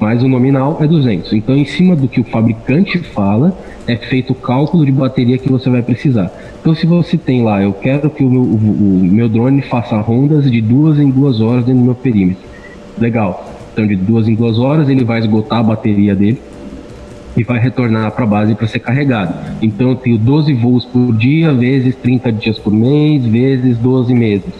Mas 0.00 0.22
o 0.22 0.28
nominal 0.28 0.78
é 0.80 0.86
200. 0.86 1.32
Então, 1.34 1.54
em 1.54 1.66
cima 1.66 1.94
do 1.94 2.08
que 2.08 2.20
o 2.20 2.24
fabricante 2.24 2.98
fala, 2.98 3.56
é 3.86 3.96
feito 3.96 4.32
o 4.32 4.34
cálculo 4.34 4.86
de 4.86 4.92
bateria 4.92 5.36
que 5.36 5.50
você 5.50 5.68
vai 5.68 5.82
precisar. 5.82 6.32
Então, 6.60 6.74
se 6.74 6.86
você 6.86 7.16
tem 7.16 7.44
lá, 7.44 7.62
eu 7.62 7.74
quero 7.74 8.08
que 8.08 8.24
o 8.24 8.30
meu, 8.30 8.40
o, 8.40 8.54
o 8.54 9.04
meu 9.04 9.28
drone 9.28 9.60
faça 9.60 10.00
rondas 10.00 10.50
de 10.50 10.60
duas 10.62 10.98
em 10.98 11.10
duas 11.10 11.40
horas 11.40 11.66
dentro 11.66 11.80
do 11.80 11.84
meu 11.84 11.94
perímetro. 11.94 12.42
Legal. 12.98 13.51
Então, 13.72 13.86
de 13.86 13.96
duas 13.96 14.28
em 14.28 14.34
duas 14.34 14.58
horas, 14.58 14.88
ele 14.88 15.04
vai 15.04 15.18
esgotar 15.18 15.60
a 15.60 15.62
bateria 15.62 16.14
dele 16.14 16.40
e 17.36 17.42
vai 17.42 17.58
retornar 17.58 18.10
para 18.12 18.24
a 18.24 18.26
base 18.26 18.54
para 18.54 18.66
ser 18.66 18.78
carregado. 18.78 19.34
Então, 19.62 19.90
eu 19.90 19.96
tenho 19.96 20.18
12 20.18 20.52
voos 20.52 20.84
por 20.84 21.14
dia, 21.16 21.52
vezes 21.52 21.96
30 21.96 22.30
dias 22.32 22.58
por 22.58 22.72
mês, 22.72 23.24
vezes 23.24 23.78
12 23.78 24.14
meses. 24.14 24.52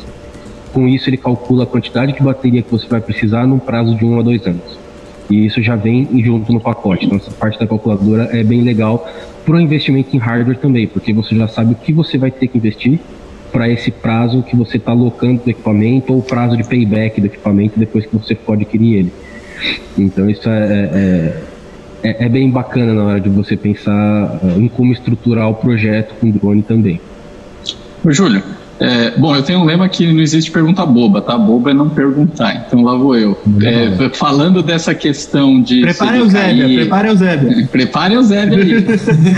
Com 0.72 0.88
isso, 0.88 1.10
ele 1.10 1.18
calcula 1.18 1.64
a 1.64 1.66
quantidade 1.66 2.14
de 2.14 2.22
bateria 2.22 2.62
que 2.62 2.70
você 2.70 2.86
vai 2.86 3.00
precisar 3.00 3.46
num 3.46 3.58
prazo 3.58 3.94
de 3.94 4.04
um 4.04 4.18
a 4.18 4.22
dois 4.22 4.46
anos. 4.46 4.78
E 5.30 5.44
isso 5.44 5.62
já 5.62 5.76
vem 5.76 6.08
junto 6.22 6.50
no 6.50 6.60
pacote. 6.60 7.04
Então, 7.04 7.18
essa 7.18 7.30
parte 7.30 7.58
da 7.58 7.66
calculadora 7.66 8.30
é 8.32 8.42
bem 8.42 8.62
legal 8.62 9.06
para 9.44 9.56
o 9.56 9.60
investimento 9.60 10.16
em 10.16 10.18
hardware 10.18 10.56
também, 10.56 10.86
porque 10.86 11.12
você 11.12 11.34
já 11.36 11.48
sabe 11.48 11.72
o 11.72 11.76
que 11.76 11.92
você 11.92 12.16
vai 12.16 12.30
ter 12.30 12.46
que 12.46 12.56
investir 12.56 12.98
para 13.52 13.68
esse 13.68 13.90
prazo 13.90 14.42
que 14.42 14.56
você 14.56 14.78
está 14.78 14.92
alocando 14.92 15.42
do 15.44 15.50
equipamento 15.50 16.12
ou 16.12 16.20
o 16.20 16.22
prazo 16.22 16.56
de 16.56 16.64
payback 16.64 17.20
do 17.20 17.26
equipamento 17.26 17.78
depois 17.78 18.06
que 18.06 18.16
você 18.16 18.34
pode 18.34 18.62
adquirir 18.62 18.96
ele. 18.96 19.12
Então 19.96 20.28
isso 20.28 20.48
é, 20.48 21.42
é, 22.02 22.08
é, 22.08 22.24
é 22.24 22.28
bem 22.28 22.50
bacana 22.50 22.94
na 22.94 23.04
hora 23.04 23.20
de 23.20 23.28
você 23.28 23.56
pensar 23.56 24.40
em 24.56 24.66
como 24.68 24.92
estruturar 24.92 25.48
o 25.50 25.54
projeto 25.54 26.14
com 26.18 26.30
drone 26.30 26.62
também. 26.62 27.00
Júlio, 28.06 28.42
É, 28.80 29.12
bom, 29.16 29.34
eu 29.36 29.42
tenho 29.42 29.60
um 29.60 29.64
lema 29.64 29.88
que 29.88 30.10
não 30.12 30.20
existe 30.20 30.50
pergunta 30.50 30.84
boba, 30.84 31.20
tá? 31.20 31.36
Boba 31.38 31.70
é 31.70 31.74
não 31.74 31.88
perguntar, 31.88 32.64
então 32.66 32.82
lá 32.82 32.96
vou 32.96 33.16
eu. 33.16 33.38
É, 33.62 34.08
falando 34.10 34.62
dessa 34.62 34.94
questão 34.94 35.60
de. 35.62 35.82
Prepare 35.82 36.20
o 36.20 36.28
Zébia, 36.28 36.64
prepare 36.64 37.10
o 37.10 37.16
Zébia. 37.16 37.68
prepare 37.70 38.16
o 38.16 38.22
Zébia 38.22 38.58
ali. 38.58 38.84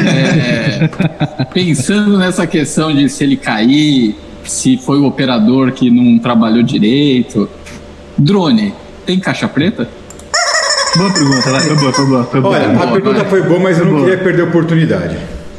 é, 0.08 1.44
pensando 1.52 2.16
nessa 2.16 2.46
questão 2.46 2.94
de 2.94 3.08
se 3.08 3.24
ele 3.24 3.36
cair, 3.36 4.16
se 4.44 4.78
foi 4.78 4.98
o 4.98 5.04
operador 5.04 5.72
que 5.72 5.90
não 5.90 6.18
trabalhou 6.18 6.62
direito. 6.62 7.48
Drone, 8.16 8.72
tem 9.04 9.18
caixa 9.18 9.48
preta? 9.48 9.88
Boa 10.96 11.12
pergunta, 11.12 11.50
vai, 11.50 11.60
foi 11.60 11.76
boa, 11.76 11.92
foi 11.92 12.06
boa. 12.06 12.24
Foi 12.24 12.40
boa. 12.40 12.54
Olha, 12.54 12.82
a 12.82 12.86
pergunta 12.86 13.20
vai. 13.20 13.28
foi 13.28 13.42
boa, 13.42 13.60
mas 13.60 13.78
eu 13.78 13.84
não 13.84 14.00
queria 14.00 14.18
perder 14.18 14.42
a 14.42 14.44
oportunidade. 14.44 15.16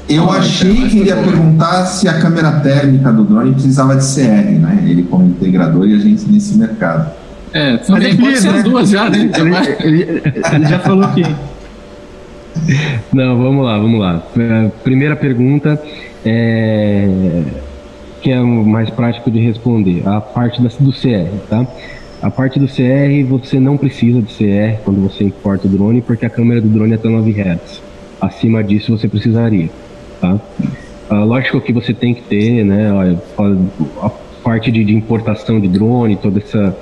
Eu 0.08 0.30
achei 0.32 0.74
que 0.88 0.99
ele 0.99 1.10
ia 1.10 1.16
perguntar 1.18 1.86
se 1.86 2.08
a 2.08 2.20
câmera 2.20 2.51
térmica 2.60 3.12
do 3.12 3.24
drone 3.24 3.53
precisava 3.53 3.95
de 3.95 4.03
CR, 4.06 4.51
né? 4.60 4.84
Ele 4.86 5.03
como 5.03 5.26
integrador 5.26 5.88
e 5.88 5.95
a 5.95 5.97
gente 5.97 6.30
nesse 6.30 6.56
mercado. 6.58 7.12
É, 7.51 7.78
também 7.78 8.10
Mas 8.10 8.16
pode 8.18 8.28
ele 8.28 8.38
ser 8.41 8.51
né? 8.51 8.58
as 8.60 8.64
duas 8.64 8.89
já, 8.89 9.10
né? 9.10 9.32
Ele, 9.36 9.56
ele- 10.03 10.22
ele 10.53 10.66
já 10.68 10.80
falou 10.80 11.08
que. 11.10 11.24
Não, 13.14 13.38
vamos 13.38 13.66
lá, 13.66 13.78
vamos 13.78 13.99
lá. 13.99 14.24
É, 14.38 14.70
Primeira 14.84 15.16
pergunta, 15.16 15.82
é, 16.26 17.10
que 18.22 18.32
é 18.32 18.39
o 18.39 18.45
mais 18.66 18.89
prático 18.89 19.30
de 19.32 19.39
responder, 19.39 20.03
a 20.06 20.20
parte 20.22 20.62
da- 20.62 20.70
do 20.80 20.91
CR, 20.91 21.30
tá? 21.49 21.66
A 22.22 22.30
parte 22.32 22.60
do 22.60 22.68
CR, 22.68 23.24
você 23.28 23.60
não 23.60 23.78
precisa 23.78 24.22
de 24.22 24.34
CR 24.34 24.80
quando 24.84 25.01
você 25.01 25.24
importa 25.24 25.68
o 25.68 25.70
drone, 25.70 26.01
porque 26.01 26.26
a 26.26 26.30
câmera 26.30 26.62
do 26.62 26.68
drone 26.70 26.93
é 26.93 26.95
até 26.95 27.08
9 27.10 27.32
Hz. 27.32 27.82
Acima 28.20 28.64
disso, 28.64 28.97
você 28.97 29.08
precisaria, 29.08 29.70
tá? 30.20 30.39
Ah, 31.09 31.24
lógico 31.24 31.61
que 31.61 31.72
você 31.72 31.93
tem 31.93 32.13
que 32.13 32.24
ter, 32.24 32.63
né, 32.63 32.89
a, 32.89 34.05
a 34.05 34.09
parte 34.43 34.72
de, 34.72 34.84
de 34.84 34.93
importação 34.93 35.59
de 35.59 35.68
drone, 35.68 36.16
toda 36.16 36.39
essa 36.39 36.76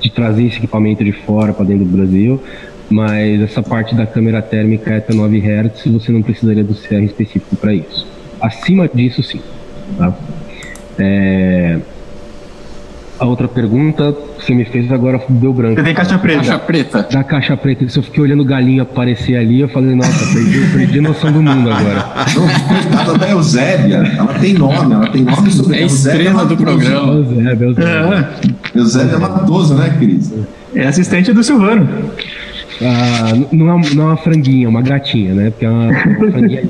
de 0.00 0.10
trazer 0.10 0.46
esse 0.46 0.56
equipamento 0.56 1.04
de 1.04 1.12
fora 1.12 1.52
para 1.52 1.64
dentro 1.64 1.84
do 1.84 1.96
Brasil, 1.96 2.42
mas 2.88 3.40
essa 3.40 3.62
parte 3.62 3.94
da 3.94 4.06
câmera 4.06 4.42
térmica 4.42 4.96
até 4.96 5.14
9 5.14 5.38
Hz 5.38 5.84
você 5.86 6.10
não 6.10 6.22
precisaria 6.22 6.64
do 6.64 6.74
CR 6.74 7.02
específico 7.04 7.54
para 7.56 7.74
isso. 7.74 8.06
Acima 8.40 8.88
disso, 8.92 9.22
sim. 9.22 9.40
Tá? 9.96 10.16
É, 10.98 11.78
A 13.20 13.26
outra 13.26 13.46
pergunta 13.46 14.16
que 14.38 14.46
você 14.46 14.54
me 14.54 14.64
fez 14.64 14.90
agora 14.90 15.20
deu 15.28 15.52
branco. 15.52 15.74
Você 15.76 15.82
tem 15.82 15.94
caixa 15.94 16.18
preta. 16.18 16.38
Caixa 16.38 16.58
preta. 16.58 17.06
Da 17.12 17.22
caixa 17.22 17.54
preta, 17.54 17.86
se 17.86 17.98
eu 17.98 18.02
fiquei 18.02 18.22
olhando 18.22 18.40
o 18.40 18.44
galinho 18.46 18.82
aparecer 18.82 19.36
ali, 19.36 19.60
eu 19.60 19.68
falei, 19.68 19.94
nossa, 19.94 20.32
perdi, 20.34 20.60
perdi 20.72 20.98
a 21.00 21.02
noção 21.02 21.30
do 21.30 21.42
mundo 21.42 21.70
agora. 21.70 22.00
Coitada 22.66 23.18
da 23.18 23.28
Eusébia, 23.28 23.96
ela 24.16 24.32
tem 24.38 24.54
nome, 24.54 24.94
ela 24.94 25.06
tem 25.08 25.22
nome 25.22 25.50
sobre 25.50 25.76
É 25.76 25.82
Eusébia 25.82 26.18
estrela 26.20 26.46
do 26.46 26.56
programa. 26.56 27.12
É, 27.50 27.54
Deus 27.54 27.76
é. 27.76 27.82
É, 27.82 28.78
Eusébia 28.78 29.18
Matoso, 29.18 29.74
né, 29.74 29.94
Cris? 29.98 30.32
é 30.74 30.86
assistente 30.86 31.30
do 31.34 31.44
Silvano. 31.44 31.86
Ah, 32.80 33.32
não, 33.52 33.68
é, 33.68 33.74
uma- 33.74 33.90
não 33.94 34.02
é 34.04 34.06
uma 34.06 34.16
franguinha, 34.16 34.64
é 34.64 34.68
uma 34.68 34.80
gatinha, 34.80 35.34
né? 35.34 35.50
Porque 35.50 35.66
é 35.66 35.70
uma, 35.70 35.88
uma 35.88 36.30
franguinha. 36.32 36.62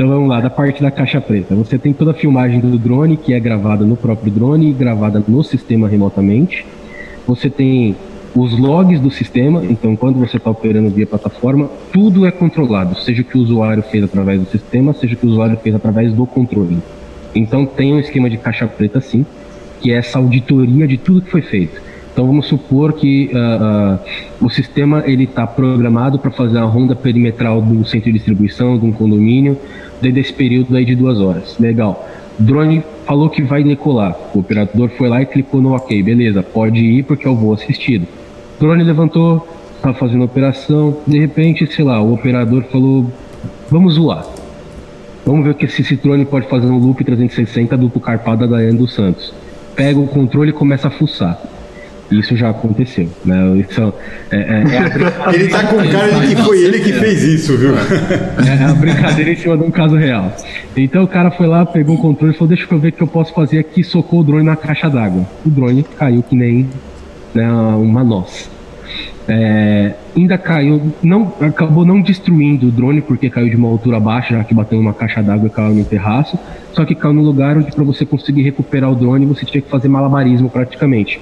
Então 0.00 0.08
vamos 0.08 0.30
lá, 0.30 0.40
da 0.40 0.48
parte 0.48 0.82
da 0.82 0.90
caixa 0.90 1.20
preta. 1.20 1.54
Você 1.54 1.76
tem 1.76 1.92
toda 1.92 2.12
a 2.12 2.14
filmagem 2.14 2.58
do 2.58 2.78
drone, 2.78 3.18
que 3.18 3.34
é 3.34 3.38
gravada 3.38 3.84
no 3.84 3.98
próprio 3.98 4.32
drone 4.32 4.70
e 4.70 4.72
gravada 4.72 5.22
no 5.28 5.44
sistema 5.44 5.86
remotamente. 5.86 6.64
Você 7.26 7.50
tem 7.50 7.94
os 8.34 8.58
logs 8.58 8.98
do 8.98 9.10
sistema, 9.10 9.62
então 9.62 9.94
quando 9.94 10.18
você 10.18 10.38
está 10.38 10.48
operando 10.48 10.88
via 10.88 11.06
plataforma, 11.06 11.68
tudo 11.92 12.24
é 12.24 12.30
controlado, 12.30 12.98
seja 12.98 13.20
o 13.20 13.24
que 13.26 13.36
o 13.36 13.42
usuário 13.42 13.82
fez 13.82 14.02
através 14.02 14.40
do 14.40 14.48
sistema, 14.48 14.94
seja 14.94 15.12
o 15.12 15.18
que 15.18 15.26
o 15.26 15.28
usuário 15.28 15.58
fez 15.58 15.74
através 15.74 16.14
do 16.14 16.24
controle. 16.24 16.78
Então 17.34 17.66
tem 17.66 17.92
um 17.92 18.00
esquema 18.00 18.30
de 18.30 18.38
caixa 18.38 18.66
preta 18.66 19.02
sim, 19.02 19.26
que 19.82 19.92
é 19.92 19.96
essa 19.96 20.18
auditoria 20.18 20.88
de 20.88 20.96
tudo 20.96 21.20
que 21.20 21.30
foi 21.30 21.42
feito. 21.42 21.78
Então 22.12 22.26
vamos 22.26 22.46
supor 22.46 22.92
que 22.94 23.30
ah, 23.34 23.98
ah, 23.98 23.98
o 24.40 24.50
sistema 24.50 25.04
ele 25.06 25.24
está 25.24 25.46
programado 25.46 26.18
para 26.18 26.30
fazer 26.30 26.58
a 26.58 26.64
ronda 26.64 26.94
perimetral 26.94 27.62
do 27.62 27.84
centro 27.84 28.06
de 28.06 28.18
distribuição, 28.18 28.78
de 28.78 28.84
um 28.84 28.92
condomínio, 28.92 29.56
dentro 30.00 30.16
desse 30.16 30.32
período 30.32 30.76
aí 30.76 30.84
de 30.84 30.94
duas 30.94 31.20
horas. 31.20 31.56
Legal. 31.58 32.08
Drone 32.38 32.82
falou 33.06 33.28
que 33.28 33.42
vai 33.42 33.62
decolar. 33.62 34.16
O 34.34 34.40
operador 34.40 34.88
foi 34.90 35.08
lá 35.08 35.22
e 35.22 35.26
clicou 35.26 35.60
no 35.60 35.74
OK, 35.74 36.02
beleza, 36.02 36.42
pode 36.42 36.80
ir 36.80 37.04
porque 37.04 37.28
o 37.28 37.34
voo 37.34 37.52
assistido. 37.52 38.06
Drone 38.58 38.82
levantou, 38.82 39.46
está 39.76 39.94
fazendo 39.94 40.22
a 40.22 40.24
operação, 40.24 40.96
de 41.06 41.18
repente, 41.18 41.66
sei 41.66 41.84
lá, 41.84 42.00
o 42.00 42.14
operador 42.14 42.64
falou, 42.64 43.06
vamos 43.70 43.96
voar. 43.96 44.24
Vamos 45.24 45.44
ver 45.44 45.50
o 45.50 45.54
que 45.54 45.66
esse 45.66 45.82
esse 45.82 45.96
drone 45.96 46.24
pode 46.24 46.48
fazer 46.48 46.66
no 46.66 46.78
loop 46.78 47.04
360 47.04 47.76
duplo 47.76 48.00
carpada 48.00 48.46
da 48.46 48.56
Ana 48.56 48.78
dos 48.78 48.94
Santos. 48.94 49.32
Pega 49.76 49.98
o 49.98 50.06
controle 50.06 50.50
e 50.50 50.52
começa 50.52 50.88
a 50.88 50.90
fuçar. 50.90 51.40
Isso 52.10 52.36
já 52.36 52.50
aconteceu, 52.50 53.08
né? 53.24 53.56
Isso 53.58 53.94
é, 54.30 54.36
é- 54.36 54.40
é 54.40 55.34
Ele 55.34 55.48
tá 55.48 55.62
com 55.64 55.76
cara 55.76 56.26
de 56.26 56.34
que 56.34 56.42
foi 56.42 56.62
ele 56.64 56.80
que 56.80 56.92
fez 56.92 57.22
isso, 57.22 57.56
viu? 57.56 57.72
é 57.76 58.64
a 58.64 58.74
brincadeira 58.74 59.30
em 59.30 59.36
cima 59.36 59.56
de 59.56 59.62
um 59.62 59.70
caso 59.70 59.96
real. 59.96 60.34
Então 60.76 61.04
o 61.04 61.08
cara 61.08 61.30
foi 61.30 61.46
lá, 61.46 61.64
pegou 61.64 61.94
o 61.94 61.98
controle 61.98 62.34
e 62.34 62.36
falou: 62.36 62.48
Deixa 62.48 62.66
eu 62.68 62.78
ver 62.78 62.88
o 62.88 62.92
que 62.92 63.02
eu 63.02 63.06
posso 63.06 63.32
fazer 63.32 63.58
aqui. 63.58 63.84
Socou 63.84 64.20
o 64.20 64.24
drone 64.24 64.44
na 64.44 64.56
caixa 64.56 64.88
d'água. 64.90 65.24
O 65.46 65.50
drone 65.50 65.84
caiu 65.98 66.22
que 66.22 66.34
nem 66.34 66.68
né, 67.32 67.50
uma 67.50 68.02
noz. 68.02 68.50
É, 69.28 69.92
ainda 70.16 70.36
caiu, 70.36 70.92
não, 71.00 71.32
acabou 71.40 71.84
não 71.84 72.00
destruindo 72.00 72.66
o 72.66 72.70
drone 72.72 73.00
porque 73.00 73.30
caiu 73.30 73.48
de 73.48 73.54
uma 73.54 73.68
altura 73.68 74.00
baixa, 74.00 74.34
já 74.34 74.42
que 74.42 74.52
bateu 74.52 74.78
numa 74.78 74.92
caixa 74.92 75.22
d'água 75.22 75.46
e 75.46 75.50
caiu 75.50 75.74
no 75.74 75.84
terraço. 75.84 76.36
Só 76.72 76.84
que 76.84 76.96
caiu 76.96 77.14
no 77.14 77.22
lugar 77.22 77.56
onde 77.56 77.70
para 77.70 77.84
você 77.84 78.04
conseguir 78.04 78.42
recuperar 78.42 78.90
o 78.90 78.96
drone 78.96 79.26
você 79.26 79.46
tinha 79.46 79.62
que 79.62 79.68
fazer 79.68 79.88
malabarismo 79.88 80.50
praticamente. 80.50 81.20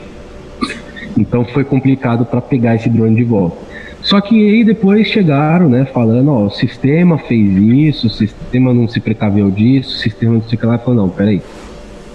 Então 1.18 1.44
foi 1.44 1.64
complicado 1.64 2.24
para 2.24 2.40
pegar 2.40 2.76
esse 2.76 2.88
drone 2.88 3.16
de 3.16 3.24
volta. 3.24 3.56
Só 4.00 4.20
que 4.20 4.34
aí 4.34 4.64
depois 4.64 5.08
chegaram, 5.08 5.68
né, 5.68 5.84
falando, 5.84 6.30
ó, 6.30 6.44
o 6.46 6.50
sistema 6.50 7.18
fez 7.18 7.50
isso, 7.50 8.06
o 8.06 8.10
sistema 8.10 8.72
não 8.72 8.86
se 8.86 9.00
precaveu 9.00 9.50
disso, 9.50 9.96
o 9.96 9.98
sistema 9.98 10.34
não 10.34 10.42
sei 10.42 10.56
o 10.56 10.60
que 10.60 10.66
lá, 10.66 10.78
falou, 10.78 11.02
não, 11.02 11.08
peraí, 11.08 11.42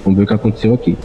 vamos 0.03 0.17
ver 0.17 0.23
o 0.23 0.27
que 0.27 0.33
aconteceu 0.33 0.73
aqui. 0.73 0.97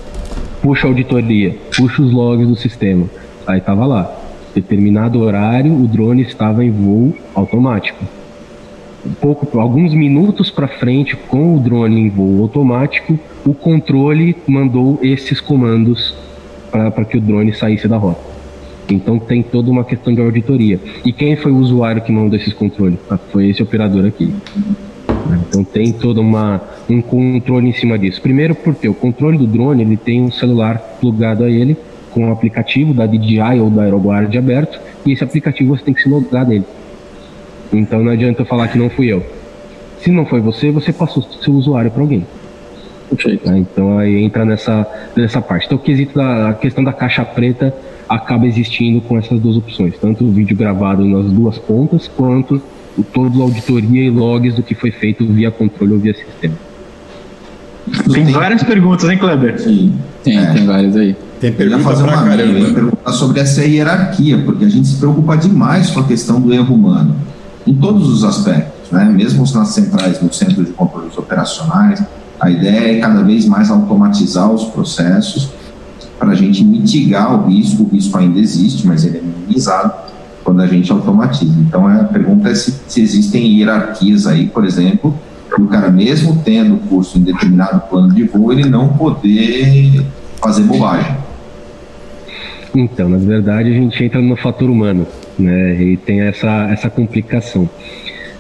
Puxa 0.63 0.87
a 0.87 0.91
auditoria, 0.91 1.57
puxa 1.77 2.01
os 2.01 2.13
logs 2.13 2.47
do 2.47 2.55
sistema. 2.55 3.07
Aí 3.47 3.61
tava 3.61 3.87
lá, 3.87 4.17
determinado 4.55 5.21
horário, 5.21 5.73
o 5.73 5.87
drone 5.87 6.23
estava 6.23 6.65
em 6.65 6.71
voo 6.71 7.13
automático. 7.35 8.05
Um 9.05 9.13
pouco, 9.13 9.59
alguns 9.59 9.93
minutos 9.95 10.51
para 10.51 10.69
frente, 10.69 11.17
com 11.17 11.57
o 11.57 11.61
drone 11.61 12.01
em 12.01 12.09
voo 12.09 12.43
automático, 12.43 13.19
o 13.45 13.53
controle 13.53 14.37
mandou 14.47 14.99
esses 15.03 15.41
comandos 15.41 16.15
para 16.71 17.05
que 17.05 17.19
o 17.19 17.21
drone 17.21 17.55
saísse 17.55 17.89
da 17.89 17.97
rota. 17.97 18.21
Então 18.91 19.19
tem 19.19 19.43
toda 19.43 19.71
uma 19.71 19.85
questão 19.85 20.15
de 20.15 20.21
auditoria. 20.21 20.81
E 21.05 21.13
quem 21.13 21.37
foi 21.37 21.53
o 21.53 21.57
usuário 21.57 22.03
que 22.03 22.11
mandou 22.11 22.39
esses 22.39 22.53
controles? 22.55 22.99
Ah, 23.11 23.19
Foi 23.19 23.49
esse 23.49 23.63
operador 23.63 24.07
aqui. 24.07 24.33
Então 25.49 25.63
tem 25.63 25.93
todo 25.93 26.21
uma, 26.21 26.61
um 26.89 27.03
controle 27.03 27.69
em 27.69 27.73
cima 27.73 27.99
disso. 27.99 28.21
Primeiro 28.21 28.55
porque 28.55 28.89
o 28.89 28.95
controle 28.95 29.37
do 29.37 29.47
drone 29.47 29.83
ele 29.83 29.97
tem 29.97 30.23
um 30.23 30.31
celular 30.31 30.79
plugado 31.01 31.45
a 31.45 31.51
ele 31.51 31.77
com 32.11 32.27
um 32.27 32.33
aplicativo 32.33 32.95
da 32.95 33.07
DJI 33.07 33.61
ou 33.61 33.69
da 33.69 33.83
AeroGuard 33.83 34.37
aberto 34.39 34.81
e 35.05 35.13
esse 35.13 35.23
aplicativo 35.23 35.77
você 35.77 35.85
tem 35.85 35.93
que 35.93 36.03
se 36.03 36.09
logar 36.09 36.47
nele. 36.47 36.65
Então 37.73 38.03
não 38.03 38.13
adianta 38.13 38.43
eu 38.43 38.47
falar 38.47 38.69
que 38.69 38.79
não 38.79 38.89
fui 38.89 39.13
eu. 39.13 39.23
Se 40.01 40.11
não 40.11 40.25
foi 40.25 40.41
você, 40.41 40.71
você 40.71 40.93
passou 40.93 41.23
seu 41.23 41.53
usuário 41.53 41.91
para 41.91 42.01
alguém. 42.01 42.25
Perfeito. 43.11 43.45
Tá? 43.45 43.57
Então 43.57 43.99
aí 43.99 44.23
entra 44.23 44.45
nessa, 44.45 44.87
nessa 45.17 45.41
parte. 45.41 45.67
Então 45.67 45.79
o 45.79 45.81
quesito 45.81 46.15
da 46.15 46.51
a 46.51 46.55
questão 46.55 46.85
da 46.85 46.93
caixa 46.93 47.25
preta 47.25 47.75
acaba 48.09 48.47
existindo 48.47 49.01
com 49.01 49.19
essas 49.19 49.39
duas 49.41 49.57
opções, 49.57 49.95
tanto 50.01 50.25
o 50.25 50.31
vídeo 50.31 50.57
gravado 50.57 51.05
nas 51.05 51.27
duas 51.33 51.59
pontas, 51.59 52.09
quanto 52.09 52.61
o 52.97 53.03
todo 53.03 53.41
a 53.41 53.45
auditoria 53.45 54.03
e 54.05 54.11
logs 54.11 54.55
do 54.55 54.63
que 54.63 54.75
foi 54.75 54.91
feito 54.91 55.27
via 55.27 55.51
controle 55.51 55.93
ou 55.93 55.99
via 55.99 56.15
sistema. 56.15 56.55
Tem 58.13 58.25
várias 58.27 58.63
perguntas, 58.63 59.09
hein, 59.09 59.19
Kleber? 59.19 59.59
Sim. 59.61 59.95
Tem, 60.23 60.39
É. 60.39 60.53
tem 60.53 60.67
vários 60.67 60.97
aí. 60.97 61.17
Tem 61.41 61.53
pergunta 61.53 61.83
fazer 61.83 62.03
uma 62.03 62.15
amiga, 62.15 62.43
eu 62.43 62.49
ia 62.49 62.55
caramba. 62.55 62.75
perguntar 62.75 63.13
sobre 63.13 63.41
essa 63.41 63.65
hierarquia, 63.65 64.39
porque 64.45 64.65
a 64.65 64.69
gente 64.69 64.89
se 64.89 64.97
preocupa 64.97 65.37
demais 65.37 65.91
com 65.91 66.01
a 66.01 66.05
questão 66.05 66.41
do 66.41 66.53
erro 66.53 66.75
humano, 66.75 67.15
em 67.67 67.75
todos 67.75 68.09
os 68.09 68.25
aspectos, 68.25 68.91
né? 68.91 69.05
mesmo 69.05 69.45
nas 69.55 69.69
centrais, 69.69 70.21
no 70.21 70.33
centro 70.33 70.65
de 70.65 70.73
controles 70.73 71.17
operacionais, 71.17 72.03
a 72.41 72.51
ideia 72.51 72.97
é 72.97 73.01
cada 73.01 73.23
vez 73.23 73.47
mais 73.47 73.71
automatizar 73.71 74.51
os 74.51 74.65
processos 74.65 75.51
para 76.19 76.33
a 76.33 76.35
gente 76.35 76.65
mitigar 76.65 77.35
o 77.35 77.49
risco, 77.49 77.85
o 77.85 77.89
risco 77.89 78.19
ainda 78.19 78.39
existe, 78.39 78.87
mas 78.87 79.05
ele 79.05 79.19
é 79.19 79.23
minimizado 79.23 79.93
quando 80.43 80.61
a 80.61 80.67
gente 80.67 80.91
automatiza. 80.91 81.55
Então 81.61 81.87
a 81.87 82.05
pergunta 82.05 82.49
é 82.49 82.55
se, 82.55 82.75
se 82.87 83.01
existem 83.01 83.59
hierarquias 83.59 84.27
aí, 84.27 84.47
por 84.47 84.65
exemplo, 84.65 85.15
o 85.59 85.67
cara 85.67 85.91
mesmo 85.91 86.41
tendo 86.45 86.77
curso 86.89 87.19
em 87.19 87.23
determinado 87.23 87.81
plano 87.89 88.15
de 88.15 88.25
voo, 88.25 88.53
ele 88.53 88.69
não 88.69 88.89
poder 88.89 90.05
fazer 90.41 90.63
bobagem. 90.63 91.17
Então, 92.75 93.09
na 93.09 93.17
verdade, 93.17 93.71
a 93.71 93.73
gente 93.73 94.05
entra 94.05 94.21
no 94.21 94.37
fator 94.37 94.69
humano, 94.69 95.07
né? 95.39 95.83
E 95.83 95.97
tem 95.97 96.21
essa, 96.21 96.69
essa 96.71 96.91
complicação. 96.91 97.69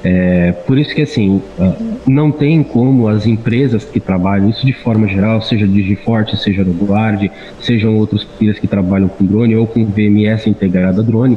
É, 0.04 0.52
por 0.52 0.78
isso 0.78 0.94
que 0.94 1.02
assim, 1.02 1.42
ah, 1.58 1.74
não 2.06 2.30
tem 2.30 2.62
como 2.62 3.08
as 3.08 3.26
empresas 3.26 3.84
que 3.84 3.98
trabalham 3.98 4.48
isso 4.48 4.64
de 4.64 4.72
forma 4.72 5.08
geral, 5.08 5.42
seja 5.42 5.66
Digiforte, 5.66 6.36
seja 6.36 6.62
Guard, 6.62 7.28
sejam 7.60 7.96
outros 7.96 8.22
players 8.24 8.58
que 8.58 8.68
trabalham 8.68 9.08
com 9.08 9.24
drone 9.24 9.56
ou 9.56 9.66
com 9.66 9.84
VMS 9.84 10.48
integrado 10.48 11.00
a 11.00 11.04
drone, 11.04 11.36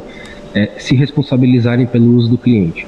é, 0.54 0.70
se 0.78 0.94
responsabilizarem 0.94 1.86
pelo 1.86 2.14
uso 2.14 2.30
do 2.30 2.38
cliente. 2.38 2.86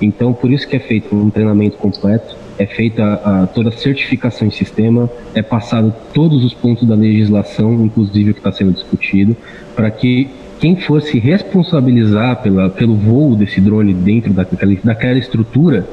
Então, 0.00 0.32
por 0.32 0.50
isso 0.50 0.66
que 0.66 0.74
é 0.74 0.80
feito 0.80 1.14
um 1.14 1.30
treinamento 1.30 1.76
completo, 1.76 2.36
é 2.58 2.66
feita 2.66 3.14
a, 3.24 3.46
toda 3.46 3.68
a 3.68 3.72
certificação 3.72 4.48
em 4.48 4.50
sistema, 4.50 5.08
é 5.34 5.42
passado 5.42 5.94
todos 6.12 6.44
os 6.44 6.52
pontos 6.52 6.86
da 6.86 6.96
legislação, 6.96 7.84
inclusive 7.84 8.32
o 8.32 8.34
que 8.34 8.40
está 8.40 8.50
sendo 8.50 8.72
discutido, 8.72 9.36
para 9.76 9.90
que 9.90 10.28
quem 10.62 10.76
fosse 10.76 11.18
responsabilizar 11.18 12.40
pela, 12.40 12.70
pelo 12.70 12.94
voo 12.94 13.34
desse 13.34 13.60
drone 13.60 13.92
dentro 13.92 14.32
daquela, 14.32 14.72
daquela 14.84 15.18
estrutura, 15.18 15.84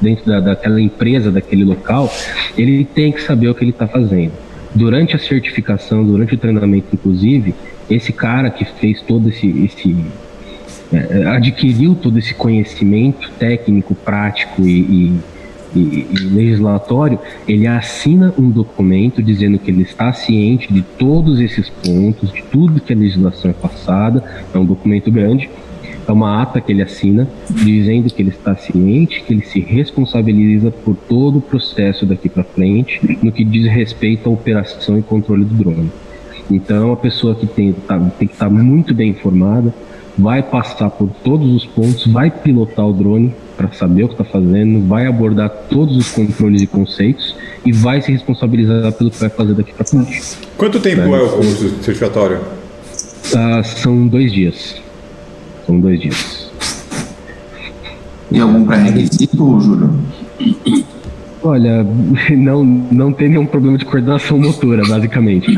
dentro 0.00 0.26
da, 0.26 0.40
daquela 0.40 0.80
empresa, 0.80 1.30
daquele 1.30 1.62
local, 1.62 2.12
ele 2.58 2.84
tem 2.84 3.12
que 3.12 3.22
saber 3.22 3.48
o 3.48 3.54
que 3.54 3.62
ele 3.62 3.70
está 3.70 3.86
fazendo. 3.86 4.32
Durante 4.74 5.14
a 5.14 5.18
certificação, 5.20 6.04
durante 6.04 6.34
o 6.34 6.38
treinamento, 6.38 6.88
inclusive, 6.92 7.54
esse 7.88 8.12
cara 8.12 8.50
que 8.50 8.64
fez 8.64 9.00
todo 9.00 9.28
esse, 9.28 9.46
esse 9.64 9.96
é, 10.92 11.24
adquiriu 11.28 11.94
todo 11.94 12.18
esse 12.18 12.34
conhecimento 12.34 13.30
técnico, 13.38 13.94
prático 13.94 14.66
e, 14.66 14.80
e 14.80 15.20
e, 15.74 16.06
e 16.10 16.18
legislatório, 16.32 17.18
ele 17.46 17.66
assina 17.66 18.32
um 18.38 18.50
documento 18.50 19.22
dizendo 19.22 19.58
que 19.58 19.70
ele 19.70 19.82
está 19.82 20.12
ciente 20.12 20.72
de 20.72 20.82
todos 20.82 21.40
esses 21.40 21.68
pontos, 21.68 22.32
de 22.32 22.42
tudo 22.42 22.80
que 22.80 22.92
a 22.92 22.96
legislação 22.96 23.50
é 23.50 23.54
passada, 23.54 24.22
é 24.54 24.58
um 24.58 24.64
documento 24.64 25.10
grande, 25.10 25.48
é 26.06 26.12
uma 26.12 26.40
ata 26.40 26.60
que 26.60 26.72
ele 26.72 26.82
assina 26.82 27.28
dizendo 27.50 28.12
que 28.12 28.22
ele 28.22 28.30
está 28.30 28.54
ciente, 28.54 29.22
que 29.22 29.32
ele 29.32 29.44
se 29.44 29.60
responsabiliza 29.60 30.70
por 30.70 30.94
todo 30.94 31.38
o 31.38 31.40
processo 31.40 32.06
daqui 32.06 32.28
para 32.28 32.44
frente 32.44 33.18
no 33.22 33.32
que 33.32 33.44
diz 33.44 33.66
respeito 33.66 34.28
à 34.28 34.32
operação 34.32 34.98
e 34.98 35.02
controle 35.02 35.44
do 35.44 35.54
drone. 35.54 35.90
Então, 36.48 36.76
é 36.76 36.86
uma 36.86 36.96
pessoa 36.96 37.34
que 37.34 37.46
tem, 37.46 37.72
tá, 37.72 37.98
tem 38.18 38.28
que 38.28 38.34
estar 38.34 38.48
muito 38.48 38.94
bem 38.94 39.10
informada, 39.10 39.74
vai 40.16 40.42
passar 40.42 40.90
por 40.90 41.08
todos 41.24 41.52
os 41.52 41.66
pontos, 41.66 42.06
vai 42.06 42.30
pilotar 42.30 42.86
o 42.86 42.92
drone 42.92 43.34
para 43.56 43.72
saber 43.72 44.04
o 44.04 44.08
que 44.08 44.14
está 44.14 44.24
fazendo, 44.24 44.86
vai 44.86 45.06
abordar 45.06 45.48
todos 45.70 45.96
os 45.96 46.10
controles 46.10 46.62
e 46.62 46.66
conceitos 46.66 47.34
e 47.64 47.72
vai 47.72 48.02
se 48.02 48.12
responsabilizar 48.12 48.92
pelo 48.92 49.10
que 49.10 49.18
vai 49.18 49.30
fazer 49.30 49.54
daqui 49.54 49.72
para 49.72 49.84
frente. 49.84 50.22
Quanto 50.56 50.78
tempo 50.78 51.02
é, 51.02 51.18
é 51.18 51.22
o 51.22 51.28
curso 51.28 51.68
certificatório? 51.82 52.40
Ah, 53.34 53.62
são 53.62 54.06
dois 54.06 54.32
dias. 54.32 54.76
São 55.66 55.80
dois 55.80 56.00
dias. 56.00 56.50
E 58.30 58.38
algum 58.40 58.64
pré-requisito, 58.66 59.60
Júlio? 59.60 59.90
Olha, 61.42 61.84
não, 62.36 62.64
não 62.64 63.12
tem 63.12 63.28
nenhum 63.28 63.46
problema 63.46 63.78
de 63.78 63.84
coordenação 63.84 64.38
motora, 64.38 64.82
basicamente. 64.86 65.54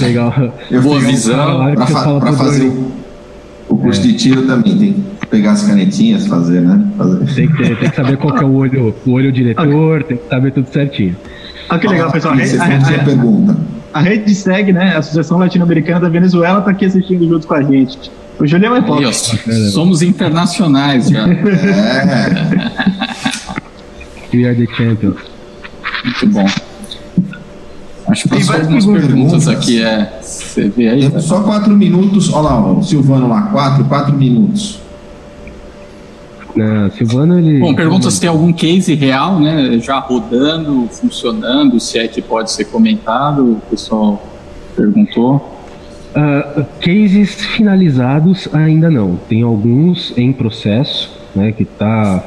Legal. 0.00 0.32
Eu 0.70 0.82
Boa 0.82 1.00
visão. 1.00 1.74
Para 1.74 1.86
fa 1.86 2.20
fazer 2.32 2.66
o, 2.66 2.92
o 3.68 3.76
curso 3.76 4.00
é. 4.00 4.04
de 4.04 4.14
tiro 4.14 4.46
também 4.46 4.76
tem 4.76 5.11
pegar 5.32 5.52
as 5.52 5.62
canetinhas, 5.62 6.26
fazer, 6.26 6.60
né? 6.60 6.86
Fazer. 6.98 7.34
Tem, 7.34 7.48
que, 7.48 7.74
tem 7.74 7.90
que 7.90 7.96
saber 7.96 8.18
qual 8.18 8.34
que 8.34 8.44
é 8.44 8.46
o 8.46 8.52
olho, 8.52 8.94
o 9.06 9.10
olho 9.10 9.32
diretor, 9.32 10.02
tem 10.02 10.18
que 10.18 10.28
saber 10.28 10.52
tudo 10.52 10.68
certinho. 10.70 11.16
Olha 11.70 11.80
que 11.80 11.88
legal, 11.88 12.12
pessoal. 12.12 12.36
Você 12.36 12.58
a, 12.58 12.64
a, 12.64 12.76
a, 12.76 13.04
pergunta. 13.04 13.56
a 13.94 14.00
rede 14.02 14.34
segue, 14.34 14.74
né? 14.74 14.94
A 14.94 14.98
Associação 14.98 15.38
Latino-Americana 15.38 16.00
da 16.00 16.10
Venezuela 16.10 16.58
está 16.58 16.70
aqui 16.70 16.84
assistindo 16.84 17.26
junto 17.26 17.46
com 17.46 17.54
a 17.54 17.62
gente. 17.62 18.12
O 18.38 18.46
Julião 18.46 18.76
é 18.76 18.82
pop. 18.82 19.02
Somos 19.72 20.02
internacionais 20.02 21.08
já. 21.08 21.26
é. 21.26 22.72
We 24.34 24.46
are 24.46 24.54
the 24.54 24.66
champions. 24.74 25.16
Muito 26.04 26.26
bom. 26.26 26.46
Acho 28.08 28.24
que 28.24 28.28
tem 28.28 28.42
várias 28.42 28.66
perguntas, 28.66 29.06
perguntas, 29.06 29.48
aqui. 29.48 29.82
É, 29.82 30.18
você 30.20 30.68
vê 30.68 30.88
aí? 30.90 31.08
Tá? 31.08 31.20
Só 31.20 31.40
quatro 31.40 31.74
minutos. 31.74 32.30
Olha 32.30 32.42
lá, 32.42 32.72
o 32.72 32.82
Silvano 32.82 33.28
lá, 33.28 33.42
quatro, 33.42 33.84
quatro 33.84 34.12
minutos. 34.14 34.81
Silvano, 36.96 37.38
ele. 37.38 37.58
Bom, 37.58 37.74
pergunta 37.74 38.10
se 38.10 38.20
tem 38.20 38.28
algum 38.28 38.52
case 38.52 38.94
real, 38.94 39.40
né? 39.40 39.78
Já 39.78 39.98
rodando, 39.98 40.88
funcionando, 40.88 41.80
se 41.80 41.98
é 41.98 42.06
que 42.06 42.20
pode 42.20 42.50
ser 42.50 42.66
comentado. 42.66 43.52
O 43.52 43.60
pessoal 43.70 44.22
perguntou. 44.76 45.60
Uh, 46.14 46.64
cases 46.80 47.34
finalizados 47.34 48.46
ainda 48.52 48.90
não. 48.90 49.16
Tem 49.28 49.42
alguns 49.42 50.12
em 50.16 50.32
processo, 50.32 51.10
né? 51.34 51.52
Que 51.52 51.62
está 51.62 52.22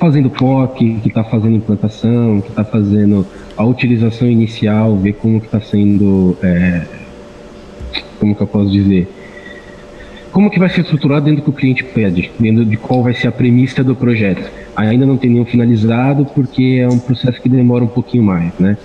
fazendo 0.00 0.30
POC, 0.30 1.00
que 1.02 1.08
está 1.08 1.22
fazendo 1.22 1.56
implantação, 1.56 2.40
que 2.40 2.48
está 2.48 2.64
fazendo 2.64 3.26
a 3.56 3.64
utilização 3.64 4.28
inicial, 4.28 4.96
ver 4.96 5.12
como 5.12 5.38
que 5.38 5.46
está 5.46 5.60
sendo, 5.60 6.36
é, 6.42 6.86
como 8.18 8.34
que 8.34 8.40
eu 8.40 8.46
posso 8.46 8.70
dizer, 8.70 9.06
como 10.32 10.50
que 10.50 10.58
vai 10.58 10.68
ser 10.68 10.82
estruturado 10.82 11.24
dentro 11.24 11.42
do 11.42 11.44
que 11.44 11.50
o 11.50 11.52
cliente 11.52 11.84
pede, 11.84 12.30
dentro 12.38 12.64
de 12.64 12.76
qual 12.76 13.02
vai 13.02 13.14
ser 13.14 13.28
a 13.28 13.32
premissa 13.32 13.82
do 13.82 13.94
projeto. 13.94 14.50
Ainda 14.76 15.04
não 15.04 15.16
tem 15.16 15.30
nenhum 15.30 15.44
finalizado 15.44 16.24
porque 16.24 16.78
é 16.80 16.88
um 16.88 16.98
processo 16.98 17.40
que 17.40 17.48
demora 17.48 17.84
um 17.84 17.88
pouquinho 17.88 18.22
mais, 18.22 18.52
né? 18.58 18.76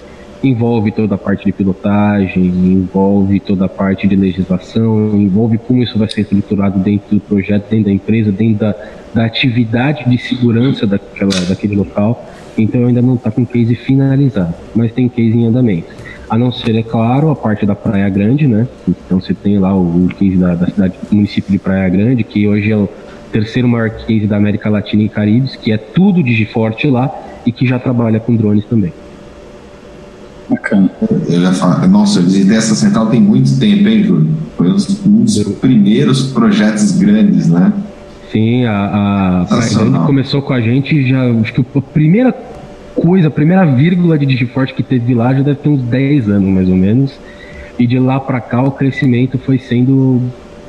Envolve 0.43 0.91
toda 0.91 1.15
a 1.15 1.17
parte 1.17 1.45
de 1.45 1.51
pilotagem, 1.51 2.45
envolve 2.45 3.39
toda 3.39 3.65
a 3.65 3.69
parte 3.69 4.07
de 4.07 4.15
legislação, 4.15 5.15
envolve 5.15 5.57
como 5.57 5.81
isso 5.81 5.97
vai 5.97 6.09
ser 6.09 6.21
estruturado 6.21 6.77
dentro 6.79 7.15
do 7.15 7.21
projeto, 7.21 7.69
dentro 7.69 7.85
da 7.85 7.91
empresa, 7.91 8.31
dentro 8.31 8.59
da, 8.59 8.75
da 9.13 9.25
atividade 9.25 10.07
de 10.07 10.17
segurança 10.17 10.85
daquela, 10.85 11.31
daquele 11.47 11.75
local. 11.75 12.29
Então 12.57 12.85
ainda 12.85 13.01
não 13.01 13.15
está 13.15 13.31
com 13.31 13.45
case 13.45 13.75
finalizado, 13.75 14.53
mas 14.75 14.91
tem 14.91 15.09
case 15.09 15.35
em 15.35 15.45
andamento. 15.45 15.87
A 16.29 16.37
não 16.37 16.51
ser, 16.51 16.75
é 16.75 16.83
claro, 16.83 17.29
a 17.29 17.35
parte 17.35 17.65
da 17.65 17.75
Praia 17.75 18.09
Grande, 18.09 18.47
né? 18.47 18.67
Então 18.87 19.19
você 19.19 19.33
tem 19.33 19.59
lá 19.59 19.75
o, 19.75 20.07
case 20.17 20.37
da, 20.37 20.55
da 20.55 20.65
cidade, 20.67 20.95
município 21.11 21.51
de 21.51 21.59
Praia 21.59 21.87
Grande, 21.89 22.23
que 22.23 22.47
hoje 22.47 22.71
é 22.71 22.77
o 22.77 22.89
terceiro 23.31 23.67
maior 23.67 23.89
case 23.89 24.25
da 24.25 24.37
América 24.37 24.69
Latina 24.69 25.03
e 25.03 25.09
Caribe, 25.09 25.49
que 25.61 25.71
é 25.71 25.77
tudo 25.77 26.23
Digiforte 26.23 26.87
lá 26.87 27.13
e 27.45 27.51
que 27.51 27.67
já 27.67 27.77
trabalha 27.77 28.19
com 28.19 28.35
drones 28.35 28.65
também. 28.65 28.91
Bacana. 30.49 30.91
Eu 31.27 31.41
já 31.41 31.53
falo, 31.53 31.87
nossa, 31.87 32.21
dessa 32.21 32.75
central 32.75 33.07
tem 33.07 33.19
muito 33.19 33.59
tempo, 33.59 33.87
hein, 33.87 34.03
Júlio? 34.03 34.29
Foi 34.57 34.69
um 34.69 35.23
dos 35.23 35.43
primeiros 35.59 36.31
projetos 36.31 36.91
grandes, 36.93 37.47
né? 37.49 37.73
Sim, 38.31 38.65
a, 38.65 39.41
a 39.41 39.45
Praia 39.45 39.73
Grande 39.73 39.99
começou 40.05 40.41
com 40.41 40.53
a 40.53 40.61
gente 40.61 41.07
já. 41.07 41.23
Acho 41.41 41.53
que 41.53 41.61
a 41.61 41.81
primeira 41.81 42.35
coisa, 42.95 43.27
a 43.27 43.31
primeira 43.31 43.65
vírgula 43.65 44.17
de 44.17 44.25
Digiforte 44.25 44.73
que 44.73 44.81
teve 44.81 45.13
lá 45.13 45.33
já 45.33 45.41
deve 45.41 45.59
ter 45.59 45.69
uns 45.69 45.81
10 45.83 46.29
anos, 46.29 46.49
mais 46.49 46.69
ou 46.69 46.75
menos. 46.75 47.19
E 47.77 47.85
de 47.85 47.99
lá 47.99 48.19
para 48.19 48.39
cá 48.39 48.63
o 48.63 48.71
crescimento 48.71 49.37
foi 49.37 49.59
sendo 49.59 50.21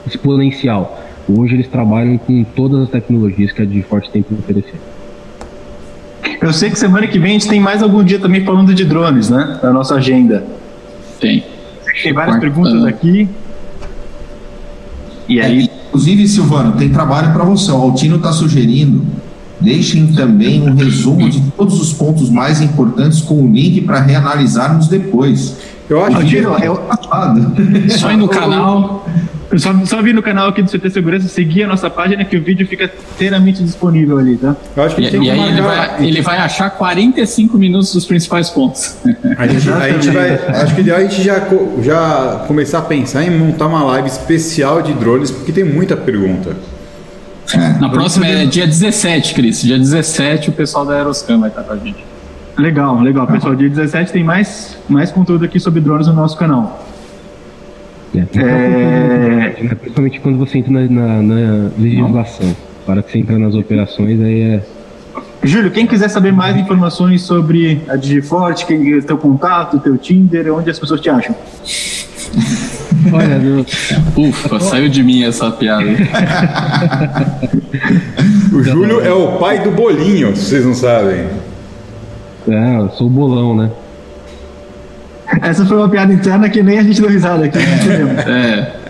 exponencial. 0.06 1.02
Hoje 1.28 1.54
eles 1.54 1.68
trabalham 1.68 2.18
com 2.18 2.44
todas 2.44 2.82
as 2.82 2.88
tecnologias 2.90 3.52
que 3.52 3.62
a 3.62 3.64
Digiforte 3.64 4.10
tem 4.10 4.22
para 4.22 4.36
oferecer. 4.36 4.74
Eu 6.40 6.52
sei 6.52 6.70
que 6.70 6.78
semana 6.78 7.06
que 7.06 7.18
vem 7.18 7.30
a 7.30 7.32
gente 7.34 7.48
tem 7.48 7.60
mais 7.60 7.82
algum 7.82 8.04
dia 8.04 8.18
também 8.18 8.44
falando 8.44 8.74
de 8.74 8.84
drones, 8.84 9.30
né? 9.30 9.58
Na 9.62 9.72
nossa 9.72 9.94
agenda. 9.94 10.44
Tem. 11.20 11.44
Tem 12.02 12.12
várias 12.12 12.38
perguntas 12.38 12.84
aqui. 12.84 13.28
E 15.28 15.40
aí? 15.40 15.60
É, 15.60 15.62
inclusive, 15.86 16.28
Silvano, 16.28 16.76
tem 16.76 16.88
trabalho 16.88 17.32
para 17.32 17.44
você. 17.44 17.70
O 17.70 17.76
Altino 17.76 18.16
está 18.16 18.32
sugerindo. 18.32 19.04
Deixem 19.60 20.12
também 20.12 20.62
um 20.62 20.74
resumo 20.74 21.30
de 21.30 21.40
todos 21.52 21.80
os 21.80 21.92
pontos 21.92 22.28
mais 22.28 22.60
importantes 22.60 23.22
com 23.22 23.42
o 23.42 23.52
link 23.52 23.80
para 23.82 24.00
reanalisarmos 24.00 24.88
depois. 24.88 25.56
Eu 25.88 26.04
acho 26.04 26.18
que. 26.26 26.36
Eu, 26.36 26.58
eu, 26.58 26.80
só 27.88 28.12
ir 28.12 28.16
no 28.16 28.28
canal. 28.28 29.06
Só, 29.56 29.72
só 29.84 30.02
vi 30.02 30.12
no 30.12 30.22
canal 30.22 30.48
aqui 30.48 30.60
do 30.60 30.68
CT 30.68 30.90
Segurança, 30.90 31.28
seguir 31.28 31.62
a 31.62 31.68
nossa 31.68 31.88
página 31.88 32.24
que 32.24 32.36
o 32.36 32.42
vídeo 32.42 32.66
fica 32.66 32.90
inteiramente 33.14 33.62
disponível 33.62 34.18
ali, 34.18 34.36
tá? 34.36 34.56
Eu 34.76 34.82
acho 34.82 34.96
que 34.96 35.02
e, 35.02 35.10
tem 35.10 35.24
e 35.24 35.30
aí 35.30 35.48
ele 35.48 35.62
vai, 35.62 36.04
ele 36.04 36.20
vai 36.20 36.38
achar 36.38 36.68
45 36.70 37.56
minutos 37.56 37.94
dos 37.94 38.04
principais 38.04 38.50
pontos. 38.50 38.96
A 39.38 39.46
gente, 39.46 39.70
a 39.70 39.88
gente 39.88 40.10
vai. 40.10 40.34
Acho 40.48 40.74
que 40.74 40.80
ideal 40.80 40.98
a 40.98 41.02
gente 41.02 41.22
já, 41.22 41.40
já 41.80 42.44
começar 42.48 42.80
a 42.80 42.82
pensar 42.82 43.24
em 43.24 43.30
montar 43.30 43.68
uma 43.68 43.84
live 43.84 44.08
especial 44.08 44.82
de 44.82 44.92
drones, 44.92 45.30
porque 45.30 45.52
tem 45.52 45.64
muita 45.64 45.96
pergunta. 45.96 46.56
É, 47.54 47.78
Na 47.80 47.88
próxima 47.88 48.26
é 48.26 48.44
dia 48.46 48.66
17, 48.66 49.34
Cris. 49.34 49.62
Dia 49.62 49.78
17 49.78 50.50
o 50.50 50.52
pessoal 50.52 50.84
da 50.84 50.94
Aeroscan 50.94 51.38
vai 51.38 51.48
estar 51.48 51.62
com 51.62 51.72
a 51.72 51.76
gente. 51.76 52.04
Legal, 52.58 53.00
legal. 53.00 53.26
Pessoal, 53.26 53.54
dia 53.54 53.68
17 53.68 54.12
tem 54.12 54.24
mais, 54.24 54.78
mais 54.88 55.12
conteúdo 55.12 55.44
aqui 55.44 55.60
sobre 55.60 55.80
drones 55.80 56.06
no 56.06 56.14
nosso 56.14 56.36
canal. 56.36 56.84
É, 58.14 58.20
é... 58.38 59.62
Né? 59.62 59.74
Principalmente 59.74 60.20
quando 60.20 60.38
você 60.38 60.58
entra 60.58 60.72
na, 60.72 60.88
na, 60.88 61.22
na 61.22 61.70
legislação. 61.78 62.56
Para 62.86 63.02
que 63.02 63.12
você 63.12 63.18
entra 63.18 63.38
nas 63.38 63.54
operações, 63.54 64.20
aí 64.20 64.40
é. 64.40 64.62
Júlio, 65.42 65.70
quem 65.70 65.86
quiser 65.86 66.08
saber 66.08 66.32
mais 66.32 66.56
informações 66.56 67.22
sobre 67.22 67.82
a 67.88 67.96
Digiforte, 67.96 68.64
quem 68.64 69.00
teu 69.02 69.18
contato, 69.18 69.78
teu 69.80 69.96
Tinder, 69.98 70.52
onde 70.54 70.70
as 70.70 70.78
pessoas 70.78 71.00
te 71.00 71.10
acham? 71.10 71.34
Olha. 73.12 73.40
Ufa, 74.16 74.60
saiu 74.60 74.88
de 74.88 75.02
mim 75.02 75.24
essa 75.24 75.50
piada. 75.50 75.84
o 78.52 78.62
Júlio 78.62 79.00
é 79.00 79.12
o 79.12 79.38
pai 79.38 79.60
do 79.60 79.70
bolinho, 79.70 80.36
se 80.36 80.44
vocês 80.44 80.64
não 80.64 80.74
sabem. 80.74 81.26
É, 82.48 82.76
eu 82.78 82.90
sou 82.90 83.06
o 83.06 83.10
bolão, 83.10 83.56
né? 83.56 83.70
Essa 85.42 85.66
foi 85.66 85.76
uma 85.76 85.88
piada 85.88 86.12
interna 86.12 86.48
que 86.48 86.62
nem 86.62 86.78
a 86.78 86.82
gente 86.82 87.00
deu 87.00 87.10
risada 87.10 87.44
aqui. 87.44 87.58
É. 87.58 88.85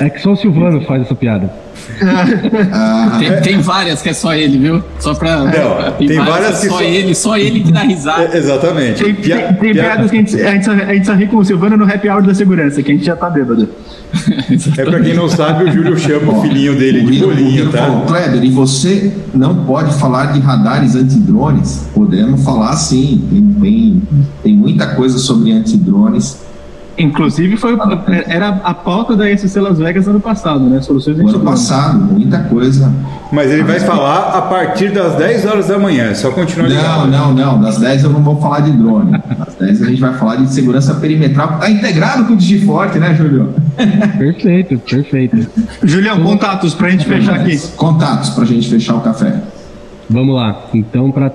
É 0.00 0.10
que 0.10 0.20
só 0.20 0.32
o 0.32 0.36
Silvano 0.36 0.80
faz 0.82 1.02
essa 1.02 1.14
piada. 1.14 1.50
tem, 3.18 3.40
tem, 3.42 3.60
várias 3.60 4.02
que 4.02 4.08
é 4.08 4.12
só 4.12 4.34
ele, 4.34 4.58
viu? 4.58 4.82
Só 4.98 5.14
pra. 5.14 5.38
Não, 5.44 5.92
tem, 5.92 6.08
tem 6.08 6.18
várias, 6.18 6.60
que 6.60 6.68
só, 6.68 6.74
só 6.74 6.82
ele, 6.82 7.14
só 7.14 7.38
ele 7.38 7.60
que 7.60 7.72
dá 7.72 7.80
risada. 7.80 8.24
É, 8.24 8.36
exatamente. 8.36 9.04
Tem, 9.04 9.14
Pia, 9.14 9.36
tem, 9.36 9.54
tem 9.54 9.72
piadas 9.72 10.10
que 10.10 10.16
a 10.16 10.20
gente, 10.20 10.42
a, 10.42 10.52
gente, 10.52 10.70
a 10.70 10.94
gente 10.94 11.06
só 11.06 11.14
ri 11.14 11.26
com 11.26 11.36
o 11.36 11.44
Silvano 11.44 11.76
no 11.76 11.84
happy 11.84 12.08
hour 12.08 12.22
da 12.22 12.34
segurança, 12.34 12.82
que 12.82 12.90
a 12.90 12.94
gente 12.94 13.06
já 13.06 13.14
tá 13.14 13.30
bêbado. 13.30 13.68
é 14.78 14.84
pra 14.84 15.00
quem 15.00 15.14
não 15.14 15.28
sabe, 15.28 15.64
o 15.64 15.72
Júlio 15.72 15.96
chama 15.98 16.32
o 16.32 16.42
filhinho 16.42 16.76
dele 16.76 17.02
de 17.02 17.20
bolinho, 17.20 17.70
tá? 17.70 17.78
Falou, 17.78 18.02
Kleber, 18.06 18.44
e 18.44 18.50
você 18.50 19.12
não 19.32 19.64
pode 19.64 19.94
falar 19.98 20.32
de 20.32 20.40
radares 20.40 20.94
antidrones? 20.94 21.88
Podemos 21.94 22.42
falar 22.42 22.74
sim, 22.76 23.22
tem, 23.30 23.42
tem, 23.60 24.02
tem 24.42 24.54
muita 24.54 24.88
coisa 24.94 25.18
sobre 25.18 25.52
antidrones 25.52 26.38
Inclusive, 26.98 27.56
foi, 27.58 27.76
era 28.26 28.48
a 28.64 28.72
pauta 28.72 29.14
da 29.14 29.26
SC 29.36 29.60
Las 29.60 29.78
Vegas 29.78 30.08
ano 30.08 30.20
passado, 30.20 30.60
né? 30.60 30.80
Soluções 30.80 31.18
Ano 31.18 31.40
passado, 31.40 31.98
muita 31.98 32.38
coisa. 32.44 32.90
Mas 33.30 33.50
ele 33.50 33.64
vai 33.64 33.80
falar 33.80 34.30
a 34.30 34.42
partir 34.42 34.90
das 34.90 35.14
10 35.16 35.44
horas 35.44 35.68
da 35.68 35.78
manhã, 35.78 36.14
só 36.14 36.30
continuar 36.30 36.68
ligado. 36.68 37.08
Não, 37.08 37.34
não, 37.34 37.52
não. 37.52 37.60
Das 37.60 37.78
10 37.78 38.04
eu 38.04 38.10
não 38.10 38.22
vou 38.22 38.40
falar 38.40 38.60
de 38.60 38.72
drone. 38.72 39.20
Das 39.38 39.54
10 39.56 39.82
a 39.82 39.86
gente 39.86 40.00
vai 40.00 40.14
falar 40.14 40.36
de 40.36 40.50
segurança 40.50 40.94
perimetral. 40.94 41.58
Tá 41.58 41.68
integrado 41.68 42.24
com 42.24 42.32
o 42.32 42.36
Digiforte, 42.36 42.98
né, 42.98 43.14
Júlio? 43.14 43.54
Perfeito, 44.16 44.78
perfeito. 44.78 45.46
Julião, 45.82 46.22
contatos 46.22 46.74
pra 46.74 46.88
gente 46.88 47.04
fechar 47.04 47.36
aqui. 47.36 47.58
Contatos 47.76 48.30
pra 48.30 48.44
gente 48.46 48.70
fechar 48.70 48.94
o 48.94 49.00
café. 49.00 49.42
Vamos 50.08 50.34
lá. 50.34 50.66
Então, 50.72 51.10
para 51.10 51.30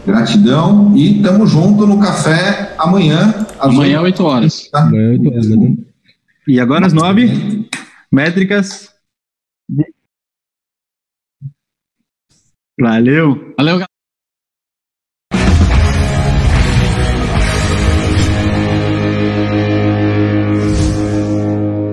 Gratidão 0.06 0.92
e 0.96 1.20
tamo 1.22 1.46
junto 1.46 1.86
no 1.86 1.98
café 1.98 2.74
amanhã. 2.78 3.46
Amanhã, 3.58 4.00
8 4.02 4.24
horas. 4.24 4.68
Tá? 4.70 4.82
Amanhã, 4.82 5.10
8 5.12 5.28
horas. 5.28 5.48
Né? 5.48 5.76
E 6.46 6.60
agora 6.60 6.86
às 6.86 6.92
9, 6.92 7.68
métricas. 8.12 8.94
Valeu. 12.78 13.54
Valeu, 13.58 13.78